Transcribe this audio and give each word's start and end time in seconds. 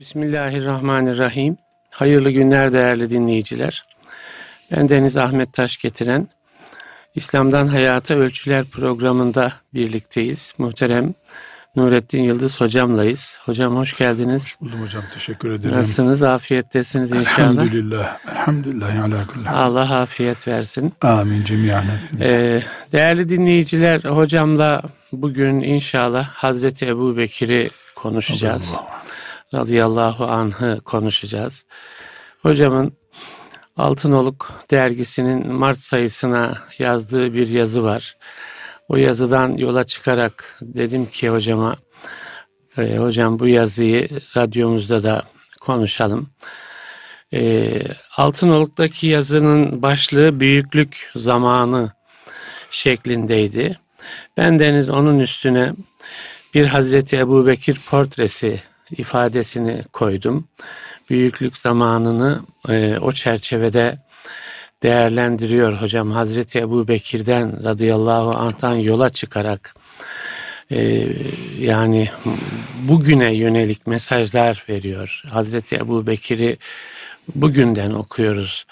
Bismillahirrahmanirrahim. 0.00 1.56
Hayırlı 1.90 2.30
günler 2.30 2.72
değerli 2.72 3.10
dinleyiciler. 3.10 3.82
Ben 4.72 4.88
Deniz 4.88 5.16
Ahmet 5.16 5.52
Taş 5.52 5.78
getiren 5.78 6.28
İslam'dan 7.14 7.66
Hayata 7.66 8.14
Ölçüler 8.14 8.64
programında 8.64 9.52
birlikteyiz. 9.74 10.52
Muhterem 10.58 11.14
Nurettin 11.76 12.22
Yıldız 12.22 12.60
hocamlayız. 12.60 13.38
Hocam 13.44 13.76
hoş 13.76 13.96
geldiniz. 13.96 14.42
Hoş 14.42 14.60
buldum 14.60 14.82
hocam. 14.82 15.02
Teşekkür 15.14 15.50
ederim. 15.50 15.76
Nasılsınız? 15.76 16.22
Afiyettesiniz 16.22 17.10
inşallah. 17.10 17.38
Elhamdülillah. 17.38 18.18
Elhamdülillah. 18.30 19.04
Ala. 19.04 19.56
Allah 19.56 20.00
afiyet 20.00 20.48
versin. 20.48 20.92
Amin 21.02 21.44
cemiyen. 21.44 21.84
Ee, 22.20 22.62
değerli 22.92 23.28
dinleyiciler, 23.28 24.04
hocamla 24.04 24.82
bugün 25.12 25.60
inşallah 25.60 26.28
Hazreti 26.28 26.86
Ebu 26.86 27.16
Bekir'i 27.16 27.70
konuşacağız. 27.94 28.74
Allah. 28.74 29.00
Radıyallahu 29.54 30.24
anh'ı 30.24 30.80
konuşacağız. 30.84 31.64
Hocamın 32.42 32.92
Altınoluk 33.76 34.52
dergisinin 34.70 35.52
Mart 35.52 35.78
sayısına 35.78 36.58
yazdığı 36.78 37.34
bir 37.34 37.48
yazı 37.48 37.84
var. 37.84 38.16
O 38.88 38.96
yazıdan 38.96 39.56
yola 39.56 39.84
çıkarak 39.84 40.58
dedim 40.62 41.06
ki 41.06 41.30
hocama, 41.30 41.76
e, 42.78 42.96
hocam 42.96 43.38
bu 43.38 43.48
yazıyı 43.48 44.08
radyomuzda 44.36 45.02
da 45.02 45.22
konuşalım. 45.60 46.30
E, 47.32 47.72
Altınoluk'taki 48.16 49.06
yazının 49.06 49.82
başlığı 49.82 50.40
büyüklük 50.40 51.10
zamanı 51.16 51.92
şeklindeydi. 52.70 53.78
Ben 54.36 54.58
deniz 54.58 54.88
onun 54.88 55.18
üstüne 55.18 55.72
bir 56.54 56.66
Hazreti 56.66 57.16
Ebu 57.16 57.46
Bekir 57.46 57.80
portresi 57.90 58.60
ifadesini 58.96 59.82
koydum. 59.92 60.48
Büyüklük 61.10 61.56
zamanını 61.56 62.40
e, 62.68 62.98
o 62.98 63.12
çerçevede 63.12 63.98
değerlendiriyor 64.82 65.72
hocam. 65.72 66.10
Hazreti 66.10 66.58
Ebu 66.58 66.88
Bekir'den 66.88 67.64
radıyallahu 67.64 68.30
anh'tan 68.30 68.74
yola 68.74 69.10
çıkarak 69.10 69.74
e, 70.70 71.06
yani 71.58 72.08
bugüne 72.82 73.34
yönelik 73.34 73.86
mesajlar 73.86 74.64
veriyor. 74.68 75.22
Hazreti 75.30 75.76
Ebu 75.76 76.06
Bekir'i 76.06 76.58
bugünden 77.34 77.90
okuyoruz. 77.90 78.64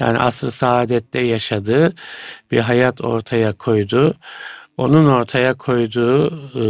Yani 0.00 0.18
asr-ı 0.18 0.50
saadette 0.50 1.20
yaşadığı 1.20 1.94
bir 2.50 2.58
hayat 2.58 3.00
ortaya 3.00 3.52
koydu. 3.52 4.14
Onun 4.76 5.06
ortaya 5.06 5.54
koyduğu 5.54 6.26
e, 6.54 6.64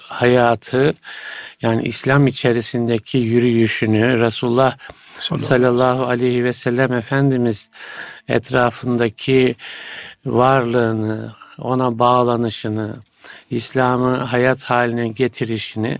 hayatı 0.00 0.94
yani 1.66 1.82
İslam 1.84 2.26
içerisindeki 2.26 3.18
yürüyüşünü 3.18 4.20
Resulullah 4.20 4.76
sallallahu 5.20 6.04
aleyhi 6.06 6.44
ve 6.44 6.52
sellem 6.52 6.92
Efendimiz 6.92 7.70
etrafındaki 8.28 9.56
varlığını, 10.26 11.32
ona 11.58 11.98
bağlanışını, 11.98 12.96
İslam'ı 13.50 14.16
hayat 14.16 14.62
haline 14.62 15.08
getirişini 15.08 15.98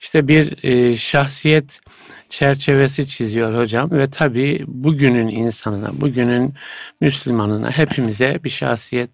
işte 0.00 0.28
bir 0.28 0.64
e, 0.64 0.96
şahsiyet 0.96 1.80
çerçevesi 2.28 3.06
çiziyor 3.06 3.60
hocam 3.60 3.90
ve 3.90 4.10
tabi 4.10 4.64
bugünün 4.66 5.28
insanına, 5.28 6.00
bugünün 6.00 6.54
Müslümanına 7.00 7.70
hepimize 7.70 8.40
bir 8.44 8.50
şahsiyet 8.50 9.10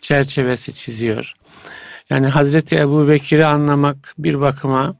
çerçevesi 0.00 0.74
çiziyor. 0.74 1.34
Yani 2.10 2.26
Hazreti 2.26 2.76
Ebu 2.76 3.08
Bekir'i 3.08 3.46
anlamak 3.46 4.14
bir 4.18 4.40
bakıma 4.40 4.96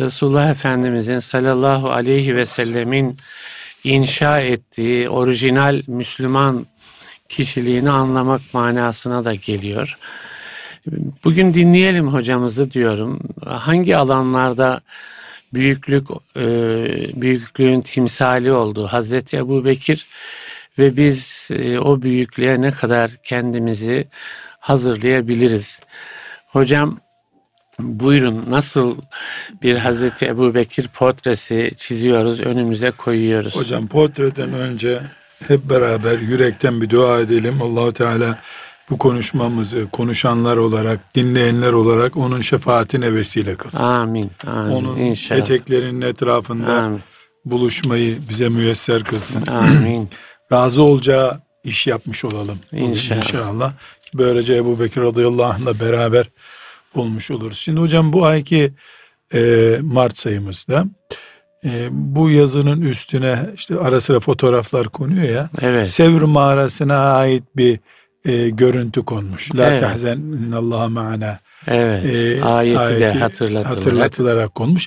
Resulullah 0.00 0.50
Efendimizin 0.50 1.18
sallallahu 1.18 1.90
aleyhi 1.90 2.36
ve 2.36 2.46
sellemin 2.46 3.16
inşa 3.84 4.40
ettiği 4.40 5.08
orijinal 5.08 5.82
Müslüman 5.86 6.66
kişiliğini 7.28 7.90
anlamak 7.90 8.40
manasına 8.52 9.24
da 9.24 9.34
geliyor. 9.34 9.98
Bugün 11.24 11.54
dinleyelim 11.54 12.08
hocamızı 12.08 12.70
diyorum. 12.70 13.20
Hangi 13.46 13.96
alanlarda 13.96 14.80
büyüklük 15.54 16.08
e, 16.36 16.46
büyüklüğün 17.20 17.80
timsali 17.80 18.52
oldu 18.52 18.86
Hazreti 18.86 19.36
Ebu 19.36 19.64
Bekir 19.64 20.06
ve 20.78 20.96
biz 20.96 21.48
e, 21.50 21.78
o 21.78 22.02
büyüklüğe 22.02 22.60
ne 22.60 22.70
kadar 22.70 23.10
kendimizi 23.22 24.08
hazırlayabiliriz? 24.60 25.80
Hocam 26.48 26.98
buyurun 27.80 28.44
nasıl 28.48 28.96
bir 29.62 29.76
Hazreti 29.76 30.26
Ebu 30.26 30.54
Bekir 30.54 30.88
portresi 30.88 31.70
çiziyoruz, 31.76 32.40
önümüze 32.40 32.90
koyuyoruz? 32.90 33.56
Hocam 33.56 33.86
portreden 33.86 34.52
önce 34.52 35.02
hep 35.48 35.70
beraber 35.70 36.18
yürekten 36.18 36.80
bir 36.80 36.90
dua 36.90 37.20
edelim. 37.20 37.62
Allahu 37.62 37.92
Teala 37.92 38.38
bu 38.90 38.98
konuşmamızı 38.98 39.86
konuşanlar 39.92 40.56
olarak, 40.56 41.14
dinleyenler 41.14 41.72
olarak 41.72 42.16
onun 42.16 42.40
şefaatine 42.40 43.14
vesile 43.14 43.54
kılsın. 43.54 43.84
Amin. 43.84 44.30
amin 44.46 44.72
onun 44.72 44.96
inşallah. 44.96 45.40
eteklerinin 45.40 46.00
etrafında 46.00 46.72
Amin. 46.72 47.00
buluşmayı 47.44 48.18
bize 48.28 48.48
müyesser 48.48 49.04
kılsın. 49.04 49.46
Amin. 49.46 50.08
Razı 50.52 50.82
olacağı 50.82 51.40
iş 51.64 51.86
yapmış 51.86 52.24
olalım. 52.24 52.58
İnşallah. 52.72 53.18
inşallah. 53.18 53.72
Böylece 54.14 54.56
Ebu 54.56 54.80
Bekir 54.80 55.00
radıyallahu 55.00 55.52
anh'la 55.52 55.80
beraber 55.80 56.30
olmuş 56.94 57.30
oluruz. 57.30 57.58
Şimdi 57.58 57.80
hocam 57.80 58.12
bu 58.12 58.26
ayki 58.26 58.72
e, 59.34 59.78
Mart 59.82 60.18
sayımızda 60.18 60.84
e, 61.64 61.88
bu 61.90 62.30
yazının 62.30 62.80
üstüne 62.80 63.38
işte 63.54 63.78
ara 63.78 64.00
sıra 64.00 64.20
fotoğraflar 64.20 64.88
konuyor 64.88 65.28
ya. 65.28 65.50
Evet. 65.60 65.88
Sevr 65.88 66.22
mağarasına 66.22 66.96
ait 66.96 67.44
bir 67.56 67.80
e, 68.24 68.50
görüntü 68.50 69.04
konmuş. 69.04 69.54
La 69.54 69.66
Evet. 69.68 69.80
tahzen 69.80 70.16
innallaha 70.16 70.88
ma'ana. 70.88 71.38
Evet. 71.66 72.04
e, 72.04 72.44
ayeti, 72.44 73.00
de 73.00 73.10
hatırlatılarak. 73.10 73.76
hatırlatılarak 73.76 74.54
konmuş. 74.54 74.86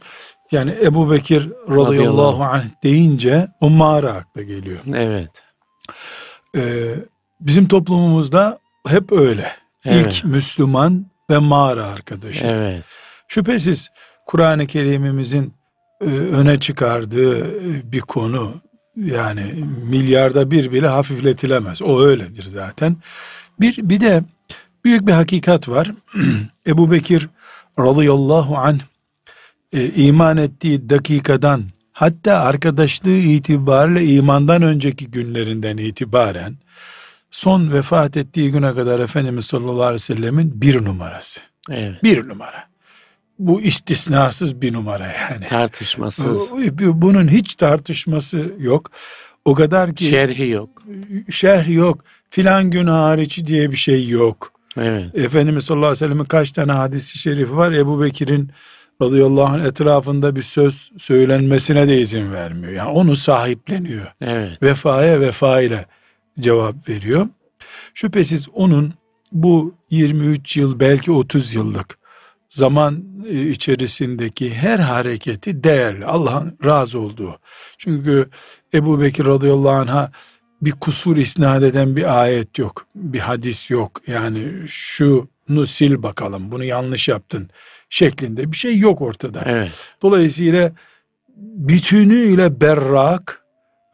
Yani 0.52 0.76
Ebu 0.84 1.12
Bekir 1.12 1.42
radıyallahu 1.42 1.86
Radıyallahu 1.88 2.44
anh 2.44 2.66
deyince 2.84 3.48
o 3.62 3.70
mağara 3.70 4.14
akla 4.14 4.42
geliyor. 4.42 4.80
Evet. 4.96 5.30
Ee, 6.58 6.96
bizim 7.40 7.68
toplumumuzda 7.68 8.60
hep 8.88 9.12
öyle. 9.12 9.48
Evet. 9.86 10.14
İlk 10.14 10.26
Müslüman 10.26 11.06
ve 11.30 11.38
mağara 11.38 11.86
arkadaşı. 11.86 12.46
Evet. 12.46 12.86
Şüphesiz 13.28 13.90
Kur'an-ı 14.28 14.68
Kerim'imizin 14.68 15.54
e, 16.02 16.06
öne 16.06 16.60
çıkardığı 16.60 17.38
e, 17.38 17.92
bir 17.92 18.00
konu 18.00 18.62
yani 18.96 19.66
milyarda 19.90 20.52
bir 20.52 20.72
bile 20.72 20.88
hafifletilemez. 20.88 21.82
O 21.82 22.02
öyledir 22.02 22.44
zaten. 22.44 22.98
Bir, 23.60 23.90
bir 23.90 24.00
de 24.00 24.24
büyük 24.86 25.08
bir 25.08 25.12
hakikat 25.12 25.70
var. 25.70 25.92
Ebu 26.68 26.92
Bekir 26.92 27.30
radıyallahu 27.80 28.58
anh 28.58 28.80
e, 29.74 29.90
iman 29.90 30.38
ettiği 30.38 30.90
dakikadan 30.90 31.64
hatta 31.94 32.40
arkadaşlığı 32.40 33.10
itibariyle 33.18 34.06
imandan 34.06 34.62
önceki 34.62 35.08
günlerinden 35.08 35.78
itibaren 35.78 36.58
son 37.32 37.74
vefat 37.74 38.18
ettiği 38.18 38.52
güne 38.52 38.74
kadar 38.74 39.00
Efendimiz 39.00 39.46
sallallahu 39.46 39.84
aleyhi 39.84 39.94
ve 39.94 40.00
sellemin 40.00 40.62
bir 40.62 40.86
numarası. 40.86 41.42
Evet. 41.70 42.04
Bir 42.04 42.28
numara. 42.28 42.64
Bu 43.40 43.62
istisnasız 43.62 44.62
bir 44.62 44.74
numara 44.74 45.08
yani. 45.08 45.44
Tartışmasız. 45.46 46.52
Bunun 46.80 47.28
hiç 47.28 47.56
tartışması 47.56 48.52
yok. 48.60 48.92
O 49.46 49.54
kadar 49.54 49.96
ki 49.96 50.06
Şerhi 50.06 50.50
yok. 50.50 50.84
şerh 51.32 51.70
yok. 51.70 52.04
Filan 52.30 52.72
gün 52.72 52.88
hariç 52.88 53.46
diye 53.46 53.72
bir 53.72 53.76
şey 53.78 54.08
yok. 54.08 54.52
Evet. 54.78 55.16
Efendimiz 55.16 55.66
sallallahu 55.66 55.88
aleyhi 55.88 56.04
ve 56.04 56.08
sellem'in 56.08 56.26
kaç 56.26 56.52
tane 56.52 56.72
hadisi 56.72 57.18
şerifi 57.18 57.58
var? 57.58 57.72
Ebu 57.72 58.02
Bekir'in 58.02 58.52
radıyallahu 59.02 59.46
anh 59.46 59.66
etrafında 59.66 60.36
bir 60.36 60.42
söz 60.42 60.92
söylenmesine 60.98 61.88
de 61.88 62.02
izin 62.02 62.34
vermiyor. 62.34 62.74
Yani 62.74 62.90
onu 62.90 63.16
sahipleniyor. 63.16 64.08
Evet. 64.22 64.64
Vefaya 64.64 65.20
vefa 65.22 65.62
ile 65.62 65.86
cevap 66.40 66.90
veriyor. 66.90 67.28
Şüphesiz 67.94 68.50
onun 68.54 68.94
bu 69.32 69.76
23 69.90 70.58
yıl 70.58 70.80
belki 70.80 71.12
30 71.12 71.54
yıllık 71.54 71.98
zaman 72.50 73.04
e, 73.28 73.50
içerisindeki 73.50 74.54
her 74.54 74.80
hareketi 74.80 75.64
değerli. 75.64 76.06
Allah'ın 76.06 76.58
razı 76.66 77.00
olduğu. 77.00 77.40
Çünkü 77.78 78.30
Ebu 78.74 79.02
Bekir 79.02 79.26
radıyallahu 79.26 79.70
anh'a 79.70 80.12
bir 80.62 80.72
kusur 80.72 81.18
isnat 81.18 81.64
eden 81.64 81.96
bir 81.96 82.22
ayet 82.22 82.60
yok. 82.60 82.86
Bir 82.96 83.20
hadis 83.20 83.72
yok. 83.72 84.02
Yani 84.08 84.48
şunu 84.68 85.68
sil 85.76 85.94
bakalım 86.04 86.52
bunu 86.52 86.64
yanlış 86.64 87.08
yaptın 87.08 87.50
şeklinde 87.90 88.52
bir 88.52 88.58
şey 88.58 88.78
yok 88.78 89.02
ortada. 89.02 89.42
Evet. 89.46 89.72
Dolayısıyla 90.02 90.72
bütünüyle 91.38 92.62
berrak 92.62 93.41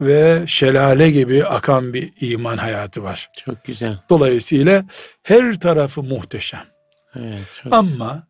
ve 0.02 0.44
şelale 0.48 1.12
gibi 1.12 1.46
akan 1.46 1.94
bir 1.94 2.14
iman 2.22 2.58
hayatı 2.58 3.04
var. 3.04 3.30
Çok 3.46 3.64
güzel. 3.64 4.00
Dolayısıyla 4.10 4.84
her 5.24 5.60
tarafı 5.60 6.04
muhteşem. 6.04 6.66
Evet. 7.16 7.42
Çok 7.64 7.74
Ama 7.74 8.24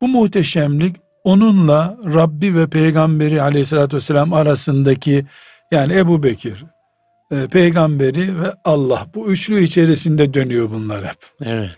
bu 0.00 0.08
muhteşemlik 0.08 0.96
onunla 1.24 1.98
Rabbi 2.04 2.56
ve 2.56 2.66
peygamberi 2.66 3.42
aleyhissalatü 3.42 3.96
vesselam 3.96 4.32
arasındaki 4.32 5.26
yani 5.70 5.96
Ebu 5.96 6.22
Bekir, 6.22 6.64
e, 7.30 7.46
peygamberi 7.46 8.40
ve 8.40 8.54
Allah 8.64 9.06
bu 9.14 9.28
üçlü 9.28 9.62
içerisinde 9.62 10.34
dönüyor 10.34 10.70
bunlar 10.70 11.04
hep. 11.04 11.16
Evet. 11.44 11.70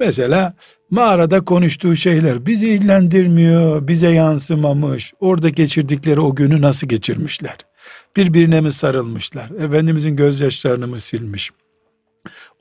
Mesela 0.00 0.54
mağarada 0.90 1.40
konuştuğu 1.40 1.96
şeyler 1.96 2.46
bizi 2.46 2.68
ilgilendirmiyor, 2.68 3.88
bize 3.88 4.08
yansımamış. 4.08 5.12
Orada 5.20 5.48
geçirdikleri 5.48 6.20
o 6.20 6.34
günü 6.34 6.60
nasıl 6.60 6.88
geçirmişler? 6.88 7.56
Birbirine 8.16 8.60
mi 8.60 8.72
sarılmışlar? 8.72 9.50
Efendimizin 9.50 10.16
gözyaşlarını 10.16 10.86
mı 10.86 10.98
silmiş? 11.00 11.50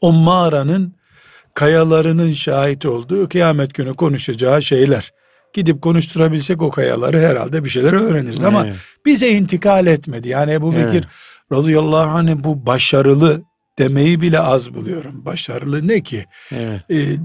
O 0.02 0.12
mağaranın 0.12 0.94
kayalarının 1.54 2.34
şahit 2.34 2.86
olduğu 2.86 3.30
kıyamet 3.30 3.74
günü 3.74 3.94
konuşacağı 3.94 4.62
şeyler. 4.62 5.14
Gidip 5.54 5.82
konuşturabilsek 5.82 6.62
o 6.62 6.70
kayaları 6.70 7.20
herhalde 7.20 7.64
bir 7.64 7.70
şeyler 7.70 7.94
öğreniriz. 7.94 8.44
Ama 8.44 8.66
Evet. 8.66 8.76
bize 9.06 9.30
intikal 9.30 9.88
etmedi. 9.88 10.28
Yani 10.28 10.52
Ebu 10.52 10.72
Bekir 10.72 10.84
Evet. 10.84 11.04
radıyallahu 11.52 12.10
anh 12.18 12.36
bu 12.44 12.66
başarılı 12.66 13.42
demeyi 13.80 14.22
bile 14.22 14.40
az 14.40 14.74
buluyorum. 14.74 15.26
Başarılı 15.26 15.88
ne 15.88 16.02
ki? 16.04 16.26
Evet. 16.52 16.82
Ee, 16.92 17.16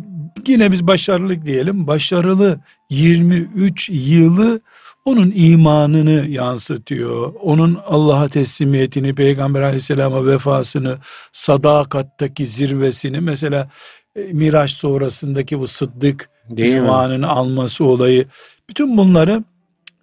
yine 0.47 0.73
biz 0.73 0.87
başarılı 0.87 1.43
diyelim. 1.43 1.87
Başarılı 1.87 2.61
23 2.91 3.91
yılı 3.93 4.61
onun 5.05 5.33
imanını 5.35 6.27
yansıtıyor. 6.29 7.35
Onun 7.41 7.79
Allah'a 7.87 8.29
teslimiyetini, 8.29 9.15
Peygamber 9.15 9.63
aleyhisselama 9.63 10.27
vefasını, 10.27 10.99
sadakattaki 11.33 12.47
zirvesini 12.47 13.21
mesela 13.21 13.71
e, 14.17 14.21
Miraç 14.23 14.71
sonrasındaki 14.71 15.59
bu 15.59 15.69
sıddık 15.69 16.31
Değil 16.51 16.75
mi? 16.75 16.79
ünvanını 16.79 17.29
alması 17.29 17.85
olayı. 17.85 18.27
Bütün 18.69 18.97
bunları 18.97 19.45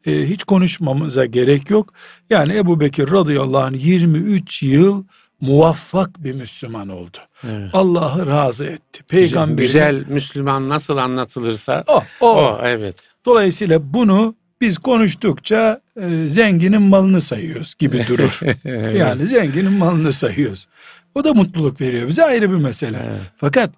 e, 0.06 0.12
hiç 0.30 0.44
konuşmamıza 0.44 1.26
gerek 1.26 1.70
yok. 1.70 1.94
Yani 2.30 2.58
Ebu 2.58 2.80
Bekir 2.80 3.12
radıyallahu 3.12 3.64
anh 3.64 3.86
23 3.86 4.64
yıl 4.64 5.04
muvaffak 5.42 6.24
bir 6.24 6.34
Müslüman 6.34 6.90
oldu. 6.90 7.18
Evet. 7.44 7.70
Allah'ı 7.74 8.28
razı 8.28 8.66
etti. 8.66 9.04
Peygamber 9.04 9.64
Güzel 9.64 10.06
Müslüman 10.08 10.70
nasıl 10.70 10.98
anlatılırsa 10.98 11.84
o, 11.88 12.04
o. 12.20 12.28
o 12.28 12.60
evet. 12.64 13.10
Dolayısıyla 13.26 13.94
bunu 13.94 14.36
biz 14.62 14.78
konuştukça 14.78 15.82
e, 16.02 16.30
zenginin 16.30 16.82
malını 16.82 17.22
sayıyoruz 17.22 17.76
gibi 17.80 18.06
durur. 18.08 18.40
Yani 18.98 19.28
zenginin 19.28 19.72
malını 19.74 20.14
sayıyoruz. 20.14 20.68
O 21.16 21.24
da 21.24 21.34
mutluluk 21.34 21.82
veriyor 21.82 22.08
bize 22.08 22.24
ayrı 22.24 22.52
bir 22.52 22.56
mesele. 22.58 22.98
Evet. 23.08 23.18
Fakat 23.38 23.70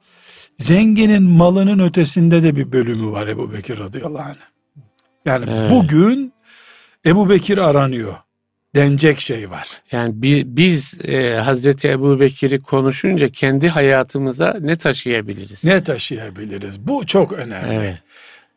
zenginin 0.57 1.23
malının 1.23 1.79
ötesinde 1.79 2.43
de 2.43 2.55
bir 2.55 2.71
bölümü 2.71 3.11
var 3.11 3.27
Ebu 3.27 3.53
Bekir 3.53 3.79
radıyallahu 3.79 4.23
anh. 4.29 4.35
Yani 5.25 5.45
Evet. 5.49 5.71
bugün 5.71 6.33
Ebu 7.05 7.29
Bekir 7.29 7.57
aranıyor. 7.57 8.15
Denecek 8.75 9.19
şey 9.21 9.49
var. 9.49 9.67
Yani 9.91 10.21
bi- 10.21 10.43
biz 10.47 10.99
e, 11.03 11.35
Hazreti 11.35 11.87
Ebu 11.89 12.19
Bekir'i 12.19 12.61
konuşunca 12.61 13.29
kendi 13.29 13.69
hayatımıza 13.69 14.57
ne 14.61 14.75
taşıyabiliriz? 14.75 15.65
Ne 15.65 15.83
taşıyabiliriz? 15.83 16.79
Bu 16.79 17.05
çok 17.05 17.31
önemli. 17.33 17.73
Evet. 17.73 17.99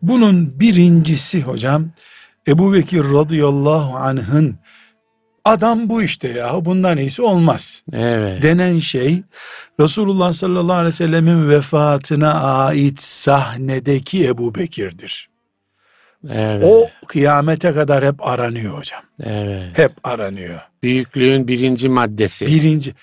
Bunun 0.02 0.60
birincisi 0.60 1.42
hocam 1.42 1.90
Ebu 2.48 2.72
Bekir 2.74 3.04
radıyallahu 3.04 3.96
anh'ın 3.96 4.56
adam 5.44 5.88
bu 5.88 6.02
işte 6.02 6.28
ya 6.28 6.64
bundan 6.64 6.98
iyisi 6.98 7.22
olmaz 7.22 7.82
Evet. 7.92 8.42
denen 8.42 8.78
şey 8.78 9.22
Resulullah 9.80 10.32
sallallahu 10.32 10.72
aleyhi 10.76 10.86
ve 10.86 10.96
sellemin 10.96 11.48
vefatına 11.48 12.32
ait 12.64 13.02
sahnedeki 13.02 14.26
Ebu 14.28 14.54
Bekir'dir. 14.54 15.28
Evet. 16.30 16.64
O 16.66 16.88
kıyamete 17.06 17.74
kadar 17.74 18.04
hep 18.06 18.26
aranıyor 18.26 18.78
hocam. 18.78 19.00
Evet. 19.22 19.78
Hep 19.78 19.92
aranıyor. 20.04 20.60
Büyüklüğün 20.82 21.48
birinci 21.48 21.88
maddesi. 21.88 22.46
Birinci 22.46 22.94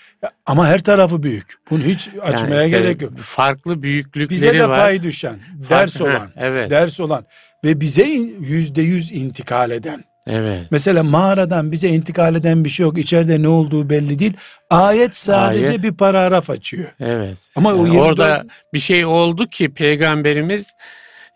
ama 0.46 0.68
her 0.68 0.84
tarafı 0.84 1.24
büyük. 1.24 1.54
Bunu 1.70 1.84
hiç 1.84 2.08
Yani 2.08 2.22
açmaya 2.22 2.66
işte 2.66 2.80
gerek 2.80 3.02
yok. 3.02 3.18
Farklı 3.18 3.82
büyüklükleri 3.82 4.30
Bize 4.30 4.54
de 4.54 4.70
var. 4.70 4.80
pay 4.80 5.04
düşen, 5.04 5.36
ders 5.70 6.02
olan, 6.02 6.32
Evet. 6.38 6.70
ders 6.72 7.00
olan 7.00 7.26
ve 7.64 7.80
bize 7.80 8.06
yüzde 8.40 8.82
yüz 8.82 9.12
intikal 9.12 9.72
eden. 9.72 10.04
Evet. 10.28 10.62
Mesela 10.72 11.04
mağaradan 11.04 11.72
bize 11.72 11.88
intikal 11.88 12.36
eden 12.36 12.66
bir 12.66 12.70
şey 12.70 12.84
yok. 12.84 12.98
İçeride 12.98 13.42
ne 13.42 13.48
olduğu 13.48 13.90
belli 13.90 14.20
değil. 14.20 14.34
Ayet 14.70 15.16
sadece 15.16 15.68
Ayet. 15.68 15.84
bir 15.84 15.92
paragraf 15.94 16.50
açıyor. 16.50 16.94
Evet. 17.00 17.38
Ama 17.56 17.74
o 17.74 17.78
Yani 17.78 17.90
24 17.90 18.08
orada 18.10 18.46
bir 18.74 18.80
şey 18.80 19.06
oldu 19.06 19.48
ki 19.48 19.74
peygamberimiz 19.74 20.74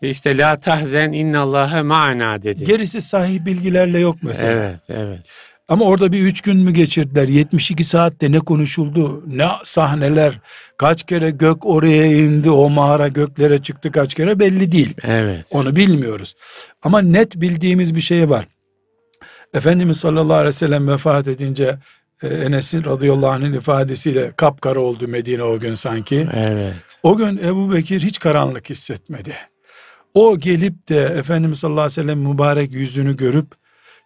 işte 0.02 0.38
la 0.38 0.60
tahzen 0.60 1.12
innallaha 1.12 1.84
ma'ana 1.84 2.44
dedi. 2.44 2.66
gerisi 2.66 3.02
sahih 3.02 3.46
bilgilerle 3.46 4.00
yok 4.00 4.16
mesela. 4.22 4.52
Evet, 4.52 4.80
evet. 4.90 5.20
Ama 5.70 5.86
orada 5.86 6.12
bir 6.12 6.24
üç 6.24 6.42
gün 6.42 6.58
mü 6.58 6.72
geçirdiler? 6.72 7.28
72 7.28 7.84
saatte 7.84 8.32
ne 8.32 8.40
konuşuldu? 8.40 9.24
Ne 9.28 9.48
sahneler? 9.64 10.40
Kaç 10.78 11.06
kere 11.06 11.30
gök 11.30 11.66
oraya 11.66 12.06
indi? 12.06 12.50
O 12.50 12.70
mağara 12.70 13.08
göklere 13.08 13.62
çıktı 13.62 13.92
kaç 13.92 14.14
kere 14.14 14.40
belli 14.40 14.72
değil. 14.72 14.94
Evet. 15.04 15.46
Onu 15.52 15.76
bilmiyoruz. 15.76 16.36
Ama 16.84 17.02
net 17.02 17.36
bildiğimiz 17.36 17.96
bir 17.96 18.02
şey 18.02 18.30
var. 18.30 18.48
Efendimiz 19.54 19.98
sallallahu 19.98 20.34
aleyhi 20.34 20.48
ve 20.48 20.52
sellem 20.52 20.88
vefat 20.88 21.28
edince 21.28 21.78
e, 22.24 22.28
Enes'in 22.28 22.86
radıyallahu 22.86 23.32
anh'ın 23.32 23.54
ifadesiyle 23.54 24.32
kapkara 24.32 24.80
oldu 24.80 25.08
Medine 25.08 25.44
o 25.44 25.60
gün 25.60 25.76
sanki. 25.76 26.28
Evet. 26.34 26.74
O 27.04 27.18
gün 27.18 27.38
Ebu 27.38 27.74
Bekir 27.74 28.02
hiç 28.02 28.20
karanlık 28.20 28.70
hissetmedi. 28.70 29.36
O 30.14 30.40
gelip 30.40 30.90
de 30.90 31.02
Efendimiz 31.02 31.60
sallallahu 31.60 31.82
aleyhi 31.82 32.00
ve 32.00 32.04
sellem 32.04 32.20
mübarek 32.20 32.74
yüzünü 32.74 33.18
görüp 33.18 33.48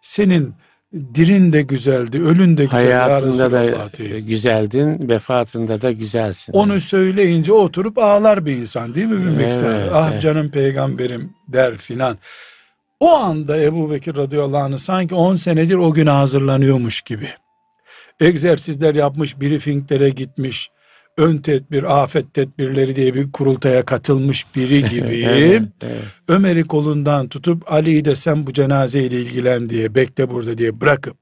senin 0.01 0.55
dirin 0.93 1.53
de 1.53 1.61
güzeldi, 1.61 2.23
ölün 2.23 2.57
de 2.57 2.65
güzel 2.65 2.89
ya 2.89 3.03
Hayatında 3.03 3.51
da 3.51 3.89
deyip, 3.97 4.27
güzeldin, 4.27 5.09
vefatında 5.09 5.81
da 5.81 5.91
güzelsin. 5.91 6.53
Onu 6.53 6.81
söyleyince 6.81 7.53
oturup 7.53 7.97
ağlar 7.97 8.45
bir 8.45 8.55
insan 8.55 8.95
değil 8.95 9.07
mi 9.07 9.21
bir 9.21 9.29
miktar? 9.29 9.79
Evet, 9.79 9.89
ah 9.93 10.09
evet. 10.11 10.21
canım 10.21 10.49
peygamberim 10.49 11.33
der 11.47 11.77
filan. 11.77 12.17
O 12.99 13.09
anda 13.09 13.61
Ebu 13.61 13.91
Bekir 13.91 14.15
radıyallahu 14.15 14.63
anh 14.63 14.77
sanki 14.77 15.15
10 15.15 15.35
senedir 15.35 15.75
o 15.75 15.93
güne 15.93 16.09
hazırlanıyormuş 16.09 17.01
gibi. 17.01 17.29
Egzersizler 18.19 18.95
yapmış, 18.95 19.41
briefinglere 19.41 20.09
gitmiş, 20.09 20.69
ön 21.17 21.37
tedbir, 21.37 22.01
afet 22.03 22.33
tedbirleri 22.33 22.95
diye 22.95 23.13
bir 23.13 23.31
kurultaya 23.31 23.85
katılmış 23.85 24.45
biri 24.55 24.85
gibi. 24.89 25.23
Evet, 25.29 25.61
evet. 25.83 26.03
Ömer'i 26.27 26.63
kolundan 26.63 27.27
tutup 27.27 27.71
Ali'yi 27.71 28.05
de 28.05 28.15
sen 28.15 28.45
bu 28.47 28.53
cenazeyle 28.53 29.21
ilgilen 29.21 29.69
diye 29.69 29.95
bekle 29.95 30.29
burada 30.31 30.57
diye 30.57 30.81
bırakıp 30.81 31.17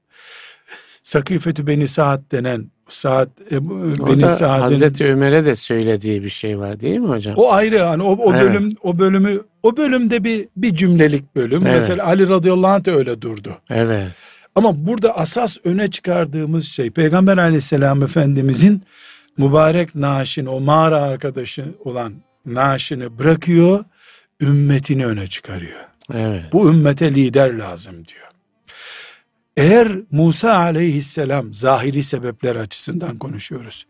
Sakifetü 1.02 1.66
Beni 1.66 1.86
Saad 1.88 2.22
denen 2.32 2.70
Saad 2.88 3.28
Ebu- 3.50 4.06
Beni 4.08 4.30
Saad'ın 4.30 4.60
Hazreti 4.62 5.04
Ömer'e 5.06 5.44
de 5.44 5.56
söylediği 5.56 6.22
bir 6.22 6.28
şey 6.28 6.58
var 6.58 6.80
değil 6.80 6.98
mi 6.98 7.08
hocam? 7.08 7.34
o 7.36 7.52
ayrı 7.52 7.74
yani 7.76 8.02
o, 8.02 8.12
o 8.16 8.34
Evet. 8.34 8.42
bölüm 8.42 8.74
o 8.82 8.98
bölümü 8.98 9.40
o 9.62 9.76
bölümde 9.76 10.24
bir 10.24 10.48
bir 10.56 10.74
cümlelik 10.74 11.36
bölüm. 11.36 11.62
Evet. 11.66 11.74
Mesela 11.74 12.06
Ali 12.06 12.28
radıyallahu 12.28 12.70
anh 12.72 12.84
da 12.84 12.90
öyle 12.90 13.20
durdu. 13.22 13.58
Evet. 13.70 14.10
Ama 14.54 14.86
burada 14.86 15.16
asas 15.18 15.56
öne 15.64 15.90
çıkardığımız 15.90 16.64
şey 16.64 16.90
Peygamber 16.90 17.36
aleyhisselam 17.38 18.02
efendimizin 18.02 18.82
mübarek 19.40 19.94
naaşını 19.94 20.50
o 20.50 20.60
mağara 20.60 21.02
arkadaşı 21.02 21.64
olan 21.84 22.12
naaşını 22.46 23.18
bırakıyor 23.18 23.84
ümmetini 24.40 25.06
öne 25.06 25.26
çıkarıyor. 25.26 25.80
Evet. 26.12 26.52
Bu 26.52 26.70
ümmete 26.70 27.14
lider 27.14 27.54
lazım 27.54 27.94
diyor. 27.94 28.26
Eğer 29.56 29.92
Musa 30.10 30.56
aleyhisselam 30.56 31.54
zahiri 31.54 32.02
sebepler 32.02 32.56
açısından 32.56 33.18
konuşuyoruz. 33.18 33.86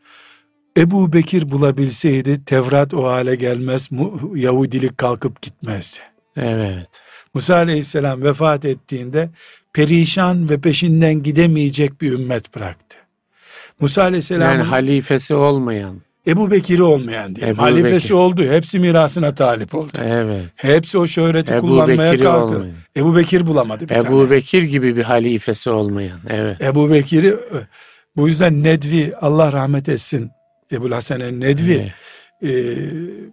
Ebu 0.76 1.12
Bekir 1.12 1.50
bulabilseydi 1.50 2.44
Tevrat 2.44 2.94
o 2.94 3.04
hale 3.04 3.36
gelmez, 3.36 3.88
Yahudilik 4.34 4.98
kalkıp 4.98 5.42
gitmezdi. 5.42 5.98
Evet. 6.36 6.88
Musa 7.34 7.54
aleyhisselam 7.54 8.22
vefat 8.22 8.64
ettiğinde 8.64 9.30
perişan 9.72 10.50
ve 10.50 10.60
peşinden 10.60 11.22
gidemeyecek 11.22 12.00
bir 12.00 12.12
ümmet 12.12 12.54
bıraktı. 12.54 12.99
Musa 13.80 14.02
aleyhisselam 14.02 14.52
Yani 14.52 14.62
halifesi 14.62 15.34
olmayan. 15.34 16.00
Ebu 16.26 16.50
Bekir'i 16.50 16.82
olmayan 16.82 17.36
diye 17.36 17.52
halifesi 17.52 18.04
Bekir. 18.04 18.14
oldu. 18.14 18.42
Hepsi 18.50 18.78
mirasına 18.78 19.34
talip 19.34 19.74
oldu. 19.74 19.92
Evet. 20.04 20.44
Hepsi 20.56 20.98
o 20.98 21.06
şöhreti 21.06 21.54
Ebu 21.54 21.60
kullanmaya 21.60 22.12
Bekir'i 22.12 22.24
kalktı. 22.26 22.54
olmayan. 22.56 22.74
Ebu 22.96 23.16
Bekir 23.16 23.46
bulamadı 23.46 23.88
bir 23.88 23.94
Ebu 23.94 24.04
tane. 24.04 24.30
Bekir 24.30 24.62
gibi 24.62 24.96
bir 24.96 25.02
halifesi 25.02 25.70
olmayan. 25.70 26.18
Evet. 26.28 26.60
Ebu 26.62 26.90
Bekir'i 26.90 27.34
bu 28.16 28.28
yüzden 28.28 28.62
Nedvi 28.62 29.12
Allah 29.20 29.52
rahmet 29.52 29.88
etsin 29.88 30.30
Ebu 30.72 30.90
Hasan 30.90 31.20
el 31.20 31.30
Nedvi 31.30 31.92
Evet. 32.42 32.54
e, 32.54 32.76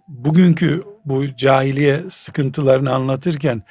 bugünkü 0.08 0.82
bu 1.04 1.24
cahiliye 1.36 2.00
sıkıntılarını 2.10 2.94
anlatırken 2.94 3.62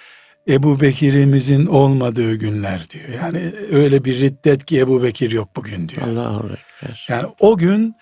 Ebu 0.50 0.82
Bekir'imizin 0.82 1.66
olmadığı 1.66 2.36
günler 2.36 2.90
diyor. 2.90 3.06
Yani 3.24 3.54
öyle 3.72 4.06
bir 4.06 4.20
riddet 4.22 4.66
ki 4.66 4.80
Ebu 4.80 5.04
Bekir 5.04 5.32
yok 5.32 5.50
bugün 5.56 5.90
diyor. 5.90 6.08
Allahu 6.08 6.50
Ekber. 6.82 7.06
Yani 7.10 7.28
o 7.40 7.58
gün 7.58 7.96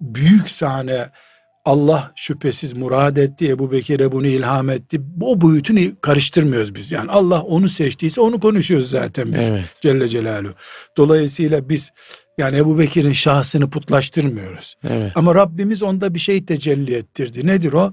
büyük 0.00 0.50
sahne 0.50 1.10
Allah 1.64 2.12
şüphesiz 2.16 2.72
murad 2.72 3.16
etti, 3.16 3.48
Ebu 3.48 3.72
Bekir'e 3.72 4.12
bunu 4.12 4.26
ilham 4.26 4.70
etti. 4.70 5.00
O 5.20 5.40
boyutunu 5.40 5.80
karıştırmıyoruz 6.00 6.74
biz. 6.74 6.92
Yani 6.92 7.10
Allah 7.10 7.42
onu 7.42 7.68
seçtiyse 7.68 8.20
onu 8.20 8.40
konuşuyoruz 8.40 8.90
zaten 8.90 9.26
biz. 9.34 9.48
Evet. 9.48 9.64
Celle 9.80 10.08
Celaluhu. 10.08 10.54
Dolayısıyla 10.96 11.68
biz 11.68 11.90
yani 12.38 12.56
Ebu 12.56 12.78
Bekir'in 12.78 13.12
şahsını 13.12 13.70
putlaştırmıyoruz. 13.70 14.76
Evet. 14.88 15.12
Ama 15.14 15.34
Rabbimiz 15.34 15.82
onda 15.82 16.14
bir 16.14 16.18
şey 16.18 16.44
tecelli 16.44 16.94
ettirdi. 16.94 17.46
Nedir 17.46 17.72
o? 17.72 17.92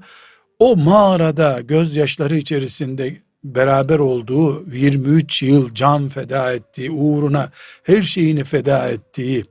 O 0.60 0.76
mağarada 0.76 1.62
gözyaşları 1.62 2.38
içerisinde 2.38 3.18
beraber 3.44 4.00
olduğu 4.00 4.72
23 4.74 5.42
yıl 5.42 5.74
can 5.74 6.10
feda 6.10 6.54
ettiği, 6.54 6.92
uğruna 6.92 7.52
her 7.84 8.02
şeyini 8.02 8.44
feda 8.44 8.90
ettiği, 8.90 9.46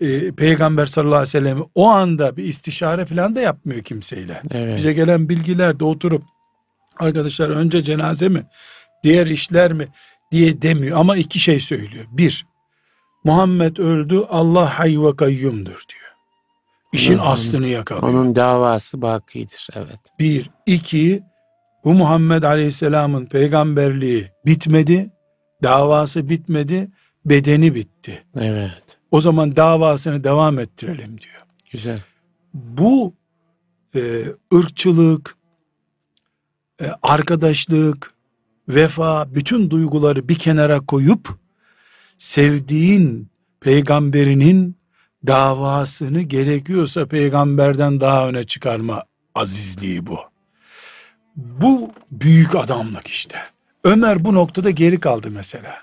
e, 0.00 0.32
Peygamber 0.32 0.86
sallallahu 0.86 1.16
aleyhi 1.16 1.28
ve 1.28 1.38
sellem 1.38 1.62
o 1.74 1.86
anda 1.86 2.36
bir 2.36 2.44
istişare 2.44 3.04
falan 3.04 3.36
da 3.36 3.40
yapmıyor 3.40 3.82
kimseyle. 3.82 4.42
Evet. 4.50 4.78
Bize 4.78 4.92
gelen 4.92 5.28
bilgiler 5.28 5.80
de 5.80 5.84
oturup 5.84 6.22
arkadaşlar 6.98 7.48
önce 7.48 7.82
cenaze 7.82 8.28
mi 8.28 8.46
diğer 9.04 9.26
işler 9.26 9.72
mi 9.72 9.88
diye 10.32 10.62
demiyor 10.62 10.98
ama 10.98 11.16
iki 11.16 11.38
şey 11.38 11.60
söylüyor. 11.60 12.04
Bir 12.10 12.46
Muhammed 13.24 13.76
öldü 13.76 14.24
Allah 14.28 14.78
hay 14.78 15.02
ve 15.02 15.16
kayyumdur 15.16 15.84
diyor. 15.88 16.06
İşin 16.92 17.18
onun, 17.18 17.26
aslını 17.26 17.66
yakalıyor. 17.66 18.08
Onun 18.08 18.36
davası 18.36 19.02
bakidir 19.02 19.68
evet. 19.74 20.00
Bir, 20.18 20.50
iki 20.66 21.22
bu 21.84 21.94
Muhammed 21.94 22.42
Aleyhisselam'ın 22.42 23.26
peygamberliği 23.26 24.30
bitmedi, 24.46 25.10
davası 25.62 26.28
bitmedi, 26.28 26.88
bedeni 27.24 27.74
bitti. 27.74 28.22
Evet. 28.36 28.85
O 29.10 29.20
zaman 29.20 29.56
davasını 29.56 30.24
devam 30.24 30.58
ettirelim 30.58 31.20
diyor. 31.20 31.42
Güzel. 31.72 32.04
Bu 32.54 33.14
e, 33.94 34.24
ırkçılık, 34.54 35.36
e, 36.80 36.92
arkadaşlık, 37.02 38.14
vefa, 38.68 39.34
bütün 39.34 39.70
duyguları 39.70 40.28
bir 40.28 40.34
kenara 40.34 40.80
koyup 40.80 41.28
sevdiğin 42.18 43.28
peygamberinin 43.60 44.76
davasını 45.26 46.22
gerekiyorsa 46.22 47.06
peygamberden 47.06 48.00
daha 48.00 48.28
öne 48.28 48.44
çıkarma 48.44 49.04
azizliği 49.34 50.06
bu. 50.06 50.18
Bu 51.36 51.92
büyük 52.10 52.54
adamlık 52.54 53.06
işte. 53.06 53.38
Ömer 53.84 54.24
bu 54.24 54.34
noktada 54.34 54.70
geri 54.70 55.00
kaldı 55.00 55.30
mesela. 55.30 55.76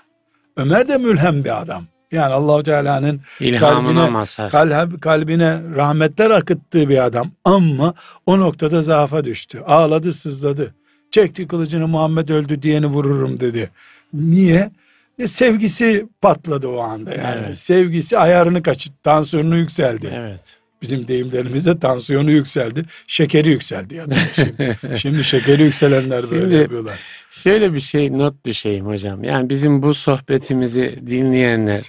Ömer 0.56 0.88
de 0.88 0.96
mülhem 0.96 1.44
bir 1.44 1.60
adam. 1.60 1.86
Yani 2.14 2.32
Allahu 2.32 2.62
Teala'nın 2.62 3.20
kalbine, 3.58 4.26
kalb, 4.50 5.00
kalbine 5.00 5.60
rahmetler 5.74 6.30
akıttığı 6.30 6.88
bir 6.88 7.04
adam. 7.04 7.30
Ama 7.44 7.94
o 8.26 8.38
noktada 8.40 8.82
zaafa 8.82 9.24
düştü. 9.24 9.62
Ağladı, 9.66 10.12
sızladı. 10.12 10.74
Çekti 11.10 11.48
kılıcını 11.48 11.88
Muhammed 11.88 12.28
öldü 12.28 12.62
diyeni 12.62 12.86
vururum 12.86 13.40
dedi. 13.40 13.70
Niye? 14.12 14.70
E, 15.18 15.26
sevgisi 15.26 16.06
patladı 16.20 16.68
o 16.68 16.80
anda 16.80 17.14
yani. 17.14 17.40
Evet. 17.46 17.58
Sevgisi 17.58 18.18
ayarını 18.18 18.62
kaçırdı. 18.62 18.96
Tansiyonu 19.02 19.56
yükseldi. 19.56 20.10
Evet. 20.14 20.56
Bizim 20.82 21.08
deyimlerimizde 21.08 21.78
tansiyonu 21.78 22.30
yükseldi. 22.30 22.84
Şekeri 23.06 23.48
yükseldi 23.48 23.94
ya 23.94 24.06
şimdi. 24.34 24.78
şimdi 24.98 25.24
şekeri 25.24 25.62
yükselenler 25.62 26.20
şimdi, 26.20 26.34
böyle 26.34 26.56
yapıyorlar. 26.56 26.98
Şöyle 27.30 27.74
bir 27.74 27.80
şey 27.80 28.18
not 28.18 28.46
düşeyim 28.46 28.86
hocam. 28.86 29.24
Yani 29.24 29.50
bizim 29.50 29.82
bu 29.82 29.94
sohbetimizi 29.94 31.00
dinleyenler 31.06 31.84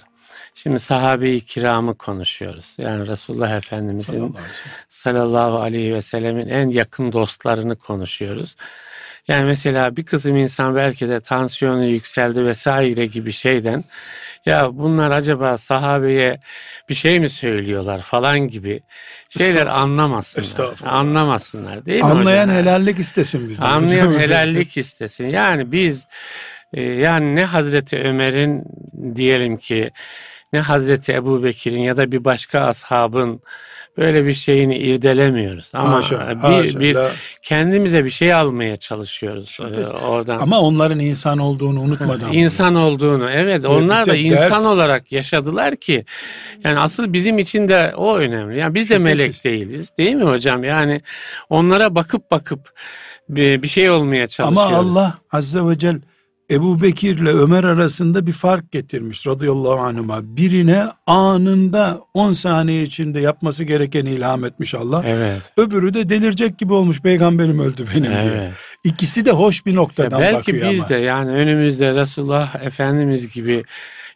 Şimdi 0.58 0.80
sahabe-i 0.80 1.42
kiramı 1.42 1.98
konuşuyoruz. 1.98 2.76
Yani 2.78 3.08
Resulullah 3.08 3.52
Efendimizin 3.52 4.36
sallallahu 4.90 5.60
aleyhi 5.60 5.94
ve 5.94 6.02
sellemin 6.02 6.48
en 6.48 6.70
yakın 6.70 7.12
dostlarını 7.12 7.76
konuşuyoruz. 7.76 8.56
Yani 9.28 9.46
mesela 9.46 9.96
bir 9.96 10.06
kısım 10.06 10.36
insan 10.36 10.76
belki 10.76 11.10
de 11.10 11.20
tansiyonu 11.20 11.86
yükseldi 11.86 12.46
vesaire 12.46 13.06
gibi 13.06 13.32
şeyden 13.32 13.84
ya 14.46 14.70
bunlar 14.78 15.12
acaba 15.12 15.58
sahabeye 15.58 16.40
bir 16.90 16.96
şey 16.96 17.20
mi 17.20 17.30
söylüyorlar 17.30 18.02
falan 18.02 18.40
gibi 18.40 18.82
şeyler 19.30 19.68
anlamasınlar. 19.68 20.76
Anlamasınlar 20.86 21.86
değil 21.86 22.04
mi 22.04 22.10
Anlayan 22.10 22.48
hocam? 22.48 22.56
helallik 22.56 23.00
istesin 23.00 23.50
bizden. 23.50 23.66
Anlayan 23.66 24.20
helallik 24.20 24.78
istesin. 24.78 25.30
Yani 25.30 25.72
biz 25.72 26.08
e, 26.74 26.82
yani 26.82 27.36
ne 27.36 27.46
Hazreti 27.46 27.98
Ömer'in 27.98 28.64
diyelim 29.16 29.58
ki 29.58 29.92
ne 30.56 30.60
Hazreti 30.60 31.14
Ebu 31.14 31.44
Bekir'in 31.44 31.82
ya 31.82 31.98
da 31.98 32.12
bir 32.12 32.26
başka 32.26 32.60
ashabın 32.60 33.42
böyle 33.98 34.26
bir 34.26 34.34
şeyini 34.34 34.78
irdelemiyoruz. 34.78 35.72
Ama 35.74 35.94
haşa, 35.94 36.30
bir, 36.30 36.36
haşa, 36.36 36.80
bir 36.80 36.98
kendimize 37.42 38.06
bir 38.06 38.10
şey 38.10 38.34
almaya 38.34 38.78
çalışıyoruz 38.78 39.58
e, 39.62 39.98
oradan. 39.98 40.40
Ama 40.40 40.62
onların 40.62 41.00
insan 41.00 41.38
olduğunu 41.38 41.82
unutmadan. 41.82 42.34
İnsan 42.34 42.76
olduğunu 42.76 43.30
evet, 43.30 43.46
evet 43.46 43.66
onlar 43.66 44.06
da 44.06 44.16
insan 44.16 44.64
ders... 44.64 44.66
olarak 44.66 45.12
yaşadılar 45.12 45.76
ki 45.76 46.06
yani 46.64 46.80
asıl 46.80 47.14
bizim 47.14 47.40
için 47.40 47.68
de 47.68 47.94
o 47.98 48.18
önemli. 48.18 48.60
Yani 48.60 48.76
biz 48.76 48.90
de 48.90 48.96
Şüphesiz. 48.96 49.20
melek 49.20 49.44
değiliz 49.44 49.98
değil 49.98 50.16
mi 50.16 50.24
hocam? 50.24 50.64
Yani 50.64 51.02
onlara 51.50 51.96
bakıp 51.96 52.32
bakıp 52.32 52.72
bir, 53.30 53.64
bir 53.64 53.68
şey 53.68 53.90
olmaya 53.90 54.28
çalışıyoruz. 54.28 54.74
Ama 54.74 54.78
Allah 54.78 55.18
azze 55.32 55.66
ve 55.66 55.78
celle 55.78 56.00
Ebu 56.52 56.82
Bekir 56.82 57.18
ile 57.18 57.30
Ömer 57.30 57.64
arasında 57.64 58.28
bir 58.28 58.32
fark 58.32 58.72
getirmiş 58.72 59.28
radıyallahu 59.28 59.80
anhuma. 59.80 60.38
Birine 60.38 60.86
anında 61.08 62.02
10 62.14 62.34
saniye 62.34 62.84
içinde 62.84 63.20
yapması 63.20 63.64
gerekeni 63.64 64.12
ilham 64.12 64.46
etmiş 64.46 64.76
Allah. 64.76 65.04
Evet. 65.06 65.42
Öbürü 65.58 65.94
de 65.94 66.10
delirecek 66.10 66.58
gibi 66.58 66.74
olmuş 66.74 67.02
peygamberim 67.02 67.60
öldü 67.60 67.86
benim 67.96 68.12
evet. 68.12 68.32
diye. 68.32 68.52
İkisi 68.84 69.26
de 69.26 69.32
hoş 69.32 69.66
bir 69.66 69.76
noktadan 69.76 70.20
ya 70.20 70.24
belki 70.24 70.38
bakıyor 70.38 70.58
ama. 70.58 70.72
Belki 70.72 70.84
biz 70.84 70.90
de 70.90 70.96
yani 70.96 71.32
önümüzde 71.32 71.94
Resulullah 71.94 72.56
Efendimiz 72.64 73.34
gibi 73.34 73.64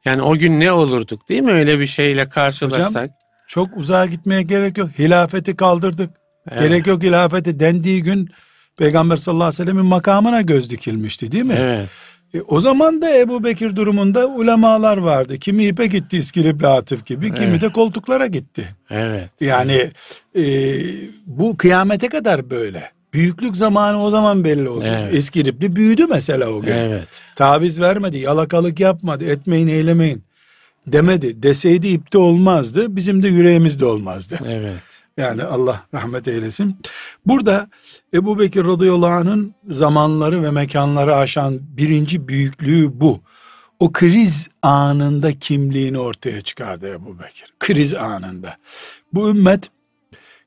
yani 0.05 0.21
o 0.21 0.37
gün 0.37 0.59
ne 0.59 0.71
olurduk 0.71 1.29
değil 1.29 1.41
mi 1.41 1.51
öyle 1.51 1.79
bir 1.79 1.87
şeyle 1.87 2.25
karşılaşsak? 2.25 2.89
Hocam, 2.89 3.07
çok 3.47 3.77
uzağa 3.77 4.05
gitmeye 4.05 4.41
gerek 4.41 4.77
yok. 4.77 4.89
Hilafeti 4.99 5.55
kaldırdık. 5.55 6.09
Evet. 6.51 6.61
Gerek 6.61 6.87
yok 6.87 7.03
hilafeti 7.03 7.59
dendiği 7.59 8.03
gün 8.03 8.29
Peygamber 8.77 9.17
sallallahu 9.17 9.47
aleyhi 9.47 9.61
ve 9.61 9.65
sellemin 9.65 9.85
makamına 9.85 10.41
göz 10.41 10.69
dikilmişti 10.69 11.31
değil 11.31 11.43
mi? 11.43 11.55
Evet. 11.57 11.89
E, 12.33 12.41
o 12.41 12.61
zaman 12.61 13.01
da 13.01 13.17
Ebu 13.17 13.43
Bekir 13.43 13.75
durumunda 13.75 14.27
ulemalar 14.27 14.97
vardı. 14.97 15.37
Kimi 15.37 15.65
ipe 15.65 15.87
gitti 15.87 16.17
İskilip 16.17 16.65
Atıf 16.65 17.05
gibi, 17.05 17.27
evet. 17.27 17.39
kimi 17.39 17.61
de 17.61 17.69
koltuklara 17.69 18.27
gitti. 18.27 18.69
Evet. 18.89 19.29
Yani 19.41 19.89
e, 20.35 20.43
bu 21.25 21.57
kıyamete 21.57 22.09
kadar 22.09 22.49
böyle. 22.49 22.91
Büyüklük 23.13 23.57
zamanı 23.57 24.03
o 24.03 24.09
zaman 24.09 24.43
belli 24.43 24.69
oldu. 24.69 24.83
Evet. 24.85 25.13
İskilipli 25.13 25.75
büyüdü 25.75 26.05
mesela 26.09 26.49
o 26.49 26.61
gün. 26.61 26.71
Evet. 26.71 27.07
Taviz 27.35 27.79
vermedi, 27.79 28.17
yalakalık 28.17 28.79
yapmadı, 28.79 29.25
etmeyin 29.25 29.67
eylemeyin 29.67 30.23
demedi. 30.87 31.43
Deseydi 31.43 31.87
ipte 31.87 32.17
olmazdı, 32.17 32.95
bizim 32.95 33.23
de 33.23 33.27
yüreğimizde 33.27 33.85
olmazdı. 33.85 34.39
Evet. 34.47 34.98
Yani 35.19 35.43
Allah 35.43 35.83
rahmet 35.93 36.27
eylesin. 36.27 36.77
Burada 37.25 37.69
Ebu 38.13 38.39
Bekir 38.39 38.65
radıyallahu 38.65 39.11
anh'ın 39.11 39.55
zamanları 39.69 40.43
ve 40.43 40.51
mekanları 40.51 41.15
aşan 41.15 41.59
birinci 41.61 42.27
büyüklüğü 42.27 42.99
bu. 42.99 43.21
O 43.79 43.91
kriz 43.91 44.49
anında 44.61 45.31
kimliğini 45.31 45.99
ortaya 45.99 46.41
çıkardı 46.41 46.89
Ebu 46.89 47.19
Bekir. 47.19 47.53
Kriz 47.59 47.93
anında. 47.93 48.57
Bu 49.13 49.29
ümmet 49.29 49.69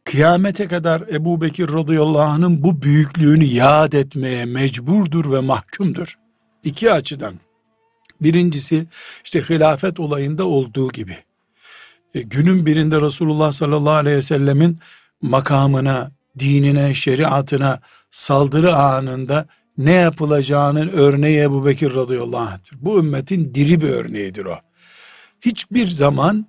kıyamete 0.04 0.68
kadar 0.68 1.00
Ebu 1.00 1.40
Bekir 1.40 1.68
radıyallahu 1.68 2.22
anh'ın 2.22 2.62
bu 2.62 2.82
büyüklüğünü 2.82 3.44
yad 3.44 3.92
etmeye 3.92 4.44
mecburdur 4.44 5.32
ve 5.32 5.40
mahkumdur. 5.40 6.18
İki 6.64 6.92
açıdan. 6.92 7.34
Birincisi 8.20 8.86
işte 9.24 9.42
hilafet 9.42 10.00
olayında 10.00 10.44
olduğu 10.44 10.88
gibi 10.88 11.16
günün 12.20 12.66
birinde 12.66 13.00
Resulullah 13.00 13.52
sallallahu 13.52 13.94
aleyhi 13.94 14.16
ve 14.16 14.22
sellemin 14.22 14.78
makamına, 15.22 16.10
dinine, 16.38 16.94
şeriatına 16.94 17.80
saldırı 18.10 18.76
anında 18.76 19.46
ne 19.78 19.92
yapılacağının 19.92 20.88
örneği 20.88 21.40
Ebu 21.40 21.66
Bekir 21.66 21.94
radıyallahu 21.94 22.40
anh'tır. 22.40 22.78
Bu 22.80 22.98
ümmetin 22.98 23.54
diri 23.54 23.80
bir 23.80 23.88
örneğidir 23.88 24.44
o. 24.44 24.56
Hiçbir 25.40 25.88
zaman 25.88 26.46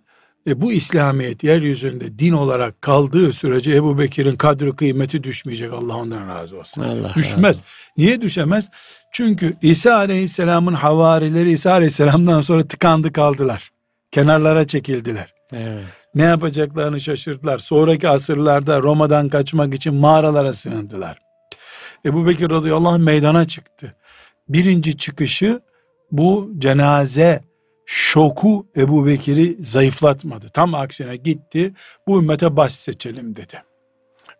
e, 0.47 0.61
bu 0.61 0.71
İslamiyet 0.71 1.43
yeryüzünde 1.43 2.19
din 2.19 2.33
olarak 2.33 2.81
kaldığı 2.81 3.33
sürece 3.33 3.71
Ebu 3.71 3.99
Bekir'in 3.99 4.35
kadri 4.35 4.75
kıymeti 4.75 5.23
düşmeyecek. 5.23 5.73
Allah 5.73 5.95
ondan 5.95 6.27
razı 6.27 6.59
olsun. 6.59 6.81
Allah 6.81 7.13
Düşmez. 7.15 7.57
Allah. 7.57 7.65
Niye 7.97 8.21
düşemez? 8.21 8.69
Çünkü 9.11 9.53
İsa 9.61 9.95
Aleyhisselam'ın 9.95 10.73
havarileri 10.73 11.51
İsa 11.51 11.71
Aleyhisselam'dan 11.71 12.41
sonra 12.41 12.67
tıkandı 12.67 13.13
kaldılar. 13.13 13.71
Kenarlara 14.11 14.67
çekildiler. 14.67 15.33
Evet. 15.53 15.83
Ne 16.15 16.23
yapacaklarını 16.23 16.99
şaşırdılar. 16.99 17.57
Sonraki 17.57 18.09
asırlarda 18.09 18.81
Roma'dan 18.81 19.27
kaçmak 19.27 19.73
için 19.73 19.95
mağaralara 19.95 20.53
sığındılar. 20.53 21.17
Ebu 22.05 22.27
Bekir 22.27 22.49
radıyallahu 22.49 22.89
anh 22.93 22.99
meydana 22.99 23.47
çıktı. 23.47 23.93
Birinci 24.49 24.97
çıkışı 24.97 25.61
bu 26.11 26.51
cenaze 26.57 27.41
şoku 27.85 28.67
Ebu 28.77 29.05
Bekir'i 29.05 29.63
zayıflatmadı. 29.63 30.49
Tam 30.49 30.75
aksine 30.75 31.15
gitti 31.15 31.73
bu 32.07 32.19
ümmete 32.19 32.55
baş 32.55 32.73
seçelim 32.73 33.35
dedi. 33.35 33.63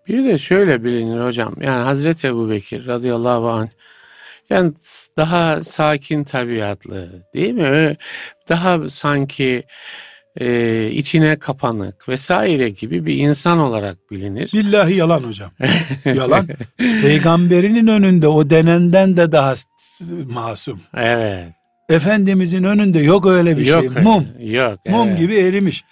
Bir 0.08 0.26
de 0.26 0.38
şöyle 0.38 0.84
bilinir 0.84 1.26
hocam. 1.26 1.56
Yani 1.62 1.84
Hazreti 1.84 2.28
Ebu 2.28 2.50
Bekir 2.50 2.86
radıyallahu 2.86 3.50
anh 3.50 3.70
yani 4.50 4.74
daha 5.18 5.64
sakin 5.64 6.24
tabiatlı 6.24 7.10
değil 7.34 7.54
mi? 7.54 7.98
Daha 8.50 8.90
sanki 8.90 9.64
e, 10.40 10.90
içine 10.92 11.36
kapanık 11.36 12.10
vesaire 12.10 12.70
gibi 12.70 13.06
bir 13.06 13.18
insan 13.18 13.60
olarak 13.60 14.12
bilinir. 14.12 14.52
Billahi 14.54 14.96
yalan 14.96 15.24
hocam. 15.24 15.52
yalan. 16.06 16.48
Peygamberinin 16.78 17.88
önünde 17.88 18.28
o 18.28 18.50
denenden 18.50 19.18
de 19.18 19.32
daha 19.32 19.54
masum. 20.28 20.80
Evet. 20.98 21.48
Efendimizin 21.90 22.64
önünde 22.64 23.00
yok 23.00 23.26
öyle 23.26 23.58
bir 23.58 23.66
yok, 23.66 23.94
şey. 23.94 24.04
Mum. 24.04 24.28
Yok. 24.40 24.80
Mum 24.90 25.08
evet. 25.08 25.20
gibi 25.20 25.36
erimiş. 25.36 25.84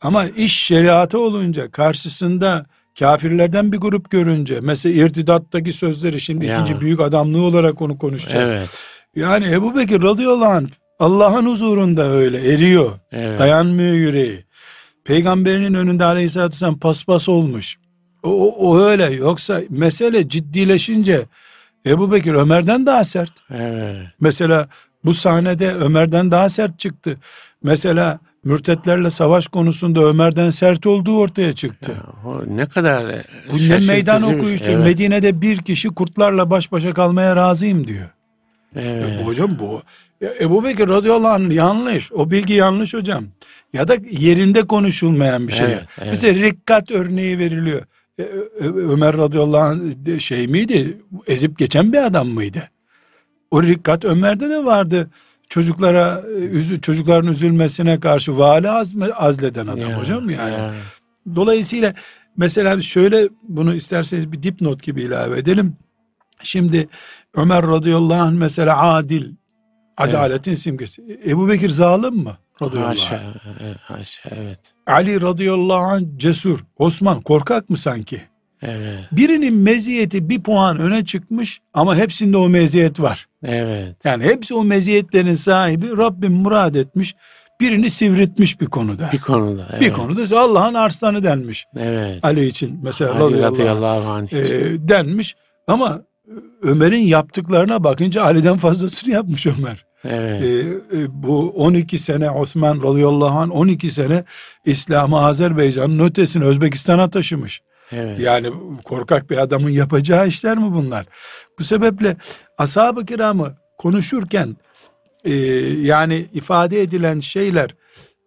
Ama 0.00 0.28
iş 0.28 0.60
şeriatı 0.60 1.18
olunca 1.18 1.70
karşısında 1.70 2.66
kafirlerden 2.98 3.72
bir 3.72 3.78
grup 3.78 4.10
görünce 4.10 4.58
mesela 4.62 5.04
irtidattaki 5.04 5.72
sözleri 5.72 6.20
şimdi 6.20 6.46
Ya. 6.46 6.54
ikinci 6.54 6.80
büyük 6.80 7.00
adamlığı 7.00 7.42
olarak 7.42 7.82
onu 7.82 7.98
konuşacağız. 7.98 8.50
Evet. 8.52 8.82
Yani 9.16 9.52
Ebu 9.52 9.76
Bekir 9.76 10.02
radıyallahu 10.02 10.52
anh 10.52 10.68
Allah'ın 10.98 11.46
huzurunda 11.46 12.02
öyle 12.10 12.52
eriyor. 12.52 12.92
Evet. 13.12 13.38
Dayanmıyor 13.38 13.94
yüreği. 13.94 14.44
Peygamberinin 15.04 15.74
önünde 15.74 16.04
aleyhissalatü 16.04 16.52
vesselam 16.52 16.78
paspas 16.78 17.28
olmuş. 17.28 17.76
O, 18.22 18.30
o, 18.30 18.68
o 18.68 18.80
öyle 18.80 19.04
yoksa 19.04 19.60
mesele 19.70 20.28
ciddileşince 20.28 21.22
Ebu 21.86 22.12
Bekir 22.12 22.32
Ömer'den 22.34 22.86
daha 22.86 23.04
sert. 23.04 23.32
Evet. 23.50 24.02
Mesela 24.20 24.68
bu 25.04 25.14
sahnede 25.14 25.74
Ömer'den 25.74 26.30
daha 26.30 26.48
sert 26.48 26.78
çıktı. 26.78 27.16
Mesela 27.62 28.18
mürtetlerle 28.44 29.10
savaş 29.10 29.46
konusunda 29.46 30.00
Ömer'den 30.04 30.50
sert 30.50 30.86
olduğu 30.86 31.18
ortaya 31.18 31.52
çıktı. 31.52 31.92
Ya, 31.92 32.30
o 32.30 32.56
ne 32.56 32.66
kadar 32.66 33.24
Bu 33.52 33.56
ne 33.58 33.78
meydan 33.78 34.22
bir 34.22 34.26
şey. 34.26 34.36
okuyuştur. 34.36 34.68
Evet. 34.68 34.84
Medine'de 34.84 35.40
bir 35.40 35.56
kişi 35.58 35.88
kurtlarla 35.88 36.50
baş 36.50 36.72
başa 36.72 36.94
kalmaya 36.94 37.36
razıyım 37.36 37.86
diyor. 37.86 38.08
Evet. 38.76 39.20
E, 39.20 39.24
hocam 39.24 39.58
bu 39.58 39.82
ya 40.20 40.30
Ebu 40.40 40.64
Bekir 40.64 40.88
radıyallahu 40.88 41.32
anh 41.32 41.50
yanlış. 41.52 42.12
O 42.12 42.30
bilgi 42.30 42.52
yanlış 42.52 42.94
hocam. 42.94 43.24
Ya 43.72 43.88
da 43.88 43.96
yerinde 44.10 44.66
konuşulmayan 44.66 45.48
bir 45.48 45.52
şey. 45.52 45.66
Evet, 45.66 45.82
evet. 45.98 46.08
Mesela 46.10 46.42
rikkat 46.46 46.90
örneği 46.90 47.38
veriliyor. 47.38 47.82
E, 48.18 48.22
Ömer 48.64 49.16
radıyallahu 49.16 49.62
anh 49.62 50.18
şey 50.18 50.46
miydi? 50.46 50.96
Ezip 51.26 51.58
geçen 51.58 51.92
bir 51.92 52.06
adam 52.06 52.28
mıydı? 52.28 52.62
O 53.50 53.62
rikkat 53.62 54.04
Ömer'de 54.04 54.50
de 54.50 54.64
vardı. 54.64 55.10
Çocuklara 55.48 56.22
e, 56.74 56.80
çocukların 56.80 57.32
üzülmesine 57.32 58.00
karşı 58.00 58.38
vali 58.38 58.70
azme, 58.70 59.06
azleden 59.06 59.66
adam 59.66 59.90
Ya, 59.90 60.00
hocam 60.00 60.30
yani. 60.30 60.54
ya. 60.54 60.74
Dolayısıyla 61.36 61.94
mesela 62.36 62.80
şöyle 62.80 63.28
bunu 63.42 63.74
isterseniz 63.74 64.32
bir 64.32 64.42
dipnot 64.42 64.82
gibi 64.82 65.02
ilave 65.02 65.38
edelim. 65.38 65.76
Şimdi 66.42 66.88
Ömer 67.34 67.66
radıyallahu 67.66 68.22
anh 68.22 68.32
mesela 68.32 68.82
adil, 68.82 69.32
adaletin 69.96 70.54
simgesi. 70.54 71.20
Ebu 71.26 71.48
Bekir 71.48 71.68
zalim 71.68 72.14
mi? 72.14 72.32
Radıyallahu. 72.62 72.90
Haşa, 72.90 73.22
evet, 73.60 73.76
haşa, 73.80 74.30
evet. 74.30 74.58
Ali 74.86 75.22
radıyallahu 75.22 75.78
anh 75.78 76.02
cesur. 76.16 76.58
Osman 76.78 77.20
korkak 77.20 77.70
mı 77.70 77.76
sanki? 77.76 78.20
Evet. 78.62 79.04
Birinin 79.12 79.54
meziyeti 79.54 80.28
bir 80.28 80.42
puan 80.42 80.78
öne 80.78 81.04
çıkmış 81.04 81.60
ama 81.74 81.96
hepsinde 81.96 82.36
o 82.36 82.48
meziyet 82.48 83.00
var. 83.00 83.26
Evet. 83.44 83.96
Yani 84.04 84.24
hepsi 84.24 84.54
o 84.54 84.64
meziyetlerin 84.64 85.34
sahibi 85.34 85.96
Rabbim 85.96 86.32
murad 86.32 86.74
etmiş. 86.74 87.14
Birini 87.60 87.90
sivritmiş 87.90 88.60
bir 88.60 88.66
konuda. 88.66 89.10
Bir 89.12 89.18
konuda. 89.18 89.66
Evet. 89.70 89.80
Bir 89.80 89.92
konuda 89.92 90.40
Allah'ın 90.40 90.74
arslanı 90.74 91.24
denmiş. 91.24 91.64
Evet. 91.76 92.24
Ali 92.24 92.46
için 92.46 92.80
mesela 92.82 93.10
Ali 93.10 93.20
radıyallahu, 93.20 93.52
radıyallahu 93.52 94.10
anh. 94.10 94.32
e, 94.32 94.88
denmiş. 94.88 95.36
Ama 95.68 96.02
Ömer'in 96.62 97.02
yaptıklarına 97.02 97.84
bakınca 97.84 98.22
Ali'den 98.22 98.56
fazlasını 98.56 99.14
yapmış 99.14 99.46
Ömer. 99.46 99.86
evet. 100.04 100.42
E, 100.42 100.46
e, 100.98 101.22
bu 101.22 101.50
12 101.50 101.98
sene 101.98 102.30
Osman 102.30 102.82
radıyallahu 102.82 103.38
anh 103.38 103.50
12 103.50 103.90
sene 103.90 104.24
İslam'ı 104.64 105.18
Azerbaycan'ın 105.18 105.98
ötesine 105.98 106.44
Özbekistan'a 106.44 107.10
taşımış. 107.10 107.62
evet. 107.92 108.20
Yani 108.20 108.50
korkak 108.84 109.30
bir 109.30 109.38
adamın 109.38 109.70
yapacağı 109.70 110.28
işler 110.28 110.58
mi 110.58 110.74
bunlar? 110.74 111.06
Bu 111.58 111.64
sebeple 111.64 112.16
ashab-ı 112.58 113.06
kiramı 113.06 113.56
konuşurken 113.78 114.56
e, 115.24 115.34
yani 115.80 116.26
ifade 116.32 116.82
edilen 116.82 117.20
şeyler 117.20 117.74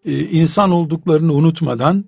e, 0.05 0.19
insan 0.19 0.71
olduklarını 0.71 1.33
unutmadan 1.33 2.05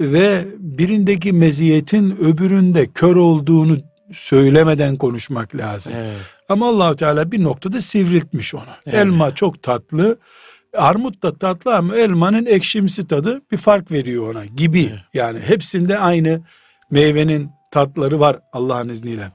ve 0.00 0.44
birindeki 0.58 1.32
meziyetin 1.32 2.16
öbüründe 2.16 2.86
kör 2.86 3.16
olduğunu 3.16 3.78
söylemeden 4.14 4.96
konuşmak 4.96 5.56
lazım. 5.56 5.92
Evet. 5.96 6.16
Ama 6.48 6.68
Allahu 6.68 6.96
Teala 6.96 7.32
bir 7.32 7.42
noktada 7.42 7.80
sivriltmiş 7.80 8.54
onu. 8.54 8.62
Evet. 8.86 8.94
Elma 8.94 9.34
çok 9.34 9.62
tatlı, 9.62 10.18
armut 10.76 11.22
da 11.22 11.38
tatlı 11.38 11.76
ama 11.76 11.96
elmanın 11.96 12.46
ekşimsi 12.46 13.08
tadı 13.08 13.42
bir 13.52 13.56
fark 13.56 13.92
veriyor 13.92 14.34
ona 14.34 14.46
gibi. 14.46 14.88
Evet. 14.90 15.00
Yani 15.14 15.40
hepsinde 15.40 15.98
aynı 15.98 16.40
meyvenin 16.90 17.50
tatları 17.70 18.20
var 18.20 18.38
Allah'ın 18.52 18.88
izniyle. 18.88 19.30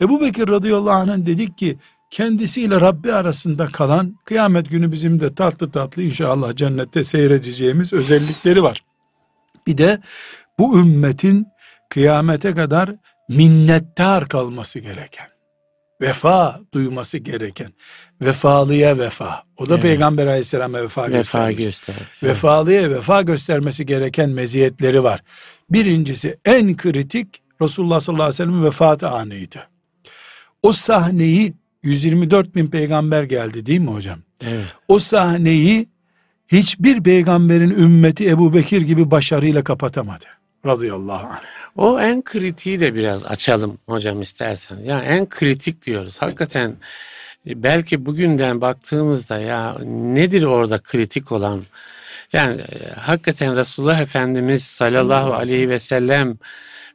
Ebu 0.00 0.20
Bekir 0.20 0.48
radıyallahu 0.48 0.90
anh'ın 0.90 1.26
dedik 1.26 1.58
ki 1.58 1.78
kendisiyle 2.10 2.80
Rabbi 2.80 3.12
arasında 3.12 3.66
kalan 3.66 4.16
kıyamet 4.24 4.70
günü 4.70 4.92
bizim 4.92 5.20
de 5.20 5.34
tatlı 5.34 5.70
tatlı 5.70 6.02
inşallah 6.02 6.56
cennette 6.56 7.04
seyredeceğimiz 7.04 7.92
özellikleri 7.92 8.62
var. 8.62 8.84
Bir 9.66 9.78
de 9.78 9.98
bu 10.58 10.78
ümmetin 10.78 11.46
kıyamete 11.90 12.54
kadar 12.54 12.90
minnettar 13.28 14.28
kalması 14.28 14.78
gereken, 14.78 15.28
vefa 16.00 16.60
duyması 16.74 17.18
gereken, 17.18 17.72
vefalıya 18.20 18.98
vefa. 18.98 19.42
O 19.56 19.68
da 19.68 19.74
Evet. 19.74 19.82
Peygamber 19.82 20.26
aleyhisselama 20.26 20.82
vefa, 20.82 21.02
Vefa 21.02 21.16
göstermiş. 21.16 21.64
göster. 21.64 21.94
Vefalıya 22.22 22.90
vefa 22.90 23.22
göstermesi 23.22 23.86
gereken 23.86 24.30
meziyetleri 24.30 25.02
var. 25.02 25.20
Birincisi 25.70 26.38
en 26.44 26.76
kritik 26.76 27.40
Resulullah 27.62 28.00
sallallahu 28.00 28.24
aleyhi 28.24 28.42
ve 28.42 28.44
sellem 28.44 28.64
vefatı 28.64 29.08
anıydı. 29.08 29.68
O 30.62 30.72
sahneyi 30.72 31.54
124 31.82 32.54
bin 32.54 32.66
peygamber 32.66 33.22
geldi 33.22 33.66
değil 33.66 33.80
mi 33.80 33.90
hocam? 33.90 34.18
Evet. 34.46 34.64
O 34.88 34.98
sahneyi 34.98 35.86
hiçbir 36.48 37.02
peygamberin 37.02 37.70
ümmeti 37.70 38.28
Ebu 38.28 38.54
Bekir 38.54 38.80
gibi 38.80 39.10
başarıyla 39.10 39.64
kapatamadı. 39.64 40.24
Radıyallahu 40.66 41.26
anh. 41.26 41.42
O 41.76 42.00
en 42.00 42.22
kritiği 42.22 42.80
de 42.80 42.94
biraz 42.94 43.24
açalım 43.24 43.78
hocam 43.88 44.22
istersen. 44.22 44.78
Yani 44.84 45.04
en 45.04 45.28
kritik 45.28 45.86
diyoruz. 45.86 46.16
Hakikaten 46.22 46.76
e, 47.46 47.62
belki 47.62 48.06
bugünden 48.06 48.60
baktığımızda 48.60 49.38
ya 49.38 49.76
nedir 49.84 50.42
orada 50.42 50.78
kritik 50.78 51.32
olan? 51.32 51.62
Yani 52.32 52.60
e, 52.60 52.92
hakikaten 52.92 53.56
Resulullah 53.56 54.00
Efendimiz 54.00 54.64
sallallahu 54.64 55.34
aleyhi 55.34 55.68
ve 55.68 55.78
sellem 55.78 56.38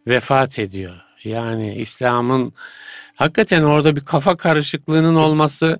vefat 0.08 0.60
ediyor. 0.60 0.96
Yani 1.24 1.76
İslam'ın 1.76 2.54
hakikaten 3.16 3.64
orada 3.64 3.96
bir 3.96 4.06
kafa 4.06 4.38
karışıklığının 4.38 5.16
olması 5.16 5.80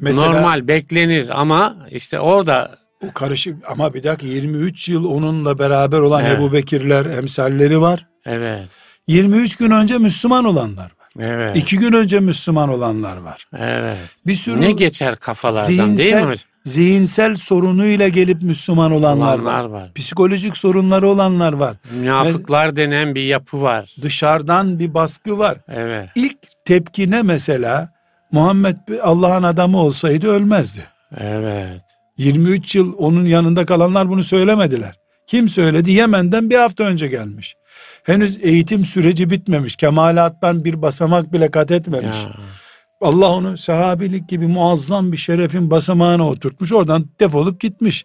Mesela 0.00 0.26
normal 0.26 0.68
beklenir 0.68 1.40
ama 1.40 1.76
işte 1.90 2.20
orada 2.20 2.79
o 3.08 3.12
karışık 3.12 3.56
ama 3.70 3.94
bir 3.94 4.02
dakika 4.04 4.26
23 4.32 4.88
yıl 4.88 5.04
onunla 5.04 5.58
beraber 5.58 5.98
olan 5.98 6.24
Evet. 6.24 6.38
Ebu 6.38 6.52
Bekirler 6.52 7.06
emsalleri 7.06 7.80
var. 7.80 8.06
evet 8.26 8.68
23 9.06 9.56
gün 9.56 9.70
önce 9.70 9.98
Müslüman 9.98 10.44
olanlar 10.44 10.84
var. 10.84 11.08
evet 11.20 11.56
İki 11.56 11.78
gün 11.78 11.92
önce 11.92 12.20
Müslüman 12.20 12.68
olanlar 12.68 13.16
var. 13.16 13.44
evet 13.58 13.96
Bir 14.26 14.34
sürü 14.34 14.60
ne 14.60 14.72
geçer 14.72 15.16
kafalardan 15.16 15.68
değil 15.68 15.82
mi 15.82 15.96
zihinsel, 15.96 16.38
zihinsel 16.64 17.36
sorunuyla 17.36 18.08
gelip 18.08 18.42
Müslüman 18.42 18.92
olanlar, 18.92 19.34
Olanlar 19.38 19.64
var. 19.64 19.70
var. 19.80 19.92
Psikolojik 19.94 20.56
sorunları 20.56 21.08
olanlar 21.08 21.52
var. 21.52 21.76
Münafıklar 22.00 22.76
denen 22.76 23.14
bir 23.14 23.22
yapı 23.24 23.62
var. 23.62 23.94
Dışarıdan 24.02 24.78
bir 24.78 24.94
baskı 24.94 25.38
var. 25.38 25.56
Evet. 25.68 26.08
İlk 26.14 26.38
tepkine 26.64 27.22
mesela 27.22 27.92
Muhammed 28.32 28.76
Allah'ın 29.02 29.42
adamı 29.42 29.78
olsaydı 29.78 30.28
ölmezdi. 30.28 30.80
Evet. 31.16 31.82
23 32.20 32.74
yıl 32.74 32.94
onun 32.98 33.24
yanında 33.24 33.66
kalanlar 33.66 34.08
bunu 34.08 34.24
söylemediler. 34.24 34.98
Kim 35.26 35.48
söyledi? 35.48 35.90
Yemen'den 35.90 36.50
bir 36.50 36.56
hafta 36.56 36.84
önce 36.84 37.08
gelmiş. 37.08 37.54
Henüz 38.02 38.38
eğitim 38.42 38.84
süreci 38.84 39.30
bitmemiş. 39.30 39.76
Kemalattan 39.76 40.64
bir 40.64 40.82
basamak 40.82 41.32
bile 41.32 41.50
kat 41.50 41.70
etmemiş. 41.70 42.16
Ya. 42.24 42.32
Allah 43.00 43.28
onu 43.28 43.58
sahabilik 43.58 44.28
gibi 44.28 44.46
muazzam 44.46 45.12
bir 45.12 45.16
şerefin 45.16 45.70
basamağına 45.70 46.28
oturtmuş. 46.28 46.72
Oradan 46.72 47.10
defolup 47.20 47.60
gitmiş. 47.60 48.04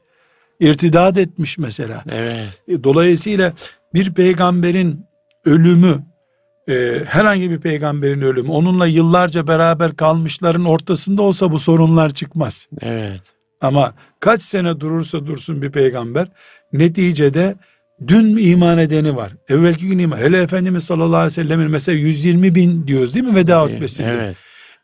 İrtidat 0.59 1.17
etmiş 1.17 1.57
mesela. 1.57 2.03
Evet. 2.11 2.59
E, 2.67 2.83
Dolayısıyla 2.83 3.53
bir 3.93 4.13
peygamberin 4.13 5.05
ölümü 5.45 6.03
e, 6.69 7.01
herhangi 7.07 7.51
bir 7.51 7.59
peygamberin 7.59 8.21
ölümü 8.21 8.49
onunla 8.49 8.87
yıllarca 8.87 9.47
beraber 9.47 9.95
kalmışların 9.95 10.65
ortasında 10.65 11.21
olsa 11.21 11.51
bu 11.51 11.59
sorunlar 11.59 12.09
çıkmaz. 12.09 12.67
Evet. 12.81 13.34
Ama 13.61 13.93
kaç 14.19 14.43
sene 14.43 14.79
durursa 14.79 15.25
dursun 15.25 15.61
bir 15.61 15.71
peygamber 15.71 16.27
neticede 16.73 17.55
Dün 18.07 18.37
iman 18.37 18.77
edeni 18.77 19.15
var. 19.15 19.31
Evvelki 19.49 19.87
gün 19.87 19.99
iman. 19.99 20.17
Hele 20.17 20.41
Efendimiz 20.41 20.83
sallallahu 20.83 21.15
aleyhi 21.15 21.25
ve 21.25 21.43
sellemin 21.43 21.71
mesela 21.71 21.97
120 21.97 22.55
bin 22.55 22.87
diyoruz 22.87 23.13
değil 23.13 23.25
mi 23.25 23.35
veda 23.35 23.63
hutbesinde? 23.63 24.09
Evet. 24.09 24.35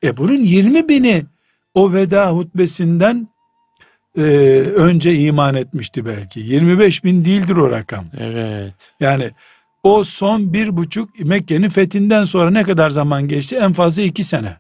E 0.04 0.18
bunun 0.18 0.38
20 0.38 0.90
bini 0.90 1.26
o 1.74 1.94
veda 1.94 2.30
hutbesinden 2.32 3.28
e, 4.18 4.22
önce 4.76 5.16
iman 5.16 5.56
etmişti 5.56 6.06
belki. 6.06 6.40
25 6.40 7.04
bin 7.04 7.26
değildir 7.26 7.56
o 7.56 7.72
rakam. 7.72 8.06
Evet. 8.20 8.74
Yani 9.00 9.32
o 9.84 10.04
son 10.04 10.54
bir 10.54 10.78
buçuk 10.78 11.20
Mekke'nin 11.20 11.70
fethinden 11.70 12.24
sonra 12.24 12.52
ne 12.52 12.64
kadar 12.64 12.90
zaman 12.90 13.28
geçti? 13.28 13.56
En 13.56 13.74
fazla 13.74 14.02
iki 14.02 14.24
sene. 14.24 14.58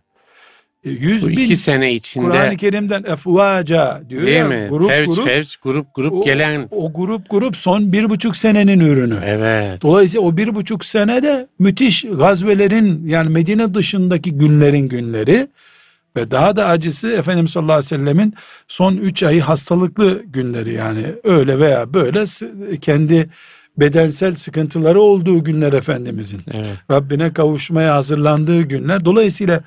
E, 0.86 0.90
Yüz 0.90 1.24
Bu 1.24 1.28
bin 1.28 1.38
iki 1.38 1.58
sene 1.58 1.94
içinde 1.94 2.26
Kur'an-ı 2.26 2.58
Kerim'den 2.58 3.04
efvaca 3.04 4.02
diyor 4.10 4.26
değil 4.26 4.38
ya, 4.38 4.48
mi? 4.48 4.68
grup 4.70 4.90
fevç 4.90 5.08
grup. 5.08 5.26
fevç 5.26 5.56
grup 5.56 5.96
grup 5.96 6.14
o, 6.14 6.24
gelen 6.24 6.68
o 6.72 6.94
grup 6.94 7.30
grup 7.30 7.58
son 7.58 7.94
bir 7.94 8.10
buçuk 8.10 8.36
senenin 8.36 8.80
ürünü. 8.80 9.18
evet. 9.26 9.82
Dolayısıyla 9.82 10.28
o 10.28 10.38
bir 10.38 10.56
buçuk 10.56 10.86
senede 10.86 11.48
müthiş 11.60 12.06
gazvelerin 12.18 13.08
yani 13.08 13.30
Medine 13.30 13.74
dışındaki 13.74 14.32
günlerin 14.32 14.90
günleri 14.90 15.48
ve 16.18 16.32
daha 16.32 16.56
da 16.56 16.66
acısı 16.68 17.12
Efendimiz 17.12 17.52
sallallahu 17.52 17.74
aleyhi 17.74 17.86
ve 17.94 17.98
sellemin 17.98 18.34
son 18.68 18.98
üç 18.98 19.24
ayı 19.24 19.42
hastalıklı 19.42 20.24
günleri 20.26 20.74
yani 20.74 21.06
öyle 21.24 21.60
veya 21.60 21.94
böyle 21.94 22.26
kendi 22.82 23.30
bedensel 23.78 24.36
sıkıntıları 24.36 25.02
olduğu 25.02 25.44
günler 25.44 25.74
Efendimizin. 25.74 26.42
Evet. 26.54 26.78
Rabbine 26.92 27.34
kavuşmaya 27.34 27.96
hazırlandığı 27.96 28.62
günler. 28.62 29.06
Dolayısıyla 29.06 29.64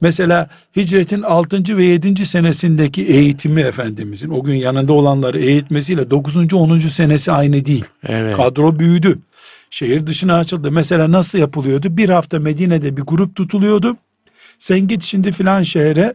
mesela 0.00 0.48
hicretin 0.76 1.22
6. 1.22 1.76
ve 1.76 1.84
7. 1.84 2.26
senesindeki 2.26 3.02
eğitimi 3.02 3.60
Efendimizin 3.60 4.30
o 4.30 4.42
gün 4.42 4.54
yanında 4.54 4.92
olanları 4.92 5.38
eğitmesiyle 5.38 6.10
9. 6.10 6.52
10. 6.54 6.78
senesi 6.78 7.32
aynı 7.32 7.64
değil. 7.66 7.84
Evet. 8.06 8.36
Kadro 8.36 8.78
büyüdü. 8.78 9.18
Şehir 9.70 10.06
dışına 10.06 10.38
açıldı. 10.38 10.72
Mesela 10.72 11.12
nasıl 11.12 11.38
yapılıyordu? 11.38 11.96
Bir 11.96 12.08
hafta 12.08 12.38
Medine'de 12.38 12.96
bir 12.96 13.02
grup 13.02 13.36
tutuluyordu. 13.36 13.96
Sen 14.58 14.88
git 14.88 15.02
şimdi 15.02 15.32
filan 15.32 15.62
şehre 15.62 16.14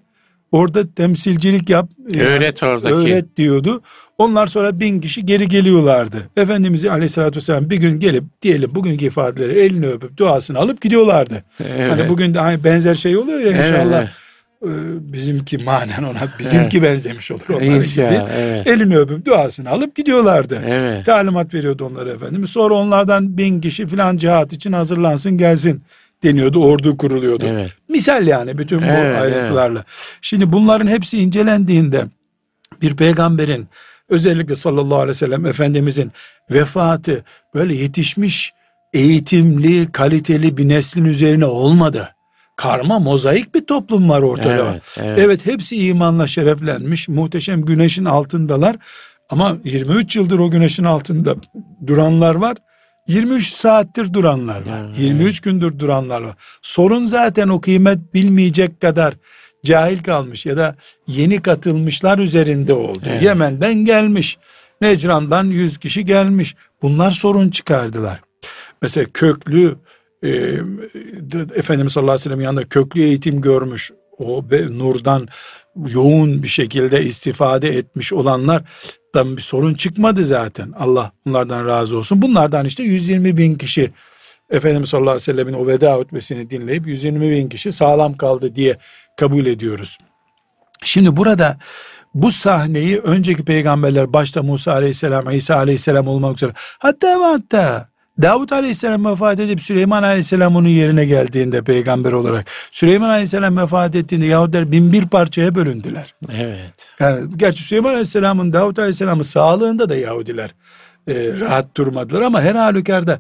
orada 0.52 0.94
temsilcilik 0.94 1.70
yap. 1.70 1.90
yani 2.14 2.24
Öğret 2.28 2.64
oradaki. 2.64 2.96
Öğret 2.96 3.38
diyordu. 3.38 3.82
Onlar 4.18 4.48
sonra 4.48 4.80
bin 4.80 5.02
kişi 5.02 5.26
geri 5.26 5.48
geliyorlardı. 5.48 6.18
Efendimiz 6.38 6.86
Aleyhisselatü 6.86 7.36
Vesselam 7.38 7.70
bir 7.70 7.78
gün 7.78 8.00
gelip 8.00 8.24
diyelim 8.42 8.76
bugünkü 8.76 9.06
ifadeleri 9.06 9.60
elini 9.60 9.88
öpüp 9.88 10.18
duasını 10.18 10.58
alıp 10.60 10.82
gidiyorlardı. 10.82 11.44
Evet. 11.76 11.92
Hani 11.92 12.10
bugün 12.10 12.34
de 12.34 12.40
hani 12.40 12.64
benzer 12.64 12.96
şey 12.96 13.18
oluyor 13.18 13.40
ya 13.40 13.48
Evet, 13.52 13.66
inşallah. 13.66 14.00
evet. 14.02 14.10
e, 14.64 15.14
bizimki 15.14 15.58
manen 15.58 16.04
ona 16.04 16.20
bizimki 16.40 16.84
benzemiş 16.84 17.32
olur 17.32 17.42
onlara 17.50 17.64
İnşallah, 17.66 18.10
gibi. 18.10 18.22
evet. 18.38 18.68
Elini 18.68 18.98
öpüp 18.98 19.26
duasını 19.26 19.70
alıp 19.70 19.96
gidiyorlardı. 19.96 20.62
Evet. 20.68 21.06
Talimat 21.06 21.54
veriyordu 21.54 21.86
onlara 21.92 22.12
efendimiz. 22.12 22.50
Sonra 22.50 22.74
onlardan 22.74 23.38
bin 23.38 23.62
kişi 23.62 23.88
filan 23.88 24.18
cihat 24.18 24.54
için 24.54 24.72
hazırlansın 24.72 25.38
gelsin 25.38 25.82
deniyordu. 26.24 26.64
Ordu 26.64 26.98
kuruluyordu. 26.98 27.46
Evet. 27.48 27.72
Misal 27.90 28.28
yani 28.28 28.58
bütün 28.58 28.82
bu 28.82 28.86
Evet, 28.86 29.22
ayrıntılarla. 29.22 29.84
Şimdi 30.22 30.52
bunların 30.52 30.88
hepsi 30.88 31.22
incelendiğinde 31.22 32.06
bir 32.82 32.96
peygamberin 32.96 33.68
özellikle 34.10 34.56
sallallahu 34.56 34.96
aleyhi 34.96 35.10
ve 35.10 35.14
sellem 35.14 35.46
Efendimizin 35.46 36.12
vefatı 36.52 37.24
böyle 37.54 37.76
yetişmiş 37.76 38.52
eğitimli 38.94 39.92
kaliteli 39.92 40.58
bir 40.58 40.68
neslin 40.68 41.06
üzerine 41.06 41.46
olmadı. 41.46 42.10
Karma 42.56 43.00
mozaik 43.00 43.56
bir 43.56 43.66
toplum 43.66 44.10
var 44.10 44.22
ortada. 44.22 44.72
Evet, 44.72 44.82
evet. 44.98 45.20
evet 45.20 45.46
hepsi 45.46 45.88
imanla 45.88 46.28
şereflenmiş 46.28 47.08
muhteşem 47.08 47.66
güneşin 47.66 48.06
altındalar 48.06 48.76
ama 49.30 49.58
23 49.64 50.16
yıldır 50.16 50.40
o 50.40 50.52
güneşin 50.52 50.84
altında 50.84 51.36
duranlar 51.88 52.36
var. 52.36 52.58
23 53.12 53.54
saattir 53.54 54.14
duranlar 54.14 54.62
var. 54.62 54.68
Ya, 54.68 54.90
23 54.98 55.40
gündür 55.40 55.80
duranlar 55.80 56.22
var. 56.22 56.36
Sorun 56.62 57.06
zaten 57.06 57.50
o 57.50 57.62
kıymet 57.62 58.14
bilmeyecek 58.14 58.82
kadar 58.82 59.14
cahil 59.66 60.04
kalmış 60.04 60.46
ya 60.46 60.58
da 60.58 60.76
yeni 61.08 61.42
katılmışlar 61.42 62.20
üzerinde 62.20 62.74
oldu. 62.74 63.00
Evet. 63.06 63.24
Yemen'den 63.24 63.74
gelmiş. 63.74 64.38
Necran'dan 64.82 65.46
100 65.46 65.78
kişi 65.78 66.06
gelmiş. 66.06 66.56
Bunlar 66.82 67.12
sorun 67.12 67.50
çıkardılar. 67.50 68.22
Mesela 68.82 69.06
köklü 69.14 69.76
e, 70.24 70.30
Efendimiz 71.56 71.94
sallallahu 71.94 72.12
aleyhi 72.12 72.20
ve 72.20 72.24
sellem 72.24 72.42
yanında 72.42 72.64
köklü 72.64 73.02
eğitim 73.02 73.42
görmüş 73.42 73.92
o 74.18 74.52
be, 74.52 74.78
nurdan 74.78 75.28
yoğun 75.88 76.44
bir 76.44 76.48
şekilde 76.48 77.06
istifade 77.06 77.70
etmiş 77.70 78.14
olanlar 78.14 78.64
da 79.16 79.38
bir 79.38 79.42
sorun 79.42 79.74
çıkmadı 79.74 80.26
zaten. 80.26 80.72
Allah 80.80 81.12
bunlardan 81.26 81.68
razı 81.68 81.98
olsun. 81.98 82.22
Bunlardan 82.22 82.66
işte 82.66 82.84
120 82.84 83.38
bin 83.38 83.56
kişi 83.56 83.92
Efendimiz 84.50 84.90
sallallahu 84.90 85.12
aleyhi 85.12 85.30
ve 85.30 85.34
sellemin 85.34 85.54
o 85.54 85.68
veda 85.68 85.96
hutbesini 85.96 86.50
dinleyip 86.50 86.88
120 86.88 87.32
bin 87.32 87.50
kişi 87.50 87.72
sağlam 87.72 88.18
kaldı 88.18 88.56
diye 88.56 88.78
kabul 89.18 89.46
ediyoruz. 89.46 89.98
Şimdi 90.84 91.18
burada 91.18 91.58
bu 92.14 92.32
sahneyi 92.32 93.00
önceki 93.00 93.46
peygamberler 93.46 94.14
başta 94.14 94.44
Musa 94.44 94.72
aleyhisselam, 94.72 95.32
İsa 95.32 95.56
aleyhisselam 95.56 96.08
olmak 96.08 96.38
üzere 96.38 96.52
hatta 96.80 97.20
ve 97.20 97.24
hatta 97.24 97.91
Davut 98.22 98.52
aleyhisselam 98.52 99.06
vefat 99.06 99.40
edip 99.40 99.62
Süleyman 99.62 100.04
aleyhisselam 100.04 100.56
onun 100.56 100.68
yerine 100.68 101.06
geldiğinde 101.06 101.62
peygamber 101.62 102.12
olarak 102.12 102.48
Süleyman 102.72 103.10
aleyhisselam 103.10 103.58
vefat 103.58 103.96
ettiğinde 103.96 104.26
Yahudiler 104.26 104.72
bin 104.72 104.92
bir 104.92 105.08
parçaya 105.08 105.56
bölündüler. 105.56 106.16
Evet. 106.32 106.74
Yani 107.00 107.30
gerçi 107.38 107.64
Süleyman 107.64 107.90
Aleyhisselam'ın 107.90 108.54
Davut 108.54 108.80
Aleyhisselam'ın 108.80 109.24
sağlığında 109.24 109.90
da 109.90 109.96
Yahudiler 109.96 110.56
e, 111.08 111.40
rahat 111.40 111.78
durmadılar 111.78 112.22
ama 112.22 112.42
her 112.42 112.56
halükarda 112.56 113.20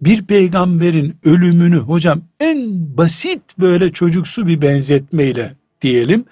bir 0.00 0.26
peygamberin 0.26 1.16
ölümünü 1.24 1.78
hocam 1.78 2.22
en 2.40 2.58
basit 2.96 3.42
böyle 3.58 3.92
çocuksu 3.92 4.46
bir 4.46 4.62
benzetmeyle 4.62 5.54
diyelim 5.82 6.24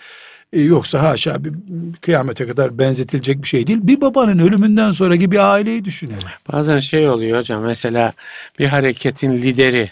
e, 0.53 0.61
yoksa 0.61 1.03
haşa 1.03 1.45
bir 1.45 1.53
kıyamete 2.01 2.47
kadar 2.47 2.79
benzetilecek 2.79 3.43
bir 3.43 3.49
şey 3.49 3.67
değil. 3.67 3.79
Bir 3.83 4.01
babanın 4.01 4.39
ölümünden 4.39 4.93
sonraki 4.93 5.31
bir 5.31 5.53
aileyi 5.53 5.85
düşünelim. 5.85 6.29
Bazen 6.53 6.81
şey 6.81 7.09
oluyor 7.09 7.39
hocam 7.39 7.63
mesela 7.63 8.13
bir 8.59 8.67
hareketin 8.67 9.33
lideri 9.33 9.91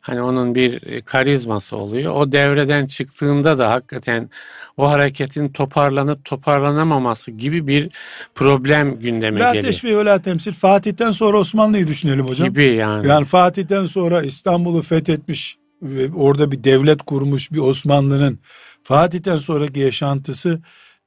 hani 0.00 0.22
onun 0.22 0.54
bir 0.54 1.00
karizması 1.02 1.76
oluyor. 1.76 2.14
O 2.14 2.32
devreden 2.32 2.86
çıktığında 2.86 3.58
da 3.58 3.70
hakikaten 3.70 4.30
o 4.76 4.90
hareketin 4.90 5.48
toparlanıp 5.48 6.24
toparlanamaması 6.24 7.30
gibi 7.30 7.66
bir 7.66 7.88
problem 8.34 8.98
gündeme 8.98 9.40
La 9.40 9.54
geliyor. 9.54 9.72
teşbih 9.72 9.96
ve 9.96 10.04
la 10.04 10.22
temsil. 10.22 10.52
Fatih'ten 10.52 11.10
sonra 11.12 11.38
Osmanlı'yı 11.38 11.86
düşünelim 11.88 12.26
hocam. 12.26 12.48
Gibi 12.48 12.66
yani. 12.66 13.08
Yani 13.08 13.24
Fatih'ten 13.24 13.86
sonra 13.86 14.22
İstanbul'u 14.22 14.82
fethetmiş 14.82 15.58
ve 15.82 16.14
orada 16.14 16.50
bir 16.50 16.64
devlet 16.64 17.02
kurmuş 17.02 17.52
bir 17.52 17.58
Osmanlı'nın 17.58 18.38
Fatih'ten 18.86 19.36
sonraki 19.38 19.80
yaşantısı 19.80 20.60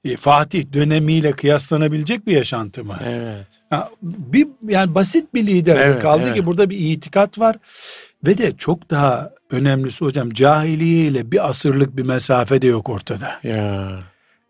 e, 0.06 0.18
Fatih 0.18 0.74
dönemiyle 0.74 1.32
kıyaslanabilecek 1.32 2.28
bir 2.28 2.32
yaşantı 2.32 2.84
mı? 2.84 3.00
Evet. 3.06 3.46
Ya, 3.72 3.90
bir 4.02 4.48
yani 4.68 4.96
basit 4.96 5.34
bir 5.34 5.48
lider 5.48 5.76
Evet, 5.76 6.02
kaldı 6.02 6.24
evet. 6.26 6.36
ki 6.36 6.46
burada 6.46 6.70
bir 6.70 6.78
itikat 6.80 7.40
var 7.40 7.56
ve 8.26 8.38
de 8.38 8.52
çok 8.58 8.90
daha 8.90 9.32
önemlisi 9.52 10.06
hocam 10.06 10.30
cahiliye 10.30 11.06
ile 11.06 11.32
bir 11.32 11.50
asırlık 11.50 11.98
bir 11.98 12.04
mesafe 12.04 12.62
de 12.62 12.68
yok 12.68 12.90
ortada. 12.90 13.40
Ya. 13.44 13.92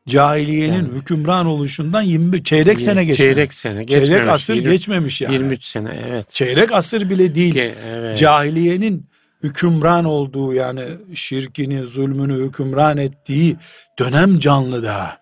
Cahiliyenin 0.07 0.73
Yani. 0.75 0.87
hükümran 0.99 1.45
oluşundan 1.45 2.01
20 2.01 2.43
çeyrek 2.43 2.81
sene 2.81 3.05
geçmiş. 3.05 3.17
Çeyrek 3.17 3.53
sene 3.53 3.83
geçmemiş. 3.83 4.07
Çeyrek 4.07 4.27
asır 4.29 4.55
Yirmi- 4.55 4.69
geçmemiş 4.71 5.21
yani. 5.21 5.33
23 5.33 5.63
sene 5.63 5.99
evet. 6.07 6.29
Çeyrek 6.29 6.71
asır 6.71 7.09
bile 7.09 7.35
değil. 7.35 7.55
Ge- 7.55 7.73
evet. 7.89 8.17
Cahiliyenin 8.17 9.08
hükümran 9.43 10.05
olduğu 10.05 10.53
yani 10.53 10.83
şirkini, 11.15 11.81
zulmünü 11.81 12.47
hükümran 12.47 12.97
ettiği 12.97 13.57
dönem 13.99 14.39
canlı 14.39 14.83
daha. 14.83 15.17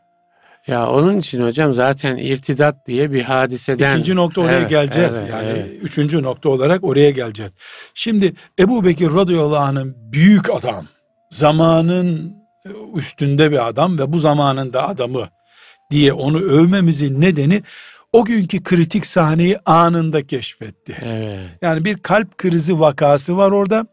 Ya 0.68 0.90
onun 0.90 1.18
için 1.18 1.44
hocam 1.44 1.74
zaten 1.74 2.18
irtidat 2.18 2.88
diye 2.88 3.12
bir 3.12 3.24
hadiseden. 3.24 3.94
İkinci 3.94 4.16
nokta 4.16 4.42
oraya 4.42 4.60
Evet, 4.60 4.70
geleceğiz. 4.70 5.18
evet, 5.18 5.30
yani 5.30 5.50
evet. 5.50 5.70
üçüncü 5.82 6.24
nokta 6.24 6.50
olarak 6.50 6.84
oraya 6.84 7.12
geleceğiz. 7.12 7.52
Şimdi 7.94 8.34
Ebu 8.60 8.86
Bekir 8.86 9.14
radıyallahu 9.14 9.58
anh'ın 9.58 9.96
büyük 9.98 10.50
adam, 10.50 10.86
zamanın 11.32 12.36
üstünde 12.96 13.52
bir 13.52 13.68
adam 13.68 14.00
ve 14.00 14.14
bu 14.14 14.20
zamanın 14.20 14.74
da 14.74 14.88
adamı 14.88 15.28
diye 15.92 16.14
onu 16.14 16.40
övmemizin 16.40 17.22
nedeni 17.22 17.64
o 18.14 18.26
günkü 18.26 18.64
kritik 18.64 19.06
sahneyi 19.06 19.58
anında 19.66 20.28
keşfetti. 20.28 20.96
Evet. 21.02 21.50
Yani 21.62 21.86
bir 21.86 21.98
kalp 21.98 22.38
krizi 22.38 22.80
vakası 22.80 23.38
var 23.38 23.52
orada. 23.52 23.88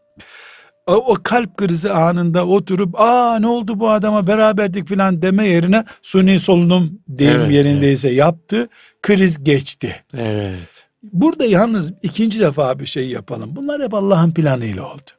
O, 0.87 1.15
kalp 1.23 1.57
krizi 1.57 1.91
anında 1.91 2.47
oturup 2.47 3.01
aa 3.01 3.39
ne 3.39 3.47
oldu 3.47 3.79
bu 3.79 3.89
adama 3.89 4.27
beraberdik 4.27 4.87
filan 4.87 5.21
deme 5.21 5.47
yerine 5.47 5.85
suni 6.01 6.39
solunum 6.39 6.99
deyim 7.07 7.41
Evet, 7.41 7.51
yerindeyse 7.51 8.09
yaptı. 8.09 8.69
Kriz 9.01 9.43
geçti. 9.43 9.95
Evet. 10.17 10.85
Burada 11.03 11.45
yalnız 11.45 11.93
ikinci 12.03 12.39
defa 12.39 12.79
bir 12.79 12.85
şey 12.85 13.09
yapalım. 13.09 13.55
Bunlar 13.55 13.81
hep 13.81 13.93
Allah'ın 13.93 14.31
planıyla 14.31 14.93
oldu. 14.93 15.11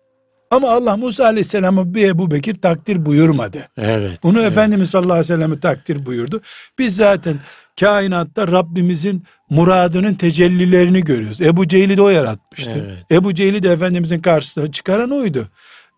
Ama 0.50 0.70
Allah 0.70 0.96
Musa 0.96 1.24
Aleyhisselam'a 1.24 1.94
bir 1.94 2.08
Ebu 2.08 2.30
Bekir 2.30 2.54
takdir 2.54 3.06
buyurmadı. 3.06 3.68
Evet. 3.76 4.18
Bunu 4.22 4.40
evet. 4.40 4.52
Efendimiz 4.52 4.90
sallallahu 4.90 5.12
aleyhi 5.12 5.32
ve 5.32 5.36
sellem'e 5.36 5.60
takdir 5.60 6.06
buyurdu. 6.06 6.40
Biz 6.78 6.96
zaten 6.96 7.36
kainatta 7.80 8.48
Rabbimizin 8.48 9.24
muradının 9.50 10.14
tecellilerini 10.14 11.00
görüyoruz. 11.04 11.40
Ebu 11.40 11.68
Cehil'i 11.68 11.96
de 11.96 12.02
o 12.02 12.08
yaratmıştı. 12.08 12.84
Evet. 12.86 13.04
Ebu 13.10 13.34
Cehil'i 13.34 13.62
de 13.62 13.72
Efendimizin 13.72 14.20
karşısına 14.20 14.72
çıkaran 14.72 15.10
oydu. 15.10 15.48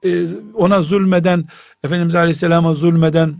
Ee, 0.04 0.24
ona 0.54 0.82
zulmeden, 0.82 1.44
Efendimiz 1.84 2.14
Aleyhisselam'a 2.14 2.74
zulmeden 2.74 3.34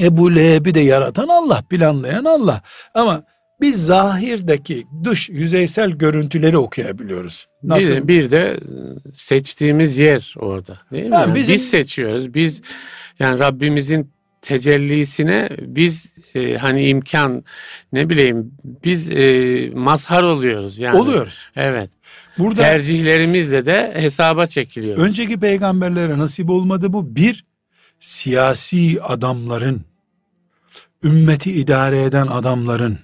Ebu 0.00 0.34
Leheb'i 0.34 0.74
de 0.74 0.80
yaratan 0.80 1.28
Allah, 1.28 1.62
planlayan 1.70 2.24
Allah. 2.24 2.62
Ama 2.94 3.22
biz 3.60 3.86
zahirdeki 3.86 4.86
dış 5.04 5.28
yüzeysel 5.28 5.90
görüntüleri 5.90 6.58
okuyabiliyoruz. 6.58 7.46
Nasıl? 7.62 7.88
Bir, 7.92 8.08
bir 8.08 8.30
de 8.30 8.60
seçtiğimiz 9.14 9.96
yer 9.96 10.34
orada. 10.38 10.72
Değil 10.92 11.04
mi? 11.04 11.10
Yani 11.14 11.34
bizim- 11.34 11.54
Biz 11.54 11.70
seçiyoruz. 11.70 12.34
Biz 12.34 12.62
yani 13.18 13.38
Rabbimizin 13.38 14.12
tecellisine 14.42 15.48
biz 15.60 16.12
e, 16.34 16.56
hani 16.56 16.88
imkan 16.88 17.44
ne 17.92 18.10
bileyim 18.10 18.52
biz 18.84 19.10
e, 19.10 19.70
mazhar 19.74 20.22
oluyoruz 20.22 20.78
yani. 20.78 20.98
Oluyoruz. 20.98 21.48
Evet. 21.56 21.90
Burada 22.38 22.60
Tercihlerimizle 22.60 23.66
de 23.66 23.92
hesaba 23.94 24.46
çekiliyoruz. 24.46 25.04
önceki 25.04 25.40
peygamberlere 25.40 26.18
nasip 26.18 26.50
olmadı 26.50 26.92
bu. 26.92 27.16
Bir, 27.16 27.44
siyasi 28.00 29.02
adamların, 29.02 29.84
ümmeti 31.04 31.52
idare 31.52 32.02
eden 32.02 32.26
adamların, 32.26 32.98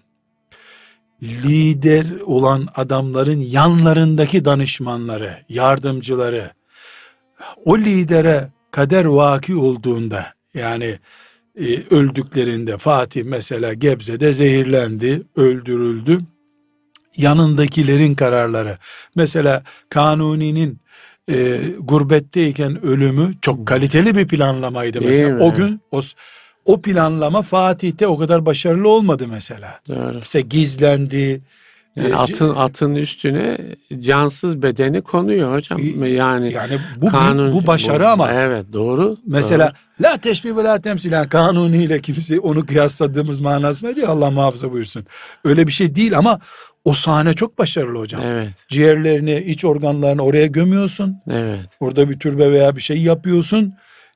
lider 1.22 2.20
olan 2.20 2.68
adamların 2.74 3.40
yanlarındaki 3.40 4.44
danışmanları, 4.44 5.38
yardımcıları, 5.48 6.50
o 7.64 7.78
lidere 7.78 8.48
kader 8.70 9.04
vaki 9.04 9.56
olduğunda, 9.56 10.26
yani 10.54 10.98
e, 11.60 11.82
öldüklerinde 11.90 12.78
Fatih 12.78 13.24
mesela 13.24 13.72
Gebze'de 13.72 14.32
zehirlendi, 14.32 15.22
öldürüldü. 15.36 16.20
Yanındakilerin 17.16 18.14
kararları. 18.14 18.78
Mesela 19.14 19.62
Kanuni'nin 19.90 20.78
e, 21.28 21.58
gurbetteyken 21.80 22.84
ölümü 22.84 23.34
çok 23.40 23.66
kaliteli 23.66 24.16
bir 24.16 24.28
planlamaydı 24.28 25.00
Değil 25.00 25.10
mesela. 25.10 25.34
mi? 25.34 25.42
O 25.42 25.54
gün 25.54 25.80
o, 25.90 26.00
o 26.64 26.82
planlama 26.82 27.42
Fatih'te 27.42 28.06
o 28.06 28.18
kadar 28.18 28.46
başarılı 28.46 28.88
olmadı 28.88 29.26
mesela. 29.30 29.80
Doğru. 29.88 30.18
Mesela 30.18 30.46
gizlendi. 30.50 31.40
Yani 31.96 32.08
e, 32.08 32.14
atın 32.14 32.54
atın 32.54 32.94
üstüne 32.94 33.58
cansız 33.98 34.62
bedeni 34.62 35.00
konuyor 35.02 35.54
hocam. 35.54 35.80
Yani, 36.06 36.52
yani 36.52 36.78
bu 36.96 37.08
kanun 37.08 37.52
bu 37.52 37.66
başarı 37.66 38.08
ama 38.08 38.32
Evet 38.32 38.66
doğru. 38.72 39.16
Mesela 39.26 39.72
la 40.00 40.18
teşbih 40.18 40.56
ve 40.56 40.64
la 40.64 40.80
temsil 40.80 41.28
kanuniyle 41.28 42.00
kimse 42.00 42.40
onu 42.40 42.66
kıyasladığımız 42.66 43.40
manasına 43.40 43.96
değil 43.96 44.08
Allah 44.08 44.30
muhafaza 44.30 44.72
buyursun. 44.72 45.06
Öyle 45.44 45.66
bir 45.66 45.72
şey 45.72 45.94
değil 45.94 46.18
ama 46.18 46.40
o 46.84 46.92
sahne 46.92 47.34
çok 47.34 47.58
başarılı 47.58 47.98
hocam. 47.98 48.22
doğru. 48.22 48.28
Evet. 48.28 48.48
Ciğerlerini, 48.68 49.38
iç 49.38 49.64
organlarını 49.64 50.22
oraya 50.22 50.46
gömüyorsun. 50.46 51.16
Evet. 51.30 51.60
Orada 51.80 52.10
bir 52.10 52.18
türbe 52.18 52.52
veya 52.52 52.76
bir 52.76 52.80
şey 52.80 53.02
yapıyorsun. 53.02 53.74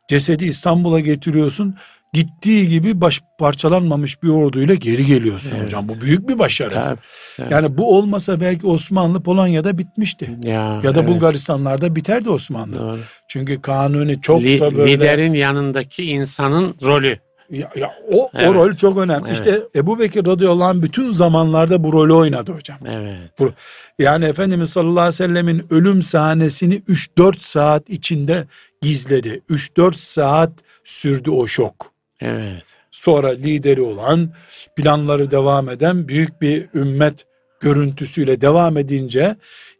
Cesedi 0.08 0.44
İstanbul'a 0.44 1.00
getiriyorsun. 1.00 1.76
Gittiği 2.12 2.68
gibi 2.68 3.00
baş 3.00 3.22
parçalanmamış 3.38 4.22
bir 4.22 4.28
orduyla 4.28 4.74
geri 4.74 5.06
geliyorsun 5.06 5.52
Evet. 5.54 5.64
hocam. 5.64 5.88
Bu 5.88 6.00
büyük 6.00 6.28
bir 6.28 6.38
başarı. 6.38 6.70
Tabii. 6.70 6.98
tabii. 7.36 7.52
Yani 7.52 7.78
bu 7.78 7.96
olmasa 7.98 8.40
belki 8.40 8.66
Osmanlı 8.66 9.22
Polonya'da 9.22 9.78
bitmişti. 9.78 10.30
ya, 10.44 10.80
Ya 10.84 10.94
da 10.94 11.00
evet, 11.00 11.08
Bulgaristanlarda 11.08 11.96
biterdi 11.96 12.30
Osmanlı. 12.30 12.78
Doğru. 12.78 13.00
Çünkü 13.28 13.62
kanuni 13.62 14.20
çok 14.20 14.42
Li- 14.42 14.60
da 14.60 14.76
böyle 14.76 14.92
Liderin 14.92 15.34
yanındaki 15.34 16.04
insanın 16.04 16.74
rolü. 16.82 17.18
Ya, 17.50 17.70
ya 17.76 17.90
o, 18.12 18.24
o 18.24 18.30
Evet. 18.34 18.54
rol 18.54 18.72
çok 18.72 18.98
önemli. 18.98 19.24
Evet. 19.26 19.34
İşte 19.34 19.60
Ebu 19.74 19.98
Bekir 19.98 20.26
radıyallahu 20.26 20.64
anh 20.64 20.82
bütün 20.82 21.12
zamanlarda 21.12 21.84
bu 21.84 21.92
rolü 21.92 22.12
oynadı 22.12 22.52
hocam. 22.52 22.78
Evet. 22.92 23.18
Bu, 23.38 23.50
yani 23.98 24.24
Efendimiz 24.24 24.70
sallallahu 24.70 25.00
aleyhi 25.00 25.08
ve 25.08 25.12
sellemin 25.12 25.66
ölüm 25.70 26.02
sahnesini 26.02 26.74
3-4 26.88 27.34
saat 27.38 27.90
içinde 27.90 28.44
gizledi. 28.82 29.40
3-4 29.50 29.94
saat 29.98 30.52
sürdü 30.84 31.30
o 31.30 31.46
şok. 31.46 31.92
Evet. 32.20 32.62
Sonra 32.90 33.28
lideri 33.28 33.80
olan, 33.82 34.30
planları 34.76 35.30
devam 35.30 35.68
eden 35.68 36.08
büyük 36.08 36.42
bir 36.42 36.66
ümmet 36.74 37.26
görüntüsüyle 37.60 38.40
devam 38.40 38.76
edince 38.76 39.36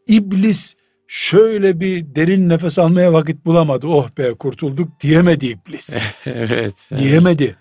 iblis 0.07 0.75
şöyle 1.07 1.79
bir 1.79 2.15
derin 2.15 2.49
nefes 2.49 2.79
almaya 2.79 3.13
vakit 3.13 3.45
bulamadı. 3.45 3.87
Oh 3.87 4.09
be 4.17 4.33
kurtulduk 4.33 4.99
diyemedi 5.01 5.45
iblis. 5.47 5.89
Evet. 6.25 6.51
evet. 6.51 6.89
diyemedi. 6.97 7.55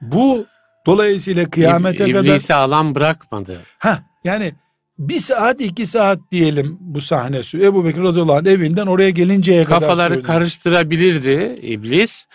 Bu 0.00 0.46
dolayısıyla 0.86 1.50
kıyamete 1.50 2.04
İb- 2.04 2.12
kadar 2.12 2.24
İblisi 2.34 2.54
alan 2.54 2.94
bırakmadı. 2.94 3.60
ha 3.78 4.02
yani 4.24 4.54
bir 4.98 5.18
saat 5.20 5.60
iki 5.60 5.86
saat 5.86 6.18
diyelim 6.32 6.76
bu 6.80 7.00
sahne 7.00 7.36
sü- 7.36 7.64
Ebu 7.66 7.84
Bekir 7.84 8.02
radıyallahu 8.02 8.36
anh 8.36 8.46
evinden 8.46 8.86
oraya 8.86 9.10
gelinceye 9.10 9.64
kadar 9.64 9.80
Kafaları 9.80 10.22
karıştırabilirdi 10.22 11.54
iblis. 11.62 12.26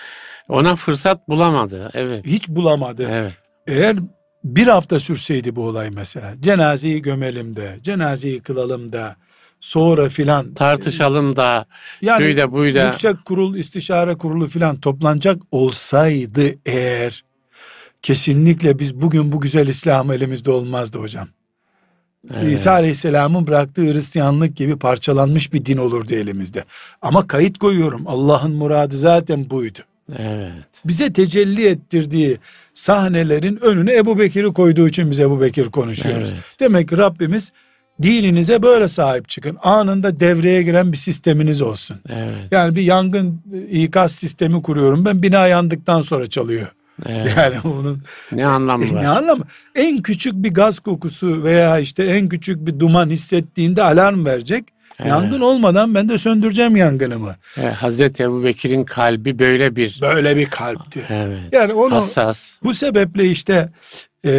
Ona 0.49 0.75
fırsat 0.75 1.29
bulamadı. 1.29 1.91
Evet. 1.93 2.25
hiç 2.25 2.49
bulamadı. 2.49 3.07
Evet. 3.11 3.33
Eğer 3.67 3.97
bir 4.43 4.67
hafta 4.67 4.99
sürseydi 4.99 5.55
bu 5.55 5.63
olay 5.65 5.89
mesela 5.89 6.33
cenazeyi 6.41 7.01
gömelim 7.01 7.55
de 7.55 7.77
cenazeyi 7.81 8.41
kılalım 8.41 8.91
da 8.91 9.15
sonra 9.59 10.09
filan 10.09 10.53
Tartışalım 10.53 11.35
da 11.35 11.65
yani 12.01 12.23
şuyda 12.23 12.51
buyda. 12.51 12.85
yüksek 12.85 13.25
kurul 13.25 13.55
istişare 13.55 14.15
kurulu 14.15 14.47
filan 14.47 14.75
toplanacak 14.75 15.41
olsaydı 15.51 16.55
eğer 16.65 17.23
kesinlikle 18.01 18.79
biz 18.79 19.01
bugün 19.01 19.31
bu 19.31 19.41
güzel 19.41 19.67
İslam 19.67 20.11
elimizde 20.11 20.51
olmazdı 20.51 20.99
hocam. 20.99 21.27
Evet. 22.33 22.53
İsa 22.53 22.71
Aleyhisselam'ın 22.71 23.47
bıraktığı 23.47 23.93
Hristiyanlık 23.93 24.55
gibi 24.57 24.75
parçalanmış 24.75 25.53
bir 25.53 25.65
din 25.65 25.77
olurdu 25.77 26.15
elimizde. 26.15 26.63
Ama 27.01 27.27
kayıt 27.27 27.57
koyuyorum. 27.57 28.03
Allah'ın 28.07 28.55
muradı 28.55 28.97
zaten 28.97 29.49
buydu. 29.49 29.79
Evet. 30.17 30.51
Bize 30.85 31.13
tecelli 31.13 31.65
ettirdiği 31.67 32.37
sahnelerin 32.73 33.57
önüne 33.61 33.95
Ebu 33.95 34.19
Bekir'i 34.19 34.53
koyduğu 34.53 34.87
için 34.87 35.11
biz 35.11 35.19
Ebu 35.19 35.41
Bekir 35.41 35.65
konuşuyoruz. 35.65 36.29
Evet. 36.33 36.43
Demek 36.59 36.89
ki 36.89 36.97
Rabbimiz 36.97 37.51
dininize 38.01 38.61
böyle 38.63 38.87
sahip 38.87 39.29
çıkın. 39.29 39.57
Anında 39.63 40.19
devreye 40.19 40.63
giren 40.63 40.91
bir 40.91 40.97
sisteminiz 40.97 41.61
olsun. 41.61 41.97
Evet. 42.09 42.47
Yani 42.51 42.75
bir 42.75 42.81
yangın 42.81 43.41
e, 43.71 43.81
ikaz 43.83 44.11
sistemi 44.11 44.61
kuruyorum. 44.61 45.05
Ben 45.05 45.23
bina 45.23 45.47
yandıktan 45.47 46.01
sonra 46.01 46.27
çalıyor. 46.29 46.67
evet. 47.05 47.33
Yani 47.37 47.55
onun 47.63 48.01
Ne 48.31 48.45
anlamı 48.45 48.85
e, 48.91 48.93
var? 48.93 49.03
ne 49.03 49.07
anlamı? 49.07 49.43
En 49.75 50.01
küçük 50.01 50.33
bir 50.33 50.53
gaz 50.53 50.79
kokusu 50.79 51.43
veya 51.43 51.79
işte 51.79 52.03
en 52.03 52.29
küçük 52.29 52.65
bir 52.67 52.79
duman 52.79 53.09
hissettiğinde 53.09 53.83
alarm 53.83 54.25
verecek. 54.25 54.63
Evet. 54.99 55.09
Yangın 55.09 55.41
olmadan 55.41 55.95
ben 55.95 56.09
de 56.09 56.17
söndüreceğim 56.17 56.75
yangınımı. 56.75 57.35
Evet, 57.57 57.73
Hazreti 57.73 58.23
Ebu 58.23 58.43
Bekir'in 58.43 58.83
kalbi 58.83 59.39
böyle 59.39 59.75
bir. 59.75 59.99
Böyle 60.01 60.37
bir 60.37 60.45
kalpti. 60.45 61.01
Evet. 61.09 61.39
Yani 61.51 61.73
onu 61.73 61.95
Hassas. 61.95 62.59
bu 62.63 62.73
sebeple 62.73 63.25
işte 63.25 63.69
e, 64.25 64.31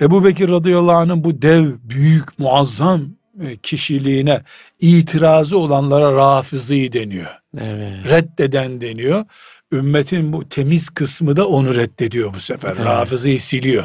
Ebu 0.00 0.24
Bekir 0.24 0.48
radıyallahu 0.48 0.96
anh'ın 0.96 1.24
bu 1.24 1.42
dev, 1.42 1.64
büyük, 1.82 2.38
muazzam 2.38 3.02
e, 3.46 3.56
kişiliğine 3.56 4.40
itirazı 4.80 5.58
olanlara 5.58 6.16
rafızı 6.16 6.74
deniyor. 6.74 7.30
Evet. 7.58 7.94
Reddeden 8.10 8.80
deniyor. 8.80 9.24
Ümmetin 9.72 10.32
bu 10.32 10.48
temiz 10.48 10.88
kısmı 10.88 11.36
da 11.36 11.48
onu 11.48 11.76
reddediyor 11.76 12.34
bu 12.34 12.40
sefer. 12.40 12.72
Evet. 12.76 12.86
Rafızıyı 12.86 13.40
siliyor. 13.40 13.84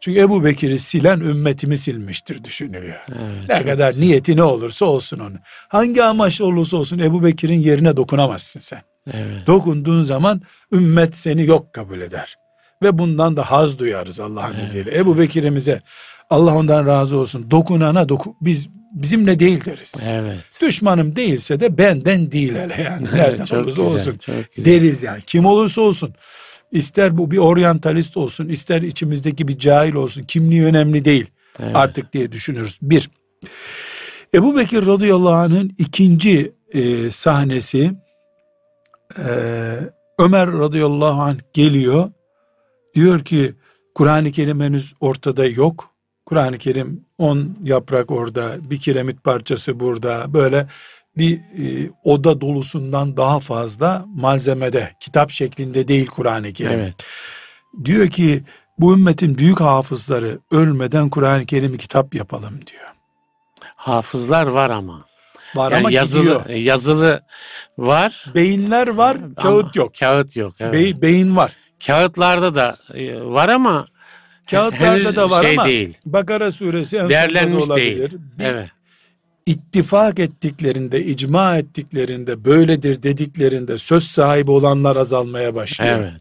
Çünkü 0.00 0.20
Ebu 0.20 0.44
Bekir'i 0.44 0.78
silen 0.78 1.20
ümmetimi 1.20 1.78
silmiştir 1.78 2.44
düşünülüyor. 2.44 3.00
Evet. 3.08 3.48
Ne 3.48 3.64
kadar 3.64 4.00
niyeti 4.00 4.36
ne 4.36 4.42
olursa 4.42 4.84
olsun 4.86 5.18
onu. 5.18 5.36
Hangi 5.68 6.02
amaç 6.02 6.40
olursa 6.40 6.76
olsun 6.76 6.98
Ebu 6.98 7.24
Bekir'in 7.24 7.58
yerine 7.58 7.96
dokunamazsın 7.96 8.60
sen. 8.60 8.80
Evet. 9.12 9.46
Dokunduğun 9.46 10.02
zaman 10.02 10.42
ümmet 10.72 11.16
seni 11.16 11.46
yok 11.46 11.72
kabul 11.72 12.00
eder. 12.00 12.36
Ve 12.82 12.98
bundan 12.98 13.36
da 13.36 13.50
haz 13.50 13.78
duyarız 13.78 14.20
Allah'ın 14.20 14.60
izniyle. 14.60 14.98
Ebu 14.98 15.18
Bekir'imize 15.18 15.80
Allah 16.30 16.54
ondan 16.54 16.86
razı 16.86 17.16
olsun. 17.16 17.50
Dokunana 17.50 18.08
doku, 18.08 18.36
biz 18.40 18.68
bizimle 18.92 19.40
değil 19.40 19.64
deriz. 19.64 19.94
Evet. 20.02 20.38
Düşmanım 20.60 21.16
değilse 21.16 21.60
de 21.60 21.78
benden 21.78 22.32
değil 22.32 22.54
hele 22.54 22.82
yani. 22.82 23.06
Nereden 23.12 23.44
çok 23.44 23.58
olursa 23.58 23.82
güzel, 23.82 23.94
olsun. 23.94 24.18
Deriz 24.56 25.02
yani. 25.02 25.22
Kim 25.26 25.46
olursa 25.46 25.80
olsun. 25.80 26.14
İster 26.72 27.18
bu 27.18 27.30
bir 27.30 27.38
oryantalist 27.38 28.16
olsun, 28.16 28.48
ister 28.48 28.82
içimizdeki 28.82 29.48
bir 29.48 29.58
cahil 29.58 29.94
olsun. 29.94 30.22
Kimliği 30.22 30.64
önemli 30.64 31.04
değil 31.04 31.26
Evet. 31.58 31.76
artık 31.76 32.12
diye 32.12 32.32
düşünürüz. 32.32 32.78
Bir, 32.82 33.10
Ebu 34.34 34.56
Bekir 34.56 34.86
radıyallahu 34.86 35.34
anh'ın 35.34 35.72
ikinci 35.78 36.52
e, 36.72 37.10
sahnesi 37.10 37.92
e, 39.18 39.28
Ömer 40.18 40.52
radıyallahu 40.52 41.20
anh 41.20 41.38
geliyor. 41.52 42.10
Diyor 42.94 43.24
ki 43.24 43.54
Kur'an-ı 43.94 44.32
Kerim 44.32 44.60
henüz 44.60 44.94
ortada 45.00 45.46
yok. 45.46 45.90
Kur'an-ı 46.26 46.58
Kerim 46.58 47.04
on 47.18 47.56
yaprak 47.62 48.10
orada, 48.10 48.70
bir 48.70 48.80
kiremit 48.80 49.24
parçası 49.24 49.80
burada. 49.80 50.34
Böyle 50.34 50.66
bir 51.16 51.34
e, 51.36 51.90
oda 52.04 52.40
dolusundan 52.40 53.16
daha 53.16 53.40
fazla 53.40 54.04
malzemede, 54.14 54.90
kitap 55.00 55.30
şeklinde 55.30 55.88
değil 55.88 56.06
Kur'an-ı 56.06 56.52
Kerim. 56.52 56.72
Evet. 56.72 56.94
Diyor 57.84 58.08
ki 58.08 58.42
bu 58.78 58.94
ümmetin 58.94 59.38
büyük 59.38 59.60
hafızları 59.60 60.38
ölmeden 60.50 61.08
Kur'an-ı 61.08 61.46
Kerim'i 61.46 61.78
kitap 61.78 62.14
yapalım 62.14 62.60
diyor. 62.66 62.86
Hafızlar 63.76 64.46
var 64.46 64.70
ama. 64.70 65.04
Var 65.54 65.72
Yani 65.72 65.80
ama 65.80 65.90
yazılı 65.90 66.20
gidiyor. 66.22 66.46
yazılı 66.48 67.22
var. 67.78 68.24
Beyinler 68.34 68.88
var, 68.88 69.18
kağıt 69.34 69.64
ama 69.64 69.70
yok. 69.74 69.94
Kağıt 70.00 70.36
yok. 70.36 70.54
Evet. 70.60 70.74
Bey- 70.74 71.02
beyin 71.02 71.36
var. 71.36 71.52
Kağıtlarda 71.86 72.54
da 72.54 72.76
e, 72.94 73.20
var 73.20 73.48
ama 73.48 73.86
Kağıtlarda 74.50 75.16
da 75.16 75.30
var 75.30 75.42
şey 75.42 75.52
ama 75.52 75.64
değil. 75.64 75.98
Bakara 76.06 76.52
suresi 76.52 76.96
en 76.96 77.08
Değerlenmiş 77.08 77.64
olabilir. 77.64 78.10
değil. 78.10 78.20
Bir 78.38 78.44
Evet. 78.44 78.70
İttifak 79.46 80.18
ettiklerinde, 80.18 81.04
icma 81.04 81.56
ettiklerinde, 81.56 82.44
böyledir 82.44 83.02
dediklerinde 83.02 83.78
söz 83.78 84.04
sahibi 84.04 84.50
olanlar 84.50 84.96
azalmaya 84.96 85.54
başlıyor. 85.54 85.98
Evet. 85.98 86.20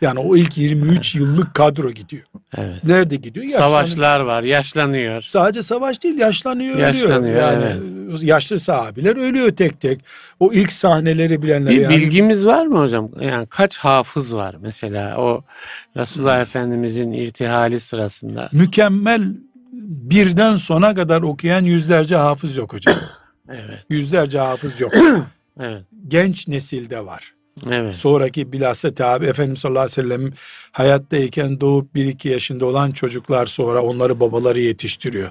Yani 0.00 0.18
o 0.18 0.36
ilk 0.36 0.58
23 0.58 1.14
yıllık 1.14 1.54
kadro 1.54 1.90
gidiyor. 1.90 2.22
Evet. 2.56 2.84
Nerede 2.84 3.16
gidiyor? 3.16 3.46
Yaşlanıyor. 3.46 3.70
Savaşlar 3.70 4.20
var, 4.20 4.42
yaşlanıyor. 4.42 5.22
Sadece 5.22 5.62
savaş 5.62 6.02
değil 6.02 6.18
yaşlanıyor, 6.18 6.78
Yaşlanıyor, 6.78 7.20
ölüyor. 7.20 7.52
Yani 7.52 8.26
yaşlı 8.26 8.60
sahabiler 8.60 9.16
ölüyor 9.16 9.50
tek 9.50 9.80
tek. 9.80 10.00
O 10.40 10.52
ilk 10.52 10.72
sahneleri 10.72 11.42
bilenler 11.42 11.70
Bir 11.70 11.80
yani 11.80 11.96
bilgimiz 11.96 12.46
var 12.46 12.66
mı 12.66 12.78
hocam? 12.78 13.10
Yani 13.20 13.46
kaç 13.46 13.78
hafız 13.78 14.36
var 14.36 14.56
mesela 14.60 15.16
o 15.16 15.44
Resulullah 15.96 16.40
Efendimizin 16.40 17.12
irtihali 17.12 17.80
sırasında? 17.80 18.48
mükemmel 18.52 19.22
birden 19.72 20.56
sona 20.56 20.94
kadar 20.94 21.22
okuyan 21.22 21.64
yüzlerce 21.64 22.16
hafız 22.16 22.56
yok 22.56 22.72
hocam. 22.72 22.94
Evet. 23.52 23.86
yüzlerce 23.90 24.38
hafız 24.38 24.80
yok. 24.80 24.92
Evet. 25.60 25.82
Genç 26.08 26.48
nesilde 26.48 27.06
var. 27.06 27.34
Evet. 27.70 27.94
Sonraki 27.94 28.52
bilhassa 28.52 28.94
tabi 28.94 29.26
Efendimiz 29.26 29.58
sallallahu 29.58 29.82
aleyhi 29.82 29.98
ve 29.98 30.02
sellem 30.02 30.32
hayattayken 30.72 31.60
doğup 31.60 31.94
1-2 31.94 32.28
yaşında 32.28 32.66
olan 32.66 32.90
çocuklar 32.90 33.46
sonra 33.46 33.82
onları 33.82 34.20
babaları 34.20 34.60
yetiştiriyor. 34.60 35.30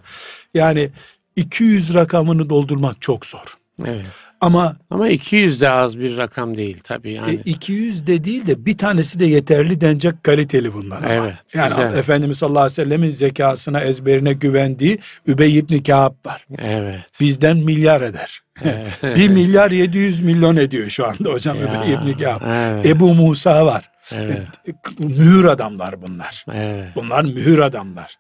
Yani 0.54 0.90
200 1.36 1.94
rakamını 1.94 2.50
doldurmak 2.50 3.02
çok 3.02 3.26
zor. 3.26 3.58
Evet. 3.86 4.06
Ama 4.42 4.78
Ama 4.90 5.10
200 5.10 5.62
de 5.62 5.70
az 5.70 6.00
bir 6.00 6.18
rakam 6.18 6.58
değil 6.58 6.78
tabii 6.84 7.10
e, 7.10 7.14
yani. 7.14 7.42
200 7.46 8.08
de 8.08 8.24
değil 8.24 8.48
de 8.48 8.66
bir 8.66 8.78
tanesi 8.78 9.20
de 9.20 9.26
yeterli 9.26 9.82
denecek 9.82 10.24
kaliteli 10.24 10.74
bunlar. 10.74 10.98
ama. 10.98 11.08
Evet, 11.14 11.36
Yani 11.54 11.70
güzel. 11.70 11.98
Efendimiz 11.98 12.38
sallallahu 12.38 12.60
aleyhi 12.64 12.72
ve 12.80 12.84
sellemin 12.84 13.10
zekasına 13.10 13.82
ezberine 13.82 14.34
güvendiği 14.34 15.00
Übey 15.28 15.58
ibn 15.58 15.78
Kâb 15.84 16.14
var. 16.26 16.46
Evet. 16.58 17.00
Bizden 17.22 17.58
milyar 17.58 18.02
eder. 18.02 18.40
Evet. 18.64 19.04
1 19.18 19.30
milyar 19.30 19.72
700 19.72 20.22
milyon 20.22 20.56
ediyor 20.56 20.90
şu 20.90 21.08
anda 21.08 21.30
hocam 21.30 21.58
Ya, 21.58 21.64
Übey 21.64 21.94
ibn 21.94 22.24
Kâb. 22.24 22.42
evet. 22.48 22.86
Ebu 22.86 23.14
Musa 23.14 23.66
var. 23.66 23.90
Evet. 24.12 24.48
E, 24.68 24.72
Mühür 25.00 25.46
adamlar 25.46 26.02
bunlar. 26.02 26.46
Evet. 26.54 26.88
Bunlar 26.96 27.24
mühür 27.24 27.60
adamlar. 27.60 28.19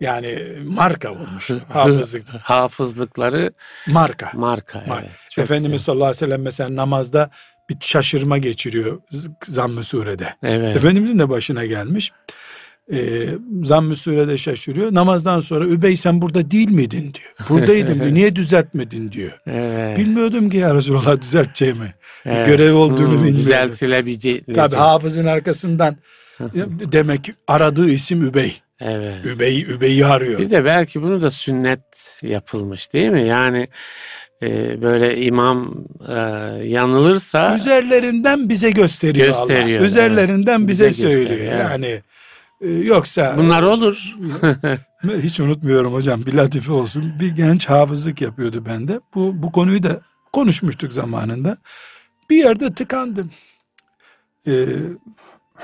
Yani 0.00 0.38
marka 0.66 1.12
olmuş 1.12 1.50
hafızlık. 1.68 2.28
Hafızlıkları 2.28 3.52
Marka. 3.86 4.30
marka. 4.34 4.84
Marka. 4.88 5.06
Evet. 5.06 5.38
Efendimiz 5.38 5.72
güzel. 5.72 5.84
sallallahu 5.84 6.04
aleyhi 6.04 6.16
ve 6.16 6.26
sellem 6.26 6.42
mesela 6.42 6.76
namazda 6.76 7.30
bir 7.70 7.76
şaşırma 7.80 8.38
geçiriyor 8.38 9.00
zamm-ı 9.44 9.84
surede. 9.84 10.34
Evet. 10.42 10.76
Efendimizin 10.76 11.18
de 11.18 11.28
başına 11.28 11.66
gelmiş. 11.66 12.12
Ee, 12.92 13.28
zamm-ı 13.62 13.96
surede 13.96 14.38
şaşırıyor. 14.38 14.94
Namazdan 14.94 15.40
sonra 15.40 15.64
Übey 15.66 15.96
sen 15.96 16.22
burada 16.22 16.50
değil 16.50 16.70
miydin 16.70 17.14
diyor. 17.14 17.34
Buradaydım 17.48 18.00
diyor. 18.00 18.14
Niye 18.14 18.36
düzeltmedin 18.36 19.12
diyor. 19.12 19.40
Evet. 19.46 19.98
Bilmiyordum 19.98 20.50
ki 20.50 20.56
ya 20.56 20.74
Resulallah 20.74 21.20
düzelteceğimi. 21.20 21.94
Evet. 22.26 22.46
görev 22.46 22.74
olduğunu 22.74 23.08
Hmm, 23.08 23.12
bilmiyordum. 23.14 23.38
Düzeltilebilecek. 23.38 24.54
Tabi 24.54 24.76
hafızın 24.76 25.26
arkasından 25.26 25.96
demek 26.92 27.24
ki 27.24 27.34
aradığı 27.48 27.90
isim 27.90 28.22
Übey. 28.22 28.60
Evet. 28.80 29.16
Übey, 29.24 29.62
Übey'i 29.62 30.06
arıyor. 30.06 30.40
Bir 30.40 30.50
de 30.50 30.64
belki 30.64 31.02
bunu 31.02 31.22
da 31.22 31.30
sünnet 31.30 32.18
yapılmış 32.22 32.92
değil 32.92 33.10
mi? 33.10 33.28
Yani 33.28 33.68
e, 34.42 34.82
böyle 34.82 35.22
imam 35.22 35.84
e, 36.08 36.14
yanılırsa 36.64 37.56
Üzerlerinden 37.56 38.48
bize 38.48 38.70
gösteriyor, 38.70 39.26
Gösteriyor, 39.26 39.78
Allah. 39.80 39.86
Üzerlerinden 39.86 40.58
evet. 40.58 40.68
bize, 40.68 40.88
Bize 40.88 41.00
söylüyor. 41.02 41.20
gösteriyor. 41.20 41.70
Yani 41.70 42.02
e, 42.60 42.68
yoksa 42.68 43.34
bunlar 43.38 43.62
olur. 43.62 44.14
hiç 45.22 45.40
unutmuyorum 45.40 45.92
hocam 45.94 46.26
bir 46.26 46.34
latife 46.34 46.72
olsun. 46.72 47.12
Bir 47.20 47.28
genç 47.28 47.68
hafızlık 47.68 48.20
yapıyordu 48.20 48.66
bende. 48.66 49.00
Bu 49.14 49.42
bu 49.42 49.52
konuyu 49.52 49.82
da 49.82 50.00
konuşmuştuk 50.32 50.92
zamanında. 50.92 51.56
Bir 52.30 52.36
yerde 52.36 52.74
tıkandım. 52.74 53.30
Ee, 54.46 54.66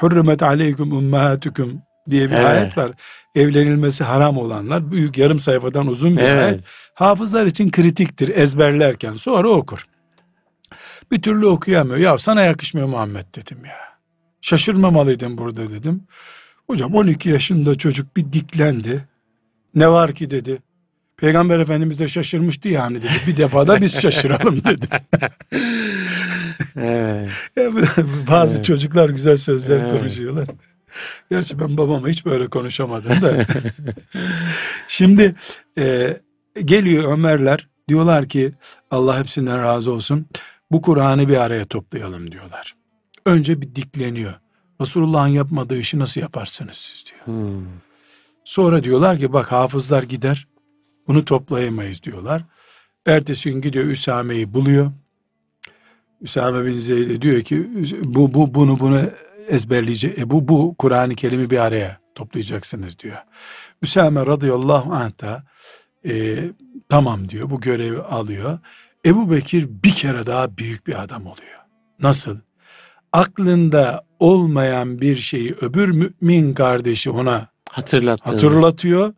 Hürrimet 0.02 0.42
aleyküm 0.42 0.92
ummahatukum 0.92 1.82
diye 2.10 2.30
bir 2.30 2.34
Evet. 2.36 2.46
ayet 2.46 2.78
var. 2.78 2.90
Evlenilmesi 3.34 4.04
haram 4.04 4.38
olanlar 4.38 4.92
büyük 4.92 5.18
yarım 5.18 5.40
sayfadan 5.40 5.86
uzun 5.86 6.16
bir 6.16 6.22
Evet. 6.22 6.44
ayet. 6.44 6.60
Hafızlar 6.94 7.46
için 7.46 7.70
kritiktir 7.70 8.28
ezberlerken 8.28 9.14
sonra 9.14 9.48
okur. 9.48 9.86
Bir 11.10 11.22
türlü 11.22 11.46
okuyamıyor. 11.46 11.96
Ya 11.96 12.18
sana 12.18 12.42
yakışmıyor 12.42 12.88
Muhammed 12.88 13.24
dedim 13.34 13.64
ya. 13.64 13.76
Şaşırmamalıydın 14.40 15.38
burada 15.38 15.70
dedim. 15.70 16.02
Hocam 16.66 16.94
12 16.94 17.28
yaşında 17.28 17.74
çocuk 17.74 18.16
bir 18.16 18.32
diklendi. 18.32 19.04
Ne 19.74 19.88
var 19.88 20.14
ki 20.14 20.30
dedi. 20.30 20.62
Peygamber 21.16 21.58
Efendimiz 21.58 22.00
de 22.00 22.08
şaşırmıştı 22.08 22.68
yani 22.68 22.96
dedi. 23.02 23.12
Bir 23.26 23.36
defa 23.36 23.66
da 23.66 23.80
biz 23.80 24.00
şaşıralım 24.02 24.64
dedi. 24.64 24.86
evet. 26.76 27.28
Bazı 28.30 28.54
Evet. 28.54 28.64
çocuklar 28.64 29.08
güzel 29.08 29.36
sözler 29.36 29.80
Evet. 29.80 29.98
konuşuyorlar. 30.00 30.48
Gerçi 31.30 31.60
ben 31.60 31.76
babama 31.76 32.08
hiç 32.08 32.26
böyle 32.26 32.48
konuşamadım 32.48 33.22
da. 33.22 33.46
Şimdi 34.88 35.34
e, 35.78 36.16
geliyor 36.64 37.12
Ömerler 37.12 37.68
diyorlar 37.88 38.28
ki 38.28 38.52
Allah 38.90 39.18
hepsinden 39.18 39.62
razı 39.62 39.92
olsun. 39.92 40.26
Bu 40.70 40.82
Kur'an'ı 40.82 41.28
bir 41.28 41.36
araya 41.36 41.64
toplayalım 41.64 42.32
diyorlar. 42.32 42.74
Önce 43.24 43.62
bir 43.62 43.74
dikleniyor. 43.74 44.34
Resulullah'ın 44.80 45.28
yapmadığı 45.28 45.78
işi 45.78 45.98
nasıl 45.98 46.20
yaparsınız 46.20 46.76
siz 46.76 47.04
diyor. 47.06 47.26
Hmm. 47.26 47.66
Sonra 48.44 48.84
diyorlar 48.84 49.18
ki 49.18 49.32
bak 49.32 49.52
hafızlar 49.52 50.02
gider 50.02 50.48
bunu 51.08 51.24
toplayamayız 51.24 52.02
diyorlar. 52.02 52.44
Ertesi 53.06 53.52
gün 53.52 53.60
gidiyor 53.60 53.84
Üsame'yi 53.84 54.54
buluyor. 54.54 54.92
Üsame 56.20 56.66
bin 56.66 56.78
Zeyd 56.78 57.22
diyor 57.22 57.42
ki 57.42 57.68
bu, 58.04 58.34
bu 58.34 58.54
bunu 58.54 58.80
bunu 58.80 59.02
ezberleyecek. 59.48 60.18
E, 60.18 60.30
bu 60.30 60.48
bu 60.48 60.74
Kur'an-ı 60.78 61.14
Kerim'i 61.14 61.50
bir 61.50 61.58
araya 61.58 61.98
toplayacaksınız 62.14 62.98
diyor. 62.98 63.16
Üsame 63.82 64.26
radıyallahu 64.26 64.94
anh 64.94 65.22
da 65.22 65.42
e, 66.08 66.38
tamam 66.88 67.28
diyor 67.28 67.50
bu 67.50 67.60
görevi 67.60 67.98
alıyor. 68.00 68.58
Ebu 69.06 69.30
Bekir 69.30 69.68
bir 69.84 69.90
kere 69.94 70.26
daha 70.26 70.56
büyük 70.56 70.86
bir 70.86 71.02
adam 71.02 71.22
oluyor. 71.26 71.58
Nasıl? 72.00 72.38
Aklında 73.12 74.02
olmayan 74.18 75.00
bir 75.00 75.16
şeyi 75.16 75.54
öbür 75.60 75.88
mümin 75.88 76.54
kardeşi 76.54 77.10
ona 77.10 77.48
Hatırlattığını. 77.70 78.32
hatırlatıyor. 78.32 79.14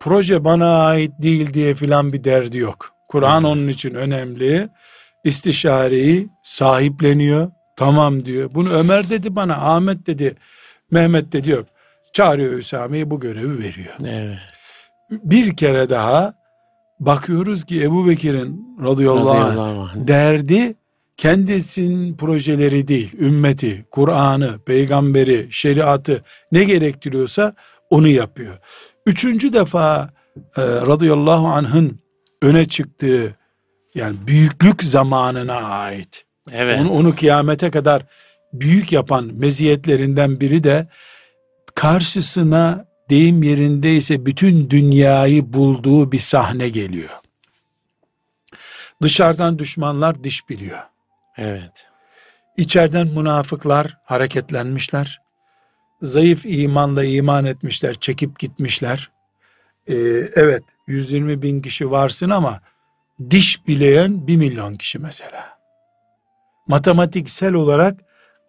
Proje 0.00 0.44
bana 0.44 0.84
ait 0.84 1.12
değil 1.22 1.54
diye 1.54 1.74
filan 1.74 2.12
bir 2.12 2.24
derdi 2.24 2.58
yok. 2.58 2.92
Kur'an 3.08 3.44
onun 3.44 3.68
için 3.68 3.94
önemli. 3.94 4.68
İstişareyi 5.24 6.28
sahipleniyor. 6.42 7.50
Tamam 7.80 8.24
diyor. 8.24 8.50
Bunu 8.54 8.70
Ömer 8.70 9.10
dedi 9.10 9.36
bana, 9.36 9.54
Ahmet 9.54 10.06
dedi, 10.06 10.34
Mehmet 10.90 11.32
dedi 11.32 11.50
yok. 11.50 11.66
Çağırıyor 12.12 12.52
Üsame'yi 12.52 13.10
bu 13.10 13.20
görevi 13.20 13.58
veriyor. 13.58 13.94
Evet. 14.04 14.38
Bir 15.10 15.56
kere 15.56 15.90
daha 15.90 16.34
bakıyoruz 17.00 17.64
ki 17.64 17.82
Ebu 17.82 18.08
Bekir'in 18.08 18.78
radıyallahu 18.84 19.38
Radıyallahu 19.38 19.80
anh. 19.80 20.08
derdi 20.08 20.74
kendisinin 21.16 22.16
projeleri 22.16 22.88
değil, 22.88 23.12
ümmeti, 23.18 23.84
Kur'an'ı, 23.90 24.58
peygamberi, 24.58 25.48
şeriatı 25.50 26.22
ne 26.52 26.64
gerektiriyorsa 26.64 27.54
onu 27.90 28.08
yapıyor. 28.08 28.58
Üçüncü 29.06 29.52
defa 29.52 30.10
e, 30.56 30.62
radıyallahu 30.62 31.46
anh'ın 31.46 32.00
öne 32.42 32.64
çıktığı 32.64 33.36
yani 33.94 34.16
büyüklük 34.26 34.82
zamanına 34.82 35.54
ait. 35.54 36.24
Evet. 36.52 36.80
Onu, 36.80 36.90
onu 36.92 37.16
kıyamete 37.16 37.70
kadar 37.70 38.02
büyük 38.52 38.92
yapan 38.92 39.30
meziyetlerinden 39.34 40.40
biri 40.40 40.64
de 40.64 40.88
karşısına 41.74 42.84
deyim 43.10 43.42
yerindeyse 43.42 44.26
bütün 44.26 44.70
dünyayı 44.70 45.52
bulduğu 45.52 46.12
bir 46.12 46.18
sahne 46.18 46.68
geliyor. 46.68 47.10
Dışarıdan 49.02 49.58
düşmanlar 49.58 50.24
diş 50.24 50.48
biliyor. 50.48 50.78
Evet. 51.36 51.86
İçeriden 52.56 53.06
münafıklar 53.06 53.98
hareketlenmişler. 54.04 55.20
Zayıf 56.02 56.46
imanla 56.46 57.04
iman 57.04 57.44
etmişler, 57.44 57.94
çekip 57.94 58.38
gitmişler. 58.38 59.10
Ee, 59.88 59.94
evet 60.34 60.62
120 60.86 61.42
bin 61.42 61.62
kişi 61.62 61.90
varsın 61.90 62.30
ama 62.30 62.60
diş 63.30 63.66
bileyen 63.66 64.26
bir 64.26 64.36
milyon 64.36 64.74
kişi 64.74 64.98
mesela. 64.98 65.59
Matematiksel 66.70 67.52
olarak 67.54 68.00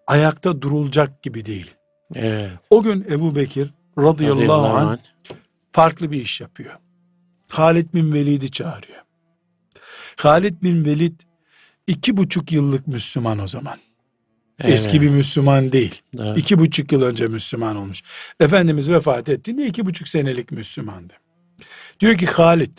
ayakta 0.07 0.61
durulacak 0.61 1.23
gibi 1.23 1.45
değil. 1.45 1.71
Evet. 2.15 2.51
O 2.69 2.83
gün 2.83 3.05
Ebu 3.09 3.35
Bekir 3.35 3.73
radıyallahu, 3.97 4.41
Radıyallahu 4.41 4.77
anh 4.77 4.87
anh. 4.89 4.99
farklı 5.71 6.11
bir 6.11 6.21
iş 6.21 6.41
yapıyor. 6.41 6.77
Halid 7.47 7.93
bin 7.93 8.13
Velid'i 8.13 8.51
çağırıyor. 8.51 8.99
Halid 10.17 10.61
bin 10.63 10.85
Velid 10.85 11.19
iki 11.87 12.17
buçuk 12.17 12.51
yıllık 12.51 12.87
Müslüman 12.87 13.39
o 13.39 13.47
zaman. 13.47 13.77
Evet. 14.59 14.73
Eski 14.73 15.01
bir 15.01 15.09
Müslüman 15.09 15.71
değil. 15.71 16.01
Evet. 16.19 16.37
İki 16.37 16.59
buçuk 16.59 16.91
yıl 16.91 17.01
önce 17.01 17.27
Müslüman 17.27 17.75
olmuş. 17.75 18.01
Efendimiz 18.39 18.89
vefat 18.89 19.29
ettiğinde 19.29 19.65
iki 19.65 19.85
buçuk 19.85 20.07
senelik 20.07 20.51
Müslümandı. 20.51 21.13
Diyor 21.99 22.17
ki 22.17 22.25
Halid 22.25 22.77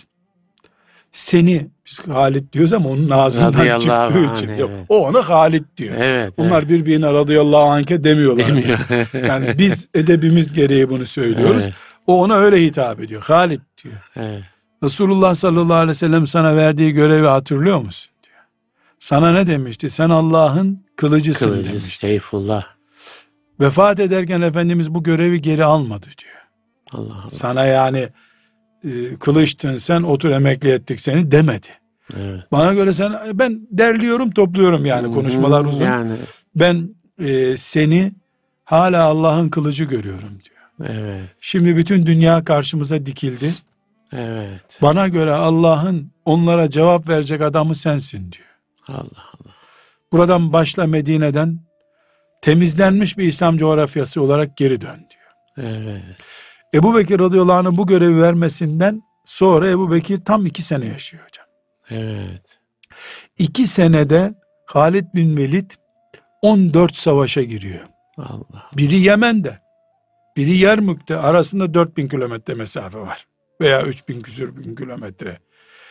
seni 1.13 1.67
biz 1.87 2.09
Halid 2.09 2.53
diyoruz 2.53 2.73
ama 2.73 2.89
onun 2.89 3.11
ağzından 3.11 3.53
Radıyallahu 3.53 4.09
çıktığı 4.09 4.27
anh, 4.27 4.37
için 4.37 4.49
evet. 4.49 4.61
yok. 4.61 4.71
O 4.89 5.07
ona 5.07 5.29
Halid 5.29 5.65
diyor. 5.77 5.95
Evet. 5.99 6.39
Bunlar 6.39 6.69
birbirine 6.69 7.13
radıyallahu 7.13 7.63
anh'e 7.63 8.05
demiyorlar. 8.05 8.49
Demiyor. 8.49 8.79
Yani 9.29 9.59
biz 9.59 9.87
edebimiz 9.95 10.53
gereği 10.53 10.91
bunu 10.91 11.07
söylüyoruz. 11.07 11.65
Evet. 11.65 11.75
O 12.07 12.23
ona 12.23 12.37
öyle 12.37 12.63
hitap 12.63 13.01
ediyor. 13.01 13.23
Halid 13.23 13.61
diyor. 13.85 13.95
evet. 14.17 14.43
Resulullah 14.83 15.35
sallallahu 15.35 15.75
aleyhi 15.75 15.89
ve 15.89 15.95
sellem 15.95 16.27
sana 16.27 16.57
verdiği 16.57 16.93
görevi 16.93 17.27
hatırlıyor 17.27 17.81
musun? 17.81 18.13
diyor. 18.23 18.41
Sana 18.99 19.33
ne 19.33 19.47
demişti? 19.47 19.91
Sen 19.91 20.11
Allah'ın 20.11 20.85
kılıcısın 20.97 21.49
Kılıcı 21.49 21.69
demişti. 21.69 22.07
Seyfullah. 22.07 22.65
Vefat 23.61 24.01
ederken 24.01 24.41
Efendimiz 24.41 24.95
bu 24.95 25.03
görevi 25.03 25.43
geri 25.43 25.65
almadı 25.65 26.07
diyor. 26.19 26.43
Allah 26.93 27.15
Allah. 27.15 27.31
Sana 27.31 27.65
yani 27.65 28.09
e, 28.85 29.17
kılıçtın 29.17 29.79
sen 29.79 30.03
otur 30.03 30.31
emekli 30.31 30.71
ettik 30.71 31.01
seni 31.01 31.31
demedi. 31.31 31.69
Evet. 32.17 32.43
Bana 32.53 32.75
göre 32.75 32.93
sen 32.93 33.13
ben 33.33 33.61
derliyorum 33.71 34.31
topluyorum 34.31 34.87
yani 34.87 35.15
konuşmalar 35.15 35.65
Hı, 35.65 35.69
uzun. 35.69 35.85
Yani 35.85 36.13
Ben 36.57 36.89
e, 37.25 37.57
seni 37.57 38.13
hala 38.65 39.03
Allah'ın 39.05 39.49
kılıcı 39.49 39.85
görüyorum 39.85 40.39
diyor. 40.45 40.91
evet. 40.95 41.21
Şimdi 41.41 41.77
bütün 41.77 42.07
dünya 42.07 42.45
karşımıza 42.45 43.07
dikildi. 43.07 43.55
Evet. 44.13 44.79
Bana 44.83 45.09
göre 45.09 45.33
Allah'ın 45.33 46.11
onlara 46.25 46.71
cevap 46.71 47.09
verecek 47.09 47.41
adamı 47.41 47.75
sensin 47.75 48.33
diyor. 48.33 48.49
Allah 48.89 48.99
Allah. 48.99 49.53
Buradan 50.13 50.53
başla 50.53 50.87
Medine'den 50.87 51.59
temizlenmiş 52.43 53.19
bir 53.19 53.25
İslam 53.25 53.57
coğrafyası 53.57 54.23
olarak 54.23 54.57
geri 54.57 54.81
dön 54.81 55.07
diyor. 55.11 55.67
Evet. 55.69 56.03
Ebu 56.75 56.95
Bekir 56.95 57.19
radıyallahu 57.19 57.57
anh'ın 57.57 57.77
bu 57.77 57.87
görevi 57.87 58.23
vermesinden 58.23 59.03
sonra 59.25 59.71
Ebu 59.71 59.91
Bekir 59.93 60.21
tam 60.21 60.47
iki 60.47 60.63
sene 60.63 60.87
yaşıyor 60.87 61.23
hocam. 61.25 61.47
Evet. 61.91 62.59
İki 63.39 63.67
senede 63.67 64.35
Halid 64.67 65.07
bin 65.15 65.37
Velid 65.37 65.71
14 66.43 66.97
savaşa 66.97 67.43
giriyor. 67.43 67.87
Allah. 68.19 68.71
Biri 68.77 69.01
Yemen'de, 69.01 69.59
biri 70.37 70.57
Yermük'te 70.57 71.17
arasında 71.17 71.75
4000 71.75 72.09
kilometre 72.09 72.55
mesafe 72.55 72.99
var. 72.99 73.27
Veya 73.61 73.83
3000 73.83 74.21
küsür 74.21 74.57
bin 74.57 74.75
kilometre. 74.75 75.39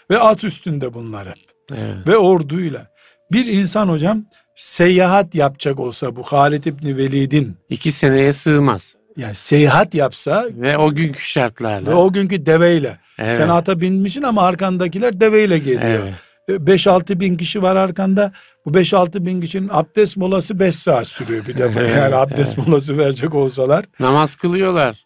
Ve 0.10 0.20
at 0.20 0.44
üstünde 0.44 0.94
bunlar 0.94 1.30
hep. 1.30 1.38
Evet. 1.72 2.08
Ve 2.08 2.18
orduyla. 2.18 2.92
Bir 3.32 3.46
insan 3.46 3.90
hocam 3.90 4.26
seyahat 4.56 5.36
yapacak 5.36 5.80
olsa 5.80 6.16
bu 6.16 6.24
Halid 6.24 6.64
İbni 6.64 6.98
Velid'in 6.98 7.58
İki 7.70 7.92
seneye 7.92 8.34
sığmaz. 8.34 8.96
Yani 9.18 9.36
seyahat 9.36 9.94
yapsa 9.94 10.46
Ve 10.52 10.78
o 10.78 10.96
günkü 10.96 11.22
şartlarla. 11.22 11.92
ve 11.92 11.96
o 11.96 12.14
günkü 12.14 12.46
deveyle. 12.46 12.98
Evet. 13.20 13.34
Sen 13.34 13.50
ata 13.50 13.82
binmişsin 13.82 14.22
ama 14.24 14.42
arkandakiler 14.42 15.20
deveyle 15.20 15.58
geliyor. 15.60 15.82
Evet. 16.04 16.14
5-6 16.50 17.20
bin 17.20 17.38
kişi 17.38 17.62
var 17.62 17.76
arkanda. 17.76 18.32
Bu 18.66 18.70
5-6 18.72 19.26
bin 19.26 19.42
kişinin 19.42 19.70
abdest 19.72 20.18
molası 20.18 20.60
5 20.60 20.76
saat 20.76 21.08
sürüyor 21.08 21.48
bir 21.48 21.58
defa. 21.58 21.80
Evet, 21.82 21.98
Yani 21.98 22.16
abdest 22.16 22.58
molası 22.58 22.98
verecek 22.98 23.34
olsalar. 23.36 23.86
Namaz 24.00 24.36
kılıyorlar. 24.36 25.06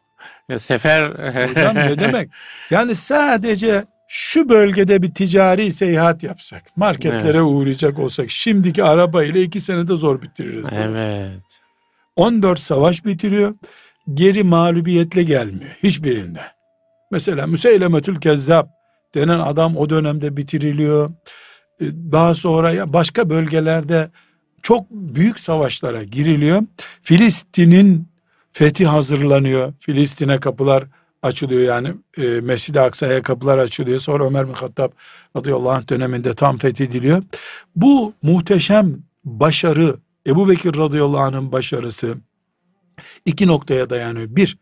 Ya 0.50 0.60
sefer 0.60 1.10
Hocam 1.50 1.76
ne 1.76 2.00
demek? 2.00 2.30
Yani 2.70 2.96
sadece 2.96 3.84
şu 4.08 4.50
bölgede 4.50 5.02
bir 5.02 5.14
ticari 5.14 5.72
seyahat 5.72 6.24
yapsak, 6.24 6.64
marketlere 6.78 7.42
uğrayacak 7.42 8.00
olsak, 8.00 8.32
şimdiki 8.32 8.84
araba 8.84 9.24
ile 9.24 9.42
iki 9.42 9.60
senede 9.60 9.98
zor 9.98 10.22
bitiririz. 10.22 10.66
bunu. 10.72 10.98
Evet. 11.00 11.62
14 12.16 12.60
savaş 12.60 13.06
bitiriyor. 13.06 13.54
Geri 14.14 14.44
mağlubiyetle 14.44 15.24
gelmiyor. 15.24 15.78
Hiçbirinde. 15.84 16.42
Mesela 17.12 17.48
Müseylemetül 17.48 18.16
Kezzab 18.16 18.68
denen 19.16 19.40
adam 19.40 19.78
o 19.78 19.90
dönemde 19.90 20.38
bitiriliyor. 20.38 21.12
Ee, 21.82 21.86
Daha 22.12 22.34
sonra 22.34 22.94
başka 22.94 23.30
bölgelerde 23.30 24.10
çok 24.64 24.92
büyük 24.92 25.40
savaşlara 25.40 26.04
giriliyor. 26.04 26.62
Filistin'in 27.02 28.08
fethi 28.52 28.86
hazırlanıyor. 28.86 29.74
Filistin'e 29.80 30.40
kapılar 30.40 30.84
açılıyor 31.24 31.62
yani 31.62 31.94
e, 32.18 32.42
Mescid-i 32.42 32.80
Aksa'ya 32.80 33.22
kapılar 33.22 33.58
açılıyor. 33.58 34.00
Sonra 34.00 34.26
Ömer 34.26 34.48
bin 34.48 34.54
Hattab 34.54 34.92
radıyallahu 35.38 35.72
anh 35.72 35.90
döneminde 35.90 36.34
tam 36.36 36.58
fethediliyor. 36.58 37.24
Bu 37.76 38.14
muhteşem 38.22 38.98
başarı 39.26 39.96
Ebu 40.28 40.50
Bekir 40.50 40.78
radıyallahu 40.78 41.20
anh'ın 41.20 41.52
başarısı 41.52 42.16
iki 43.26 43.48
noktaya 43.48 43.90
dayanıyor. 43.90 44.28
Bir, 44.30 44.58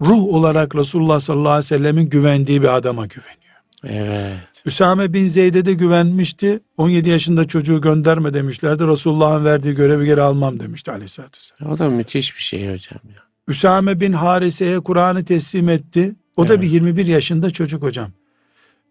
ruh 0.00 0.24
olarak 0.24 0.74
Resulullah 0.76 1.20
sallallahu 1.20 1.48
aleyhi 1.48 1.64
ve 1.64 1.76
sellemin 1.76 2.10
güvendiği 2.10 2.62
bir 2.62 2.76
adama 2.76 3.06
güveniyor. 3.06 3.40
Evet. 3.84 4.38
Üsame 4.66 5.12
bin 5.12 5.26
Zeyd'e 5.26 5.64
de 5.64 5.72
güvenmişti. 5.72 6.60
17 6.76 7.08
yaşında 7.08 7.44
çocuğu 7.44 7.80
gönderme 7.80 8.34
demişlerdi. 8.34 8.86
Resulullah'ın 8.86 9.44
verdiği 9.44 9.74
görevi 9.74 10.06
geri 10.06 10.22
almam 10.22 10.60
demişti 10.60 10.90
aleyhissalatü 10.90 11.38
vesselam. 11.38 11.72
O 11.72 11.78
da 11.78 11.90
müthiş 11.90 12.36
bir 12.36 12.42
şey 12.42 12.60
hocam 12.72 13.00
ya. 13.08 13.22
Üsame 13.48 14.00
bin 14.00 14.12
Harise'ye 14.12 14.80
Kur'an'ı 14.80 15.24
teslim 15.24 15.68
etti. 15.68 16.14
O 16.36 16.48
da 16.48 16.54
Evet. 16.54 16.62
bir 16.62 16.70
21 16.70 17.06
yaşında 17.06 17.50
çocuk 17.50 17.82
hocam. 17.82 18.10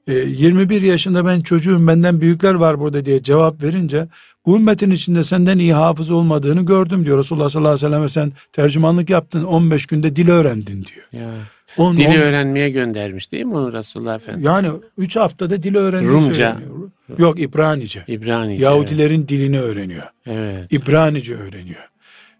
Ee, 0.10 0.14
21 0.14 0.82
yaşında 0.82 1.26
ben 1.26 1.42
çocuğum 1.42 1.88
benden 1.88 2.22
büyükler 2.22 2.54
var 2.54 2.80
burada 2.80 3.06
diye 3.06 3.24
cevap 3.24 3.64
verince 3.64 4.08
bu 4.46 4.56
ümmetin 4.58 4.92
içinde 4.92 5.24
senden 5.24 5.58
iyi 5.58 5.74
hafız 5.74 6.12
olmadığını 6.12 6.66
gördüm 6.66 7.06
diyor. 7.06 7.18
Resulullah 7.18 7.50
sallallahu 7.50 7.70
aleyhi 7.74 7.86
ve 7.86 7.90
selleme 7.90 8.10
sen 8.10 8.32
tercümanlık 8.54 9.10
yaptın 9.10 9.44
15 9.44 9.86
günde 9.86 10.16
dil 10.16 10.30
öğrendin 10.30 10.86
diyor. 10.86 11.24
ya. 11.24 11.32
On- 11.78 11.98
Dili 11.98 12.08
on- 12.08 12.14
öğrenmeye 12.14 12.70
göndermiş 12.70 13.32
değil 13.32 13.46
mi 13.46 13.56
onu 13.56 13.74
Resulullah 13.74 14.16
Efendimiz? 14.16 14.46
yani 14.46 14.70
3 14.98 15.16
haftada 15.16 15.64
dil 15.64 15.76
öğrendiği 15.76 16.12
Rumca. 16.12 16.34
söyleniyor. 16.58 16.90
Yok 17.18 17.40
İbranice. 17.40 18.04
İbranice. 18.08 18.64
Yahudilerin 18.64 19.28
dilini 19.28 19.60
öğreniyor. 19.60 20.04
Evet. 20.26 20.74
İbranice 20.74 21.36
öğreniyor. 21.36 21.90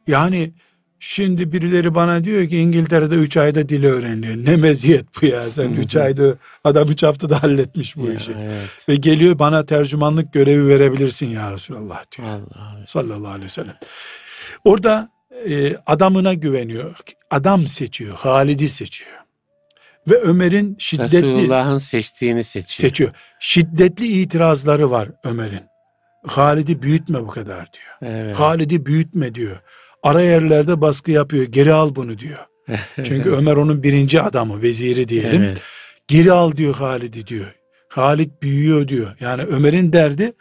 Yani 0.08 0.52
şimdi 1.00 1.52
birileri 1.52 1.96
bana 1.96 2.24
diyor 2.24 2.50
ki 2.50 2.58
İngiltere'de 2.58 3.16
3 3.16 3.38
ayda 3.38 3.70
dili 3.70 3.88
öğreniyor. 3.88 4.36
Ne 4.36 4.56
meziyet 4.56 5.06
bu 5.22 5.26
ya 5.26 5.50
sen 5.50 5.70
3 5.74 5.96
ayda 5.96 6.36
adam 6.64 6.90
3 6.92 7.04
haftada 7.04 7.44
halletmiş 7.44 7.98
bu 7.98 8.06
Ya, 8.08 8.14
işi. 8.14 8.32
evet. 8.40 8.90
Ve 8.90 8.96
geliyor 8.96 9.40
bana 9.40 9.66
tercümanlık 9.66 10.34
görevi 10.34 10.68
verebilirsin 10.68 11.26
ya 11.28 11.52
Resulallah 11.52 12.04
diyor. 12.18 12.28
Allah. 12.28 12.86
Sallallahu 12.86 13.28
aleyhi 13.32 13.46
ve 13.46 13.50
sellem. 13.50 13.76
Orada 14.66 15.10
e, 15.50 15.76
adamına 15.88 16.34
güveniyor. 16.34 16.96
Adam 17.32 17.68
seçiyor. 17.68 18.16
Halid'i 18.16 18.70
seçiyor. 18.70 19.12
Ve 20.10 20.16
Ömer'in 20.18 20.76
şiddetli 20.80 21.22
Resulullah'ın 21.22 21.78
seçtiğini 21.78 22.44
seçiyor. 22.44 22.90
seçiyor. 22.90 23.12
Şiddetli 23.40 24.08
itirazları 24.08 24.92
var 24.92 25.10
Ömer'in. 25.24 25.62
Halid'i 26.28 26.82
büyütme 26.82 27.22
bu 27.22 27.28
kadar 27.28 27.68
diyor. 27.74 28.14
Evet. 28.14 28.40
Halid'i 28.40 28.86
büyütme 28.86 29.36
diyor. 29.36 29.60
Ara 30.04 30.22
yerlerde 30.22 30.82
baskı 30.82 31.12
yapıyor. 31.12 31.44
Geri 31.44 31.74
al 31.74 31.96
bunu 31.96 32.20
diyor. 32.20 32.40
Çünkü 33.04 33.32
Ömer 33.32 33.56
onun 33.56 33.84
birinci 33.84 34.22
adamı, 34.22 34.62
veziri 34.62 35.10
diyelim. 35.10 35.44
Evet. 35.44 35.62
Geri 36.08 36.32
al 36.32 36.58
diyor 36.58 36.76
Halid'i 36.76 37.28
diyor. 37.28 37.56
Halid 37.90 38.32
büyüyor 38.42 38.88
diyor. 38.88 39.16
Yani 39.20 39.44
Ömer'in 39.44 39.94
derdi 39.94 40.34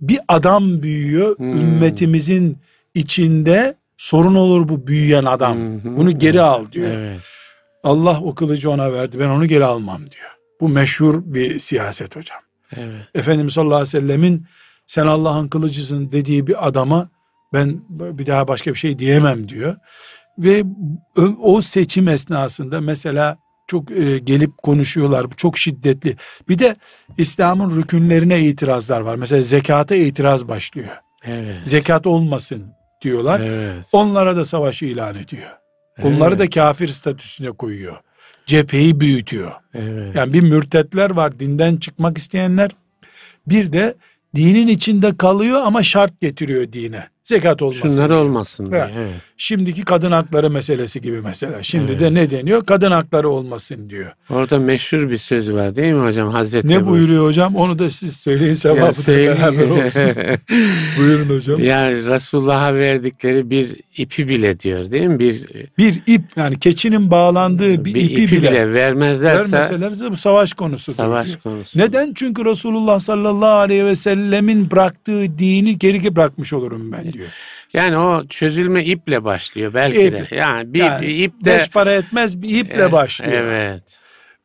bir 0.00 0.20
adam 0.28 0.82
büyüyor. 0.82 1.38
Hmm. 1.38 1.52
Ümmetimizin 1.52 2.58
içinde 2.94 3.74
sorun 3.96 4.34
olur 4.34 4.68
bu 4.68 4.86
büyüyen 4.86 5.24
adam. 5.24 5.56
Bunu 5.84 6.18
geri 6.18 6.40
al 6.40 6.72
diyor. 6.72 6.90
Evet. 6.90 7.20
Allah 7.84 8.20
o 8.20 8.34
kılıcı 8.34 8.70
ona 8.70 8.92
verdi. 8.92 9.18
Ben 9.20 9.28
onu 9.28 9.46
geri 9.46 9.64
almam 9.64 10.00
diyor. 10.00 10.30
Bu 10.60 10.68
meşhur 10.68 11.22
bir 11.24 11.58
siyaset 11.58 12.16
hocam. 12.16 12.38
Evet. 12.76 13.02
Efendimiz 13.14 13.54
sallallahu 13.54 13.76
aleyhi 13.76 13.96
ve 13.96 14.00
sellemin 14.00 14.46
sen 14.86 15.06
Allah'ın 15.06 15.48
kılıcısın 15.48 16.12
dediği 16.12 16.46
bir 16.46 16.68
adama 16.68 17.10
ben 17.52 17.80
bir 17.90 18.26
daha 18.26 18.48
başka 18.48 18.70
bir 18.70 18.78
şey 18.78 18.98
diyemem 18.98 19.48
diyor. 19.48 19.76
Ve 20.38 20.62
o 21.42 21.62
seçim 21.62 22.08
esnasında 22.08 22.80
mesela 22.80 23.38
çok 23.66 23.90
e, 23.90 24.18
gelip 24.18 24.58
konuşuyorlar. 24.58 25.26
Çok 25.36 25.58
şiddetli. 25.58 26.16
Bir 26.48 26.58
de 26.58 26.76
İslam'ın 27.18 27.76
rükünlerine 27.76 28.40
itirazlar 28.40 29.00
var. 29.00 29.16
Mesela 29.16 29.42
zekata 29.42 29.94
itiraz 29.94 30.48
başlıyor. 30.48 30.96
Evet. 31.24 31.56
Zekat 31.64 32.06
olmasın 32.06 32.66
diyorlar. 33.02 33.40
Evet. 33.40 33.86
Onlara 33.92 34.36
da 34.36 34.44
savaşı 34.44 34.84
ilan 34.84 35.14
ediyor. 35.16 35.50
Onları 36.02 36.38
da 36.38 36.42
Evet. 36.42 36.54
kafir 36.54 36.88
statüsüne 36.88 37.50
koyuyor. 37.50 37.96
Cepheyi 38.46 39.00
büyütüyor. 39.00 39.52
Evet. 39.74 40.16
Yani 40.16 40.32
bir 40.32 40.40
mürtetler 40.40 41.10
var 41.10 41.40
dinden 41.40 41.76
çıkmak 41.76 42.18
isteyenler. 42.18 42.70
Bir 43.46 43.72
de 43.72 43.94
dinin 44.36 44.68
içinde 44.68 45.16
kalıyor 45.16 45.60
ama 45.64 45.82
şart 45.82 46.20
getiriyor 46.20 46.72
dine. 46.72 47.08
Zekat 47.24 47.62
olmasın. 47.62 47.88
Şunlar 47.88 48.08
diye. 48.10 48.18
olmasın 48.18 48.70
diye. 48.72 48.90
Evet. 48.98 49.10
Şimdiki 49.36 49.82
kadın 49.84 50.12
hakları 50.12 50.50
meselesi 50.50 51.00
gibi 51.00 51.20
mesela. 51.20 51.62
Şimdi 51.62 51.90
Evet. 51.92 52.00
de 52.00 52.14
ne 52.14 52.30
deniyor? 52.30 52.66
Kadın 52.66 52.90
hakları 52.90 53.28
olmasın 53.28 53.90
diyor. 53.90 54.12
Orada 54.30 54.58
meşhur 54.58 55.10
bir 55.10 55.16
söz 55.18 55.52
var 55.52 55.76
değil 55.76 55.92
mi 55.92 56.00
hocam? 56.02 56.28
Hazreti 56.28 56.68
Ne 56.68 56.74
Ebu- 56.74 56.86
buyuruyor 56.86 57.24
hocam? 57.26 57.56
Onu 57.56 57.78
da 57.78 57.90
siz 57.90 58.16
söyleyin 58.16 58.54
sevabı 58.54 59.02
söyleyeyim. 59.02 59.34
beraber 59.42 59.70
olsun. 59.84 60.02
Buyurun 60.98 61.36
hocam. 61.36 61.64
yani 61.64 62.06
Resulullah'a 62.06 62.74
verdikleri 62.74 63.50
bir 63.50 63.76
ipi 63.96 64.28
bile 64.28 64.60
diyor 64.60 64.90
değil 64.90 65.06
mi? 65.06 65.18
Bir 65.18 65.46
Bir 65.78 66.02
ip 66.06 66.22
yani 66.36 66.58
keçinin 66.58 67.10
bağlandığı 67.10 67.84
bir, 67.84 67.94
bir 67.94 68.02
ipi, 68.10 68.22
ipi, 68.24 68.36
bile, 68.36 68.50
bile, 68.50 68.74
vermezlerse 68.74 69.52
vermeselerse 69.52 70.10
bu 70.10 70.16
savaş 70.16 70.52
konusu. 70.52 70.94
savaş 70.94 71.36
konusu. 71.36 71.78
Neden? 71.78 72.12
Çünkü 72.14 72.44
Resulullah 72.44 73.00
sallallahu 73.00 73.46
aleyhi 73.58 73.84
ve 73.84 73.96
sellemin 73.96 74.70
bıraktığı 74.70 75.38
dini 75.38 75.78
geri 75.78 76.16
bırakmış 76.16 76.52
olurum 76.52 76.92
ben 76.92 77.09
diyor. 77.12 77.28
Yani 77.72 77.98
o 77.98 78.26
çözülme 78.26 78.84
iple 78.84 79.24
başlıyor 79.24 79.74
belki 79.74 80.02
İp. 80.02 80.12
de. 80.12 80.36
Yani 80.36 80.74
bir 80.74 80.84
Yani 80.84 81.06
ip 81.06 81.44
de 81.44 81.54
Beş 81.54 81.70
para 81.70 81.92
etmez 81.92 82.42
bir 82.42 82.58
iple 82.58 82.74
Evet, 82.74 82.92
başlıyor. 82.92 83.32
Evet. 83.32 83.98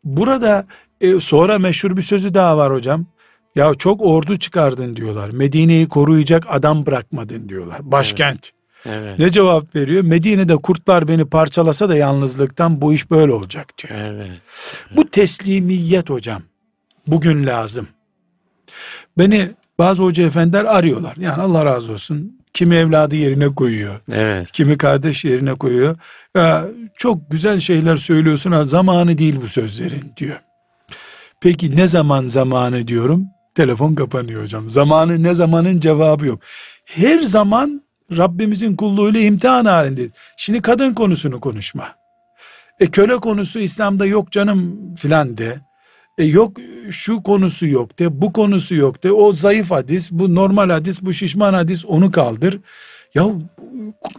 Burada 0.04 0.66
e, 1.02 1.20
sonra 1.20 1.60
meşhur 1.60 1.98
bir 1.98 2.02
sözü 2.02 2.34
daha 2.34 2.58
var 2.58 2.74
hocam. 2.74 3.06
Ya 3.56 3.74
çok 3.74 4.02
ordu 4.02 4.40
çıkardın 4.40 4.96
diyorlar. 4.96 5.30
Medine'yi 5.30 5.88
koruyacak 5.88 6.46
adam 6.50 6.86
bırakmadın 6.86 7.50
diyorlar. 7.50 7.92
Başkent. 7.92 8.52
Evet. 8.86 9.20
Ne 9.20 9.30
cevap 9.30 9.76
veriyor? 9.76 10.04
Medine'de 10.04 10.56
kurtlar 10.56 11.08
beni 11.08 11.26
parçalasa 11.26 11.90
da 11.90 11.96
yalnızlıktan 11.96 12.82
bu 12.82 12.94
iş 12.94 13.12
böyle 13.12 13.34
olacak 13.34 13.68
diyor. 13.78 14.00
Evet. 14.00 14.42
Bu 14.96 15.10
teslimiyet 15.10 16.10
hocam. 16.10 16.42
Bugün 17.08 17.46
lazım. 17.46 17.88
Beni 19.18 19.52
bazı 19.80 20.04
hoca 20.04 20.24
efendiler 20.24 20.66
arıyorlar. 20.66 21.16
Yani 21.18 21.42
Allah 21.42 21.66
razı 21.66 21.92
olsun. 21.92 22.40
Kimi 22.56 22.76
evladı 22.76 23.16
yerine 23.16 23.56
koyuyor. 23.56 23.96
Evet. 24.12 24.52
Kimi 24.52 24.78
kardeş 24.78 25.26
yerine 25.26 25.54
koyuyor. 25.54 25.98
Ya 26.36 26.66
çok 26.98 27.32
güzel 27.32 27.60
şeyler 27.60 27.98
söylüyorsun 27.98 28.52
ha 28.52 28.66
zamanı 28.66 29.18
değil 29.18 29.42
bu 29.42 29.48
sözlerin 29.48 30.14
diyor. 30.18 30.40
Peki 31.42 31.76
ne 31.76 31.88
zaman 31.88 32.28
zamanı 32.28 32.88
diyorum? 32.88 33.26
Telefon 33.56 33.96
kapanıyor 33.96 34.44
hocam. 34.44 34.70
Zamanı 34.70 35.24
ne 35.24 35.34
zamanın 35.34 35.80
cevabı 35.80 36.26
yok. 36.26 36.40
Her 36.86 37.20
zaman 37.20 37.82
Rabbimizin 38.18 38.76
kulluğuyla 38.76 39.20
imtihan 39.20 39.66
halinde. 39.66 40.10
Şimdi 40.38 40.62
kadın 40.62 40.94
konusunu 40.94 41.40
konuşma. 41.40 41.96
E 42.80 42.88
köle 42.88 43.18
konusu 43.18 43.60
İslam'da 43.60 44.06
yok 44.06 44.32
canım 44.32 44.96
filan 44.96 45.38
de. 45.38 45.60
E 46.18 46.24
yok 46.24 46.58
şu 46.92 47.24
konusu 47.24 47.68
yok 47.68 48.00
de, 48.00 48.22
bu 48.22 48.34
konusu 48.34 48.76
yok 48.76 49.04
de. 49.04 49.12
O 49.12 49.34
zayıf 49.34 49.72
hadis, 49.72 50.12
bu 50.12 50.36
normal 50.36 50.70
hadis, 50.70 51.02
bu 51.02 51.14
şişman 51.14 51.54
hadis 51.54 51.86
onu 51.86 52.12
kaldır. 52.12 52.60
Ya 53.14 53.26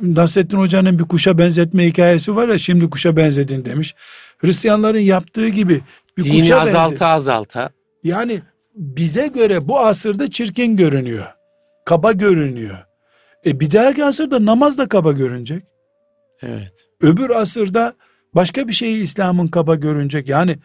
Nasrettin 0.03 0.59
Hoca'nın 0.59 0.99
bir 0.99 1.05
kuşa 1.05 1.39
benzetme 1.39 1.87
hikayesi 1.87 2.37
var 2.37 2.49
ya 2.49 2.59
şimdi 2.59 2.91
kuşa 2.91 3.17
benzedin 3.17 3.65
demiş. 3.65 3.95
Hristiyanların 4.39 4.99
yaptığı 4.99 5.49
gibi 5.49 5.81
bir 6.19 6.25
Dini 6.25 6.41
kuşa 6.41 6.61
azalta 6.61 7.07
azalta. 7.07 7.71
Yani 8.05 8.43
bize 8.75 9.27
göre 9.27 9.69
bu 9.69 9.81
asırda 9.81 10.31
çirkin 10.31 10.77
görünüyor. 10.77 11.27
Kaba 11.85 12.13
görünüyor. 12.13 12.79
E 13.47 13.61
bir 13.61 13.73
dahaki 13.73 14.05
asırda 14.05 14.45
namaz 14.45 14.79
da 14.79 14.89
kaba 14.89 15.13
görünecek. 15.13 15.65
Evet. 16.43 16.73
Öbür 17.01 17.31
asırda 17.31 17.95
başka 18.35 18.69
bir 18.69 18.73
şeyi 18.73 19.03
İslam'ın 19.03 19.47
kaba 19.47 19.75
görünecek. 19.75 20.29
Yani 20.29 20.57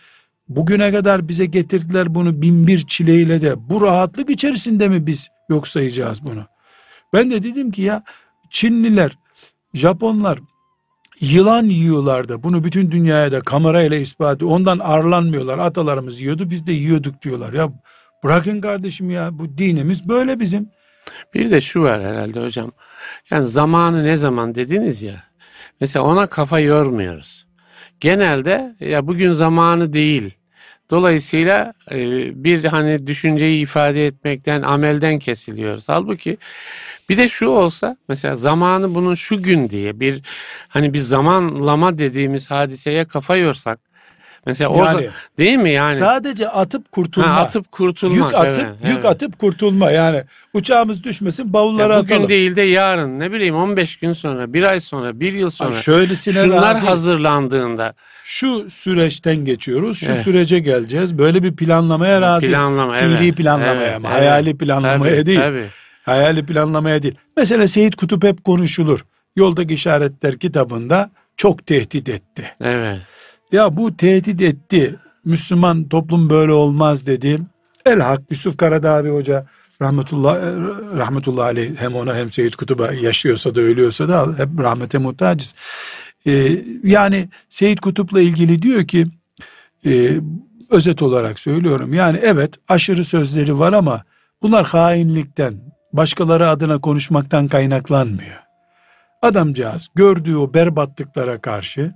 bugüne 0.55 0.91
kadar 0.91 1.27
bize 1.27 1.45
getirdiler 1.45 2.15
bunu 2.15 2.41
bin 2.41 2.67
bir 2.67 2.79
çileyle 2.79 3.41
de 3.41 3.69
bu 3.69 3.81
rahatlık 3.81 4.29
içerisinde 4.29 4.87
mi 4.87 5.07
biz 5.07 5.27
yok 5.49 5.67
sayacağız 5.67 6.25
bunu? 6.25 6.45
Ben 7.13 7.31
de 7.31 7.43
dedim 7.43 7.71
ki 7.71 7.81
ya 7.81 8.03
Çinliler, 8.49 9.17
Japonlar 9.73 10.39
yılan 11.21 11.65
yiyorlar 11.65 12.29
da 12.29 12.43
bunu 12.43 12.63
bütün 12.63 12.91
dünyaya 12.91 13.31
da 13.31 13.41
kamerayla 13.41 13.97
ispatı 13.97 14.47
ondan 14.47 14.79
arlanmıyorlar. 14.79 15.57
Atalarımız 15.57 16.21
yiyordu 16.21 16.49
biz 16.49 16.67
de 16.67 16.71
yiyorduk 16.71 17.21
diyorlar. 17.21 17.53
Ya 17.53 17.69
bırakın 18.23 18.61
kardeşim 18.61 19.09
ya 19.09 19.29
bu 19.39 19.57
dinimiz 19.57 20.09
böyle 20.09 20.39
bizim. 20.39 20.69
Bir 21.33 21.51
de 21.51 21.61
şu 21.61 21.81
var 21.81 22.01
herhalde 22.01 22.45
hocam. 22.45 22.71
Yani 23.29 23.47
zamanı 23.47 24.03
ne 24.03 24.17
zaman 24.17 24.55
dediniz 24.55 25.01
ya. 25.01 25.23
Mesela 25.81 26.05
ona 26.05 26.27
kafa 26.27 26.59
yormuyoruz. 26.59 27.47
Genelde 27.99 28.75
ya 28.79 29.07
bugün 29.07 29.33
zamanı 29.33 29.93
değil. 29.93 30.40
Dolayısıyla 30.91 31.73
e, 31.91 31.97
bir 32.43 32.63
hani 32.65 33.07
düşünceyi 33.07 33.61
ifade 33.63 34.05
etmekten, 34.05 34.61
amelden 34.61 35.19
kesiliyoruz. 35.19 35.83
Halbuki 35.87 36.37
bir 37.09 37.17
de 37.17 37.29
şu 37.29 37.47
olsa 37.47 37.97
mesela 38.07 38.35
zamanı 38.35 38.95
bunun 38.95 39.15
şu 39.15 39.43
gün 39.43 39.69
diye 39.69 39.99
bir 39.99 40.21
hani 40.69 40.93
bir 40.93 40.99
zamanlama 40.99 41.97
dediğimiz 41.97 42.51
hadiseye 42.51 43.05
kafa 43.05 43.35
yorsak. 43.35 43.90
Mesela 44.45 44.69
o 44.69 44.85
Yani 44.85 45.01
za- 45.01 45.09
değil 45.37 45.57
mi 45.57 45.69
yani? 45.69 45.95
Sadece 45.95 46.49
atıp 46.49 46.91
kurtulma. 46.91 47.29
Ha, 47.29 47.39
atıp 47.41 47.71
kurtulmak. 47.71 48.17
yük 48.17 48.35
atıp 48.35 48.65
evet, 48.65 48.75
yük 48.83 48.93
evet. 48.93 49.05
atıp 49.05 49.39
kurtulma 49.39 49.91
yani 49.91 50.23
uçağımız 50.53 51.03
düşmesin 51.03 51.53
bavulları 51.53 51.93
Ya 51.93 51.99
bugün 51.99 52.15
atalım. 52.15 52.29
değil 52.29 52.55
de 52.55 52.61
yarın 52.61 53.19
ne 53.19 53.31
bileyim 53.31 53.55
15 53.55 53.95
gün 53.95 54.13
sonra, 54.13 54.53
bir 54.53 54.63
ay 54.63 54.79
sonra, 54.79 55.19
bir 55.19 55.33
yıl 55.33 55.49
sonra. 55.49 55.73
şöylesine 55.73 56.33
Şunlar 56.33 56.61
razıyız. 56.61 56.87
hazırlandığında 56.87 57.93
Şu 58.23 58.69
süreçten 58.69 59.35
geçiyoruz. 59.45 59.99
Şu 59.99 60.05
Evet. 60.11 60.21
sürece 60.21 60.59
geleceğiz. 60.59 61.17
Böyle 61.17 61.43
bir 61.43 61.55
planlamaya 61.55 62.21
razı. 62.21 62.47
planlama 62.47 62.93
Fiili 62.93 63.23
evet, 63.23 63.37
planlamaya 63.37 63.73
evet, 63.73 63.95
ama 63.95 64.09
evet. 64.09 64.21
hayali 64.21 64.57
planlamaya 64.57 65.15
Tabii, 65.15 65.25
değil. 65.25 65.39
Tabii. 65.39 65.65
Hayali 66.03 66.45
planlamaya 66.45 67.03
değil. 67.03 67.15
Mesela 67.37 67.67
Seyit 67.67 67.95
Kutup 67.95 68.23
hep 68.23 68.43
konuşulur. 68.43 69.05
Yoldaki 69.35 69.73
işaretler 69.73 70.39
kitabında 70.39 71.09
çok 71.37 71.65
tehdit 71.67 72.09
etti. 72.09 72.45
Evet. 72.61 72.99
Ya 73.51 73.77
bu 73.77 73.97
tehdit 73.97 74.41
etti. 74.41 74.95
Müslüman 75.25 75.89
toplum 75.89 76.29
böyle 76.29 76.51
olmaz 76.51 77.07
dedi. 77.07 77.41
El 77.85 77.99
Hak 77.99 78.21
Yusuf 78.29 78.57
Karadağ 78.57 78.99
Hoca 78.99 79.45
rahmetullah 79.81 80.35
rahmetullah 80.97 81.45
aleyh 81.45 81.71
hem 81.77 81.95
ona 81.95 82.15
hem 82.15 82.31
Seyyid 82.31 82.53
Kutup'a 82.53 82.93
yaşıyorsa 82.93 83.55
da 83.55 83.61
ölüyorsa 83.61 84.09
da 84.09 84.27
hep 84.37 84.49
rahmete 84.59 84.97
muhtacız. 84.97 85.53
Ee, 86.25 86.63
yani 86.83 87.29
Seyyid 87.49 87.77
Kutup'la 87.77 88.21
ilgili 88.21 88.61
diyor 88.61 88.87
ki 88.87 89.07
e, 89.85 90.19
özet 90.69 91.01
olarak 91.01 91.39
söylüyorum. 91.39 91.93
Yani 91.93 92.19
evet 92.23 92.53
aşırı 92.67 93.05
sözleri 93.05 93.59
var 93.59 93.73
ama 93.73 94.03
bunlar 94.41 94.67
hainlikten, 94.67 95.53
başkaları 95.93 96.49
adına 96.49 96.81
konuşmaktan 96.81 97.47
kaynaklanmıyor. 97.47 98.39
Adamcağız 99.21 99.87
gördüğü 99.95 100.35
o 100.35 100.53
berbatlıklara 100.53 101.41
karşı 101.41 101.93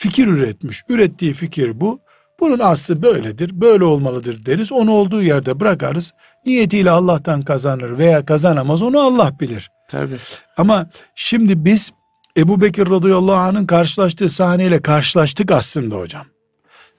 fikir 0.00 0.26
üretmiş. 0.26 0.82
Ürettiği 0.88 1.32
fikir 1.32 1.80
bu. 1.80 2.00
Bunun 2.40 2.58
aslı 2.58 3.02
böyledir, 3.02 3.60
böyle 3.60 3.84
olmalıdır 3.84 4.46
deriz. 4.46 4.72
Onu 4.72 4.90
olduğu 4.90 5.22
yerde 5.22 5.60
bırakarız. 5.60 6.12
Niyetiyle 6.46 6.90
Allah'tan 6.90 7.42
kazanır 7.42 7.98
veya 7.98 8.24
kazanamaz 8.24 8.82
onu 8.82 9.00
Allah 9.00 9.32
bilir. 9.40 9.70
Tabii. 9.90 10.16
Ama 10.56 10.90
şimdi 11.14 11.64
biz 11.64 11.92
Ebu 12.36 12.60
Bekir 12.60 12.90
radıyallahu 12.90 13.36
anh'ın 13.36 13.66
karşılaştığı 13.66 14.28
sahneyle 14.28 14.82
karşılaştık 14.82 15.50
aslında 15.50 15.96
hocam. 15.96 16.26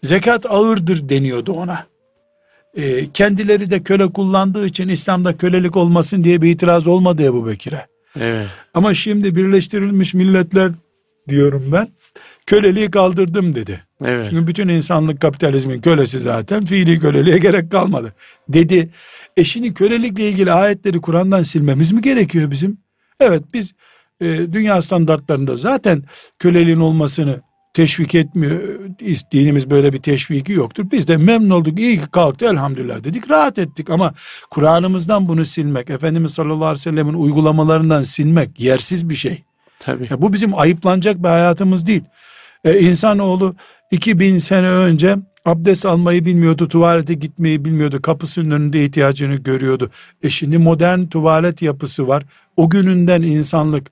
Zekat 0.04 0.46
ağırdır 0.46 1.10
deniyordu 1.10 1.54
ona. 1.54 1.86
Ee, 2.78 3.12
kendileri 3.12 3.72
de 3.72 3.84
köle 3.84 4.08
kullandığı 4.08 4.66
için 4.66 4.90
İslam'da 4.90 5.38
kölelik 5.38 5.76
olmasın 5.78 6.24
diye 6.24 6.42
bir 6.42 6.52
itiraz 6.52 6.88
olmadı 6.88 7.24
Ebu 7.24 7.48
Bekir'e. 7.48 7.88
Evet. 8.20 8.48
Ama 8.74 8.94
şimdi 8.94 9.36
Birleştirilmiş 9.36 10.14
Milletler 10.14 10.72
diyorum 11.28 11.70
ben 11.72 11.88
köleliği 12.46 12.92
kaldırdım 12.92 13.56
dedi. 13.56 13.84
Evet. 14.06 14.28
Çünkü 14.30 14.48
bütün 14.48 14.68
insanlık 14.68 15.22
kapitalizmin 15.22 15.82
kölesi 15.82 16.20
zaten 16.20 16.66
fiili 16.66 17.00
köleliğe 17.00 17.38
gerek 17.38 17.72
kalmadı 17.72 18.14
dedi. 18.50 18.90
E 19.38 19.44
şimdi 19.44 19.74
kölelikle 19.74 20.30
ilgili 20.30 20.52
ayetleri 20.52 21.02
Kur'an'dan 21.02 21.42
silmemiz 21.42 21.92
mi 21.92 22.02
gerekiyor 22.02 22.52
bizim? 22.52 22.78
Evet 23.20 23.44
biz 23.54 23.74
e, 24.22 24.26
dünya 24.28 24.82
standartlarında 24.82 25.56
zaten 25.56 26.04
köleliğin 26.40 26.80
olmasını 26.80 27.42
teşvik 27.74 28.16
etmiyor. 28.16 28.80
Dinimiz 29.32 29.70
böyle 29.70 29.94
bir 29.94 30.02
teşviki 30.02 30.54
yoktur. 30.54 30.86
Biz 30.92 31.08
de 31.08 31.18
memnun 31.18 31.50
olduk. 31.50 31.80
iyi 31.80 32.00
ki 32.00 32.08
kalktı 32.12 32.46
elhamdülillah 32.46 33.04
dedik. 33.04 33.30
Rahat 33.30 33.60
ettik 33.60 33.90
ama 33.90 34.14
Kur'an'ımızdan 34.50 35.28
bunu 35.28 35.46
silmek, 35.46 35.90
Efendimiz 35.90 36.34
sallallahu 36.34 36.66
aleyhi 36.66 36.80
ve 36.80 36.92
sellemin 36.92 37.14
uygulamalarından 37.14 38.04
silmek 38.04 38.60
yersiz 38.60 39.10
bir 39.10 39.16
şey. 39.16 39.44
Tabii. 39.80 40.08
Ya 40.10 40.22
bu 40.22 40.34
bizim 40.34 40.60
ayıplanacak 40.60 41.24
bir 41.24 41.28
hayatımız 41.28 41.88
değil. 41.88 42.04
Ee, 42.66 42.80
insanoğlu 42.80 43.56
2000 43.92 44.38
sene 44.38 44.68
önce 44.68 45.18
abdest 45.46 45.86
almayı 45.86 46.26
bilmiyordu, 46.26 46.68
tuvalete 46.68 47.14
gitmeyi 47.14 47.66
bilmiyordu, 47.66 48.02
kapısının 48.02 48.52
önünde 48.52 48.86
ihtiyacını 48.86 49.36
görüyordu. 49.36 49.92
E 50.24 50.30
şimdi 50.30 50.58
modern 50.58 51.06
tuvalet 51.06 51.62
yapısı 51.62 52.08
var. 52.08 52.24
O 52.58 52.70
gününden 52.70 53.22
insanlık 53.22 53.92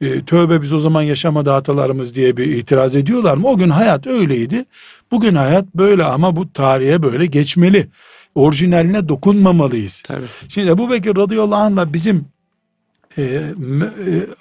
e, 0.00 0.24
tövbe 0.24 0.62
biz 0.62 0.72
o 0.72 0.78
zaman 0.78 1.02
yaşamadı 1.02 1.52
atalarımız 1.52 2.14
diye 2.14 2.36
bir 2.36 2.56
itiraz 2.56 2.94
ediyorlar 2.94 3.36
mı? 3.36 3.48
O 3.48 3.56
gün 3.56 3.68
hayat 3.68 4.06
öyleydi. 4.06 4.64
Bugün 5.10 5.34
hayat 5.34 5.74
böyle 5.74 6.04
ama 6.04 6.36
bu 6.36 6.52
tarihe 6.52 7.02
böyle 7.02 7.26
geçmeli. 7.26 7.88
Orijinaline 8.34 9.08
dokunmamalıyız. 9.08 10.02
Tabii. 10.06 10.26
Şimdi 10.48 10.68
Ebu 10.68 10.90
Bekir 10.90 11.16
radıyallahu 11.16 11.60
anh'la 11.60 11.92
bizim 11.92 12.24
e, 13.18 13.22
e, 13.22 13.52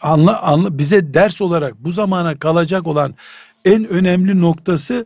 anla, 0.01 0.41
anla, 0.41 0.77
bize 0.77 1.13
ders 1.13 1.41
olarak 1.41 1.73
bu 1.79 1.91
zamana 1.91 2.39
kalacak 2.39 2.87
olan 2.87 3.15
en 3.65 3.87
önemli 3.87 4.41
noktası 4.41 5.05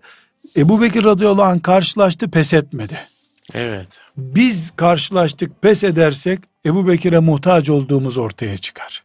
Ebu 0.58 0.82
Bekir 0.82 1.04
radıyallahu 1.04 1.44
anh 1.44 1.62
karşılaştı 1.62 2.32
pes 2.32 2.54
etmedi. 2.54 3.00
Evet. 3.54 3.88
Biz 4.18 4.72
karşılaştık 4.76 5.62
pes 5.62 5.84
edersek 5.84 6.40
Ebu 6.66 6.88
Bekir'e 6.88 7.20
muhtaç 7.20 7.70
olduğumuz 7.70 8.18
ortaya 8.18 8.58
çıkar. 8.58 9.04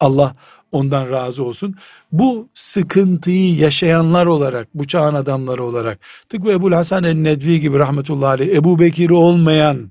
Allah 0.00 0.34
ondan 0.72 1.10
razı 1.10 1.44
olsun. 1.44 1.74
Bu 2.12 2.48
sıkıntıyı 2.54 3.54
yaşayanlar 3.54 4.26
olarak, 4.26 4.68
bu 4.74 4.86
çağın 4.86 5.14
adamları 5.14 5.64
olarak, 5.64 5.98
tıpkı 6.28 6.50
Ebu 6.50 6.76
Hasan 6.76 7.04
el-Nedvi 7.04 7.60
gibi 7.60 7.78
rahmetullahi 7.78 8.30
aleyh, 8.30 8.56
Ebu 8.56 8.78
Bekir 8.78 9.10
olmayan 9.10 9.90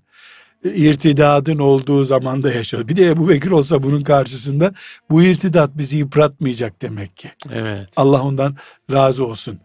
irtidadın 0.63 1.59
olduğu 1.59 2.03
zamanda 2.03 2.51
yaşıyor. 2.51 2.87
Bir 2.87 2.95
de 2.95 3.07
Ebu 3.07 3.29
Bekir 3.29 3.51
olsa 3.51 3.83
bunun 3.83 4.01
karşısında 4.01 4.73
bu 5.09 5.23
irtidat 5.23 5.77
bizi 5.77 5.97
yıpratmayacak 5.97 6.81
demek 6.81 7.17
ki. 7.17 7.31
Evet. 7.53 7.89
Allah 7.95 8.21
ondan 8.21 8.55
razı 8.91 9.25
olsun. 9.25 9.59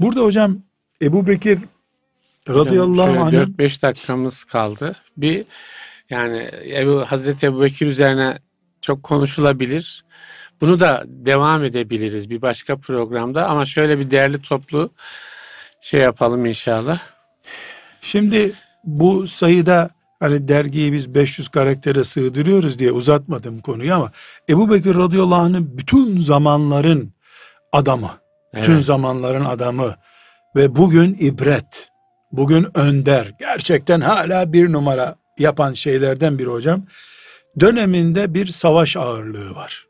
Burada 0.00 0.20
hocam 0.20 0.58
Ebu 1.02 1.26
Bekir 1.26 1.58
radıyallahu 2.48 3.20
anh 3.20 3.32
4-5 3.32 3.82
dakikamız 3.82 4.44
kaldı. 4.44 4.96
Bir 5.16 5.44
yani 6.10 6.50
Ebu, 6.68 7.04
Hazreti 7.04 7.46
Ebu 7.46 7.62
Bekir 7.62 7.86
üzerine 7.86 8.38
çok 8.80 9.02
konuşulabilir. 9.02 10.04
Bunu 10.60 10.80
da 10.80 11.04
devam 11.06 11.64
edebiliriz 11.64 12.30
bir 12.30 12.42
başka 12.42 12.76
programda 12.76 13.48
ama 13.48 13.66
şöyle 13.66 13.98
bir 13.98 14.10
değerli 14.10 14.42
toplu 14.42 14.90
şey 15.80 16.00
yapalım 16.00 16.46
inşallah. 16.46 17.00
Şimdi 18.00 18.52
bu 18.84 19.26
sayıda 19.26 19.90
hani 20.24 20.48
dergiyi 20.48 20.92
biz 20.92 21.14
500 21.14 21.48
karaktere 21.48 22.04
sığdırıyoruz 22.04 22.78
diye 22.78 22.92
uzatmadım 22.92 23.60
konuyu 23.60 23.94
ama 23.94 24.12
Ebu 24.48 24.70
Bekir 24.70 24.94
radıyallahu 24.94 25.40
anh'ın 25.40 25.78
bütün 25.78 26.20
zamanların 26.20 27.12
adamı, 27.72 28.10
bütün 28.54 28.72
Evet. 28.72 28.84
zamanların 28.84 29.44
adamı 29.44 29.94
ve 30.56 30.76
bugün 30.76 31.16
ibret, 31.20 31.88
bugün 32.32 32.66
önder, 32.74 33.32
gerçekten 33.40 34.00
hala 34.00 34.52
bir 34.52 34.72
numara 34.72 35.16
yapan 35.38 35.72
şeylerden 35.72 36.38
biri 36.38 36.48
hocam. 36.48 36.86
Döneminde 37.60 38.34
bir 38.34 38.46
savaş 38.46 38.96
ağırlığı 38.96 39.54
var. 39.54 39.86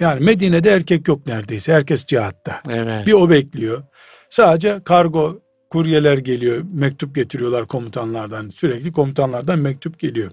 Yani 0.00 0.24
Medine'de 0.24 0.70
erkek 0.70 1.08
yok 1.08 1.26
neredeyse. 1.26 1.72
Herkes 1.72 2.04
cihatta. 2.04 2.60
Evet. 2.70 3.06
Bir 3.06 3.12
o 3.12 3.30
bekliyor. 3.30 3.82
Sadece 4.30 4.80
kargo 4.84 5.40
kuryeler 5.70 6.18
geliyor. 6.18 6.64
Mektup 6.72 7.14
getiriyorlar 7.14 7.66
komutanlardan. 7.66 8.48
Sürekli 8.48 8.92
komutanlardan 8.92 9.58
mektup 9.58 9.98
geliyor. 9.98 10.30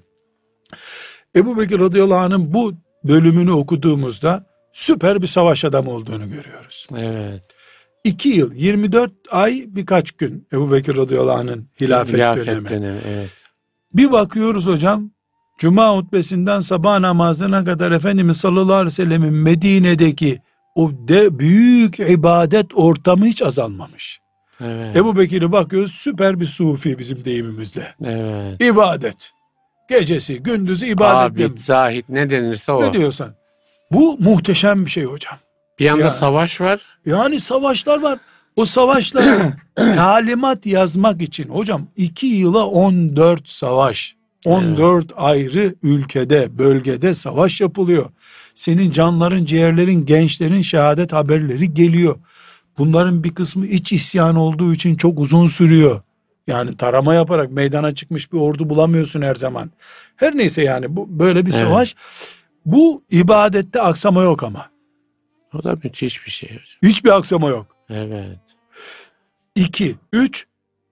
Ebu 1.36 1.58
Bekir 1.58 1.80
radıyallahu 1.80 2.20
anh'ın 2.20 2.54
bu 2.54 2.74
bölümünü 3.04 3.52
okuduğumuzda 3.52 4.46
süper 4.74 5.22
bir 5.22 5.28
savaş 5.28 5.66
adamı 5.66 5.92
olduğunu 5.92 6.30
görüyoruz. 6.30 6.88
Evet. 6.98 7.44
2 8.04 8.30
yıl 8.30 8.54
24 8.54 9.12
ay 9.32 9.66
birkaç 9.68 10.12
gün 10.12 10.48
Ebu 10.54 10.72
Bekir 10.72 10.98
radıyallahu 10.98 11.38
anh'ın 11.38 11.70
hilafet, 11.82 12.16
dönemi. 12.20 12.70
dönemi. 12.70 13.00
Evet. 13.08 13.30
Bir 13.94 14.12
bakıyoruz 14.12 14.66
hocam 14.66 15.16
Cuma 15.58 15.98
hutbesinden 15.98 16.60
sabah 16.60 17.00
namazına 17.00 17.66
kadar 17.66 17.92
Efendimiz 17.92 18.38
sallallahu 18.38 18.74
aleyhi 18.74 18.88
ve 18.88 18.92
sellemin 18.92 19.34
Medine'deki 19.34 20.42
o 20.76 20.92
de 20.92 21.40
büyük 21.40 22.00
ibadet 22.00 22.66
ortamı 22.74 23.26
hiç 23.26 23.42
azalmamış. 23.42 24.20
Evet. 24.62 24.96
Ebu 24.96 25.18
Bekir'i 25.18 25.52
bakıyoruz 25.52 25.92
süper 25.92 26.40
bir 26.40 26.46
sufi 26.46 27.00
bizim 27.00 27.26
deyimimizle. 27.26 27.96
evet. 28.06 28.62
İbadet. 28.62 29.32
Gecesi 29.90 30.44
gündüzü 30.44 30.86
ibadet. 30.86 31.50
Abid, 31.52 31.58
zahid 31.60 32.04
ne 32.10 32.30
denirse 32.30 32.72
o. 32.72 32.82
Ne 32.82 32.94
diyorsan. 32.94 33.34
Bu 33.92 34.18
muhteşem 34.20 34.86
bir 34.86 34.92
şey 34.92 35.04
hocam. 35.04 35.38
Bir 35.80 35.86
yanda 35.86 36.04
Ya. 36.04 36.12
savaş 36.12 36.62
var. 36.62 36.82
Yani 37.06 37.40
savaşlar 37.40 38.02
var. 38.02 38.20
O 38.56 38.66
savaşlara 38.66 39.54
talimat 39.76 40.66
yazmak 40.66 41.22
için 41.22 41.50
hocam 41.50 41.88
2 41.98 42.28
yıla 42.28 42.66
14 42.68 43.50
savaş. 43.50 44.16
14 44.46 45.12
ayrı 45.16 45.76
ülkede, 45.84 46.58
bölgede 46.58 47.16
savaş 47.16 47.62
yapılıyor. 47.62 48.06
Senin 48.56 48.92
canların, 48.92 49.46
ciğerlerin, 49.46 50.06
gençlerin 50.06 50.62
şehadet 50.62 51.14
haberleri 51.14 51.74
geliyor. 51.74 52.16
Bunların 52.78 53.24
bir 53.24 53.36
kısmı 53.36 53.68
iç 53.68 53.94
isyan 53.94 54.36
olduğu 54.36 54.74
için 54.74 54.96
çok 54.96 55.20
uzun 55.20 55.48
sürüyor. 55.48 56.02
Yani 56.48 56.78
tarama 56.78 57.14
yaparak 57.14 57.52
meydana 57.52 57.96
çıkmış 57.96 58.34
bir 58.34 58.38
ordu 58.38 58.70
bulamıyorsun 58.70 59.22
her 59.22 59.36
zaman. 59.36 59.72
Her 60.16 60.38
neyse 60.38 60.62
yani 60.62 60.96
bu 60.96 61.20
böyle 61.20 61.46
bir 61.46 61.52
Evet. 61.54 61.62
savaş. 61.68 61.96
Bu 62.66 63.04
ibadette 63.12 63.82
aksama 63.82 64.24
yok 64.24 64.44
ama. 64.44 64.70
O 65.54 65.64
da 65.64 65.78
müthiş 65.84 66.26
bir 66.26 66.32
şey 66.32 66.50
hocam. 66.50 66.66
Hiçbir 66.92 67.18
aksama 67.18 67.50
yok. 67.50 67.68
Evet. 67.90 68.40
2, 69.56 69.96
3 70.14 70.46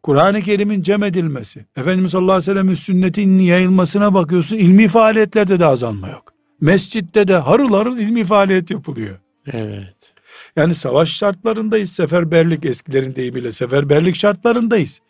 Kur'an-ı 0.03 0.41
Kerim'in 0.41 0.83
cem 0.83 1.03
edilmesi. 1.03 1.65
Efendimiz 1.77 2.11
sallallahu 2.11 2.31
aleyhi 2.31 2.51
ve 2.51 2.53
sellem'in 2.53 2.73
sünnetinin 2.73 3.43
yayılmasına 3.43 4.13
bakıyorsun. 4.13 4.57
ilmi 4.57 4.87
faaliyetlerde 4.87 5.59
de 5.59 5.65
azalma 5.65 6.09
yok. 6.09 6.33
Mescitte 6.61 7.27
de 7.27 7.35
harıl 7.35 7.73
harıl 7.73 7.97
ilmi 7.97 8.23
faaliyet 8.23 8.71
yapılıyor. 8.71 9.19
Evet. 9.51 10.12
Yani 10.55 10.73
savaş 10.73 11.09
şartlarındayız. 11.09 11.91
Seferberlik 11.91 12.65
eskilerin 12.65 13.15
deyimiyle 13.15 13.51
seferberlik 13.51 14.15
şartlarındayız. 14.15 15.01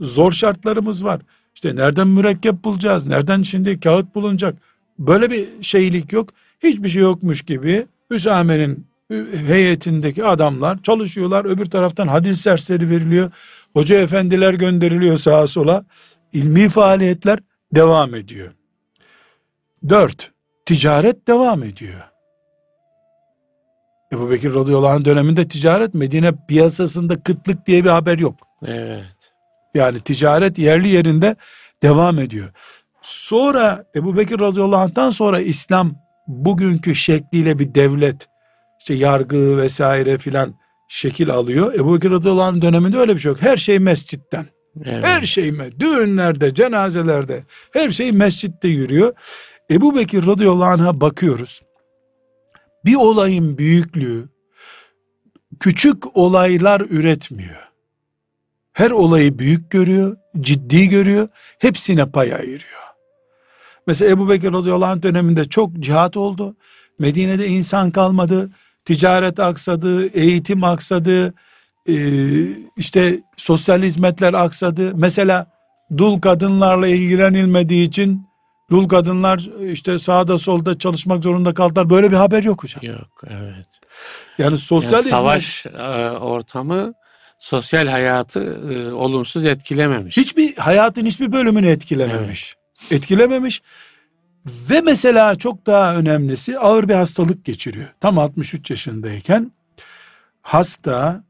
Zor 0.00 0.32
şartlarımız 0.32 1.04
var. 1.04 1.20
İşte 1.54 1.76
nereden 1.76 2.08
mürekkep 2.08 2.64
bulacağız? 2.64 3.06
Nereden 3.06 3.42
şimdi 3.42 3.80
kağıt 3.80 4.14
bulunacak? 4.14 4.54
Böyle 4.98 5.30
bir 5.30 5.48
şeylik 5.62 6.12
yok. 6.12 6.30
Hiçbir 6.62 6.88
şey 6.88 7.02
yokmuş 7.02 7.42
gibi 7.42 7.86
Hüsame'nin 8.10 8.86
heyetindeki 9.46 10.24
adamlar 10.24 10.82
çalışıyorlar. 10.82 11.44
Öbür 11.44 11.66
taraftan 11.66 12.08
hadis 12.08 12.46
dersleri 12.46 12.90
veriliyor. 12.90 13.30
Hoca 13.72 14.00
efendiler 14.00 14.54
gönderiliyor 14.54 15.16
sağa 15.16 15.46
sola. 15.46 15.84
İlmi 16.32 16.68
faaliyetler 16.68 17.38
devam 17.74 18.14
ediyor. 18.14 18.52
Dört, 19.88 20.32
ticaret 20.66 21.28
devam 21.28 21.62
ediyor. 21.62 22.00
Ebu 24.12 24.30
Bekir 24.30 24.54
radıyallahu 24.54 24.92
anh 24.92 25.04
döneminde 25.04 25.48
ticaret 25.48 25.94
Medine 25.94 26.32
piyasasında 26.48 27.22
kıtlık 27.22 27.66
diye 27.66 27.84
bir 27.84 27.90
haber 27.90 28.18
yok. 28.18 28.34
Evet. 28.66 29.04
Yani 29.74 30.00
ticaret 30.00 30.58
yerli 30.58 30.88
yerinde 30.88 31.36
devam 31.82 32.18
ediyor. 32.18 32.48
Sonra 33.02 33.84
Ebu 33.94 34.16
Bekir 34.16 34.40
radıyallahu 34.40 34.80
anh'tan 34.80 35.10
sonra 35.10 35.40
İslam 35.40 35.94
bugünkü 36.26 36.94
şekliyle 36.94 37.58
bir 37.58 37.74
devlet, 37.74 38.28
işte 38.78 38.94
yargı 38.94 39.56
vesaire 39.56 40.18
filan 40.18 40.54
şekil 40.88 41.30
alıyor. 41.30 41.74
Ebu 41.74 41.94
Bekir 41.94 42.10
radıyallahu 42.10 42.44
anh 42.44 42.62
döneminde 42.62 42.98
öyle 42.98 43.14
bir 43.14 43.20
şey 43.20 43.32
yok. 43.32 43.42
Her 43.42 43.56
şey 43.56 43.78
mescitten. 43.78 44.46
Evet. 44.84 45.04
Her 45.04 45.22
şey? 45.22 45.54
Düğünlerde, 45.80 46.54
cenazelerde 46.54 47.44
her 47.72 47.90
şey 47.90 48.12
mescitte 48.12 48.68
yürüyor. 48.68 49.12
Ebu 49.70 49.96
Bekir 49.96 50.26
radıyallahu 50.26 50.70
anh'a 50.70 51.00
bakıyoruz. 51.00 51.62
Bir 52.84 52.94
olayın 52.94 53.58
büyüklüğü 53.58 54.28
küçük 55.60 56.16
olaylar 56.16 56.80
üretmiyor. 56.80 57.68
Her 58.72 58.90
olayı 58.90 59.38
büyük 59.38 59.70
görüyor, 59.70 60.16
ciddi 60.40 60.88
görüyor, 60.88 61.28
hepsine 61.58 62.10
pay 62.10 62.34
ayırıyor. 62.34 62.82
Mesela 63.86 64.10
Ebu 64.10 64.28
Bekir 64.28 64.52
radıyallahu 64.52 64.90
anh 64.90 65.02
döneminde 65.02 65.48
çok 65.48 65.72
cihat 65.80 66.16
oldu. 66.16 66.56
Medine'de 66.98 67.46
insan 67.46 67.90
kalmadı, 67.90 68.50
ticaret 68.84 69.40
aksadı, 69.40 70.06
eğitim 70.06 70.64
aksadı, 70.64 71.34
ee, 71.88 71.94
işte 72.76 73.20
sosyal 73.36 73.82
hizmetler 73.82 74.34
aksadı. 74.34 74.92
Mesela 74.96 75.46
dul 75.98 76.20
kadınlarla 76.20 76.88
ilgilenilmediği 76.88 77.88
için 77.88 78.27
dul 78.70 78.88
kadınlar 78.88 79.48
işte 79.72 79.98
sağda 79.98 80.38
solda 80.38 80.78
çalışmak 80.78 81.22
zorunda 81.22 81.54
kaldılar. 81.54 81.90
Böyle 81.90 82.10
bir 82.10 82.16
haber 82.16 82.42
yok 82.42 82.64
hocam. 82.64 82.82
Yok 82.84 83.22
evet. 83.26 83.66
Yani 84.38 84.58
sosyal 84.58 84.92
Yani 84.92 85.08
savaş 85.10 85.66
e, 85.66 86.10
ortamı 86.10 86.94
sosyal 87.38 87.86
hayatı 87.86 88.60
e, 88.72 88.92
olumsuz 88.92 89.44
etkilememiş. 89.44 90.16
hiçbir 90.16 90.56
hayatın 90.56 91.06
hiçbir 91.06 91.32
bölümünü 91.32 91.68
etkilememiş. 91.68 92.54
Etkilememiş. 92.90 93.62
Ve 94.46 94.80
mesela 94.80 95.34
çok 95.34 95.66
daha 95.66 95.96
önemlisi 95.96 96.58
ağır 96.58 96.88
bir 96.88 96.94
hastalık 96.94 97.44
geçiriyor. 97.44 97.88
Tam 98.00 98.18
63 98.18 98.70
yaşındayken 98.70 99.52
hasta 100.42 101.24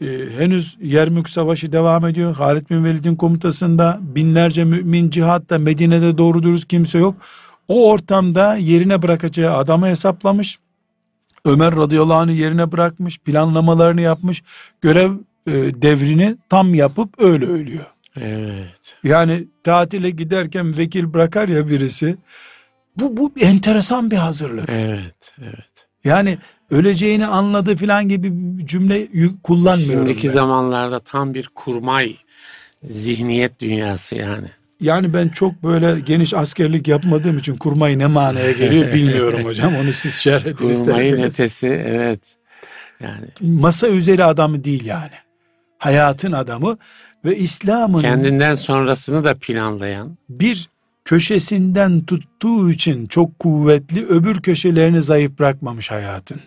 e, 0.00 0.06
henüz 0.38 0.76
Yermük 0.80 1.28
Savaşı 1.28 1.72
devam 1.72 2.06
ediyor. 2.06 2.36
Halid 2.36 2.70
bin 2.70 2.84
Velid'in 2.84 3.16
komutasında 3.16 3.98
binlerce 4.02 4.64
mümin 4.64 5.10
cihatta 5.10 5.58
Medine'de 5.58 6.18
doğru 6.18 6.42
dürüst 6.42 6.68
kimse 6.68 6.98
yok. 6.98 7.14
O 7.68 7.90
ortamda 7.90 8.56
yerine 8.56 9.02
bırakacağı 9.02 9.56
adamı 9.56 9.86
hesaplamış. 9.86 10.58
Ömer 11.44 11.76
radıyallahu 11.76 12.18
anh'ı 12.18 12.32
yerine 12.32 12.72
bırakmış, 12.72 13.18
planlamalarını 13.18 14.00
yapmış, 14.00 14.42
görev 14.80 15.12
e, 15.46 15.52
devrini 15.82 16.36
tam 16.48 16.74
yapıp 16.74 17.22
öyle 17.22 17.46
ölüyor. 17.46 17.86
Evet. 18.16 18.96
Yani 19.04 19.48
tatile 19.64 20.10
giderken 20.10 20.78
vekil 20.78 21.12
bırakar 21.12 21.48
ya 21.48 21.68
birisi. 21.68 22.16
Bu, 22.96 23.16
bu 23.16 23.32
enteresan 23.40 24.10
bir 24.10 24.16
hazırlık. 24.16 24.68
Evet. 24.68 25.34
Evet. 25.42 25.88
Yani 26.04 26.38
öleceğini 26.70 27.26
anladı 27.26 27.76
filan 27.76 28.08
gibi 28.08 28.30
bir 28.32 28.66
cümle 28.66 29.08
kullanmıyorum. 29.42 30.06
Şimdiki 30.08 30.28
ben. 30.28 30.32
zamanlarda 30.32 31.00
tam 31.00 31.34
bir 31.34 31.50
kurmay 31.54 32.16
zihniyet 32.90 33.60
dünyası 33.60 34.16
yani. 34.16 34.46
Yani 34.80 35.14
ben 35.14 35.28
çok 35.28 35.62
böyle 35.62 36.00
geniş 36.00 36.34
askerlik 36.34 36.88
yapmadığım 36.88 37.38
için 37.38 37.56
kurmayı 37.56 37.98
ne 37.98 38.06
manaya 38.06 38.52
geliyor 38.52 38.92
bilmiyorum 38.94 39.44
hocam. 39.44 39.76
Onu 39.76 39.92
siz 39.92 40.14
şerh 40.14 40.42
edin 40.42 40.52
Kurmayın 40.56 40.74
isterseniz. 40.80 41.32
ötesi 41.32 41.66
evet. 41.66 42.36
Yani 43.00 43.26
Masa 43.40 43.88
üzeri 43.88 44.24
adamı 44.24 44.64
değil 44.64 44.84
yani. 44.84 45.12
Hayatın 45.78 46.32
adamı 46.32 46.78
ve 47.24 47.36
İslam'ın 47.36 48.00
kendinden 48.00 48.54
sonrasını 48.54 49.24
da 49.24 49.34
planlayan. 49.34 50.18
bir 50.28 50.68
köşesinden 51.04 52.04
tuttuğu 52.04 52.70
için 52.70 53.06
çok 53.06 53.38
kuvvetli 53.38 54.06
öbür 54.06 54.40
köşelerini 54.40 55.02
zayıf 55.02 55.38
bırakmamış 55.38 55.90
hayatın. 55.90 56.40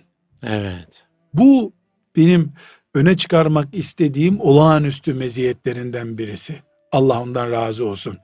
Evet. 0.44 1.06
Bu 1.34 1.74
benim 2.18 2.54
öne 2.96 3.18
çıkarmak 3.18 3.68
istediğim 3.72 4.40
olağanüstü 4.40 5.14
meziyetlerinden 5.14 6.18
birisi. 6.18 6.60
Allah 6.92 7.22
ondan 7.22 7.52
razı 7.52 7.86
olsun. 7.86 8.18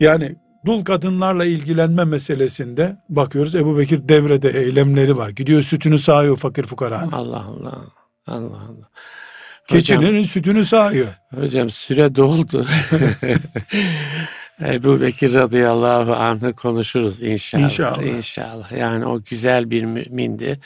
Yani 0.00 0.36
dul 0.66 0.84
kadınlarla 0.84 1.44
ilgilenme 1.44 2.04
meselesinde 2.04 2.96
bakıyoruz 3.08 3.54
Ebu 3.54 3.78
Bekir 3.78 4.08
devrede 4.08 4.50
eylemleri 4.50 5.16
var. 5.16 5.28
Gidiyor 5.28 5.62
sütünü 5.62 5.98
sağıyor 5.98 6.36
fakir 6.36 6.64
fukara. 6.64 7.08
Allah 7.12 7.44
Allah. 7.44 7.84
Allah 8.26 8.56
Allah. 8.56 8.88
Hocam, 9.68 10.00
Keçinin 10.00 10.24
sütünü 10.24 10.64
sağıyor. 10.64 11.08
hocam 11.34 11.70
süre 11.70 12.16
doldu. 12.16 12.66
Ebu 14.60 15.00
Bekir 15.00 15.34
radıyallahu 15.34 16.14
anh'ı 16.14 16.52
konuşuruz 16.52 17.22
inşallah. 17.22 17.62
İnşallah. 17.62 18.02
İnşallah. 18.02 18.72
Yani 18.72 19.06
o 19.06 19.22
güzel 19.22 19.70
bir 19.70 19.84
mümindi. 19.84 20.60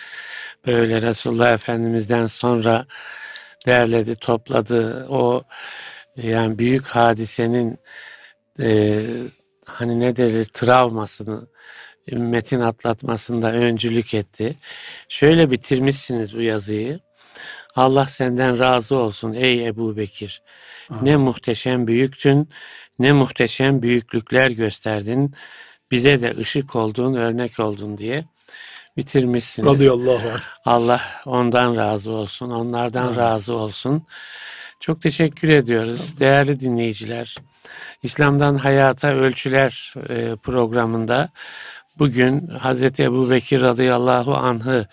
Böyle 0.66 1.02
Resulullah 1.02 1.52
Efendimiz'den 1.52 2.26
sonra 2.26 2.86
derledi, 3.66 4.16
topladı. 4.16 5.06
O 5.08 5.42
yani 6.16 6.58
büyük 6.58 6.86
hadisenin 6.86 7.78
e, 8.60 9.02
hani 9.64 10.00
ne 10.00 10.16
denir 10.16 10.44
travmasını 10.44 11.46
ümmetin 12.12 12.60
atlatmasında 12.60 13.52
öncülük 13.52 14.14
etti. 14.14 14.56
Şöyle 15.08 15.50
bitirmişsiniz 15.50 16.36
bu 16.36 16.42
yazıyı. 16.42 17.00
Allah 17.76 18.04
senden 18.04 18.58
razı 18.58 18.96
olsun 18.96 19.32
ey 19.32 19.66
Ebu 19.66 19.96
Bekir. 19.96 20.42
Ne 21.02 21.16
muhteşem 21.16 21.86
büyüktün, 21.86 22.48
ne 22.98 23.12
muhteşem 23.12 23.82
büyüklükler 23.82 24.50
gösterdin. 24.50 25.34
Bize 25.90 26.22
de 26.22 26.36
ışık 26.36 26.76
oldun, 26.76 27.14
örnek 27.14 27.60
oldun 27.60 27.98
diye 27.98 28.24
bitirmişsiniz. 28.97 29.74
Radıyallahu 29.74 30.28
anh. 30.28 30.40
Allah 30.64 31.01
ondan 31.26 31.76
razı 31.76 32.11
olsun, 32.11 32.51
onlardan 32.51 33.16
razı 33.16 33.55
olsun. 33.55 34.07
Çok 34.80 35.03
teşekkür 35.03 35.49
ediyoruz 35.49 36.20
değerli 36.20 36.61
dinleyiciler. 36.61 37.36
İslam'dan 38.03 38.57
Hayata 38.57 39.09
Ölçüler 39.09 39.94
e, 40.09 40.36
programında 40.36 41.30
bugün 41.99 42.47
Hazreti 42.47 43.03
Ebu 43.03 43.30
Bekir 43.30 43.61
radıyallahu 43.61 44.36
anh'ı, 44.36 44.86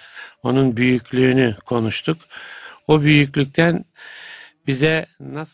onun 0.43 0.77
büyüklüğünü 0.77 1.55
konuştuk. 1.65 2.17
O 2.87 3.01
büyüklükten 3.01 3.85
bize 4.67 5.05
nasıl 5.19 5.51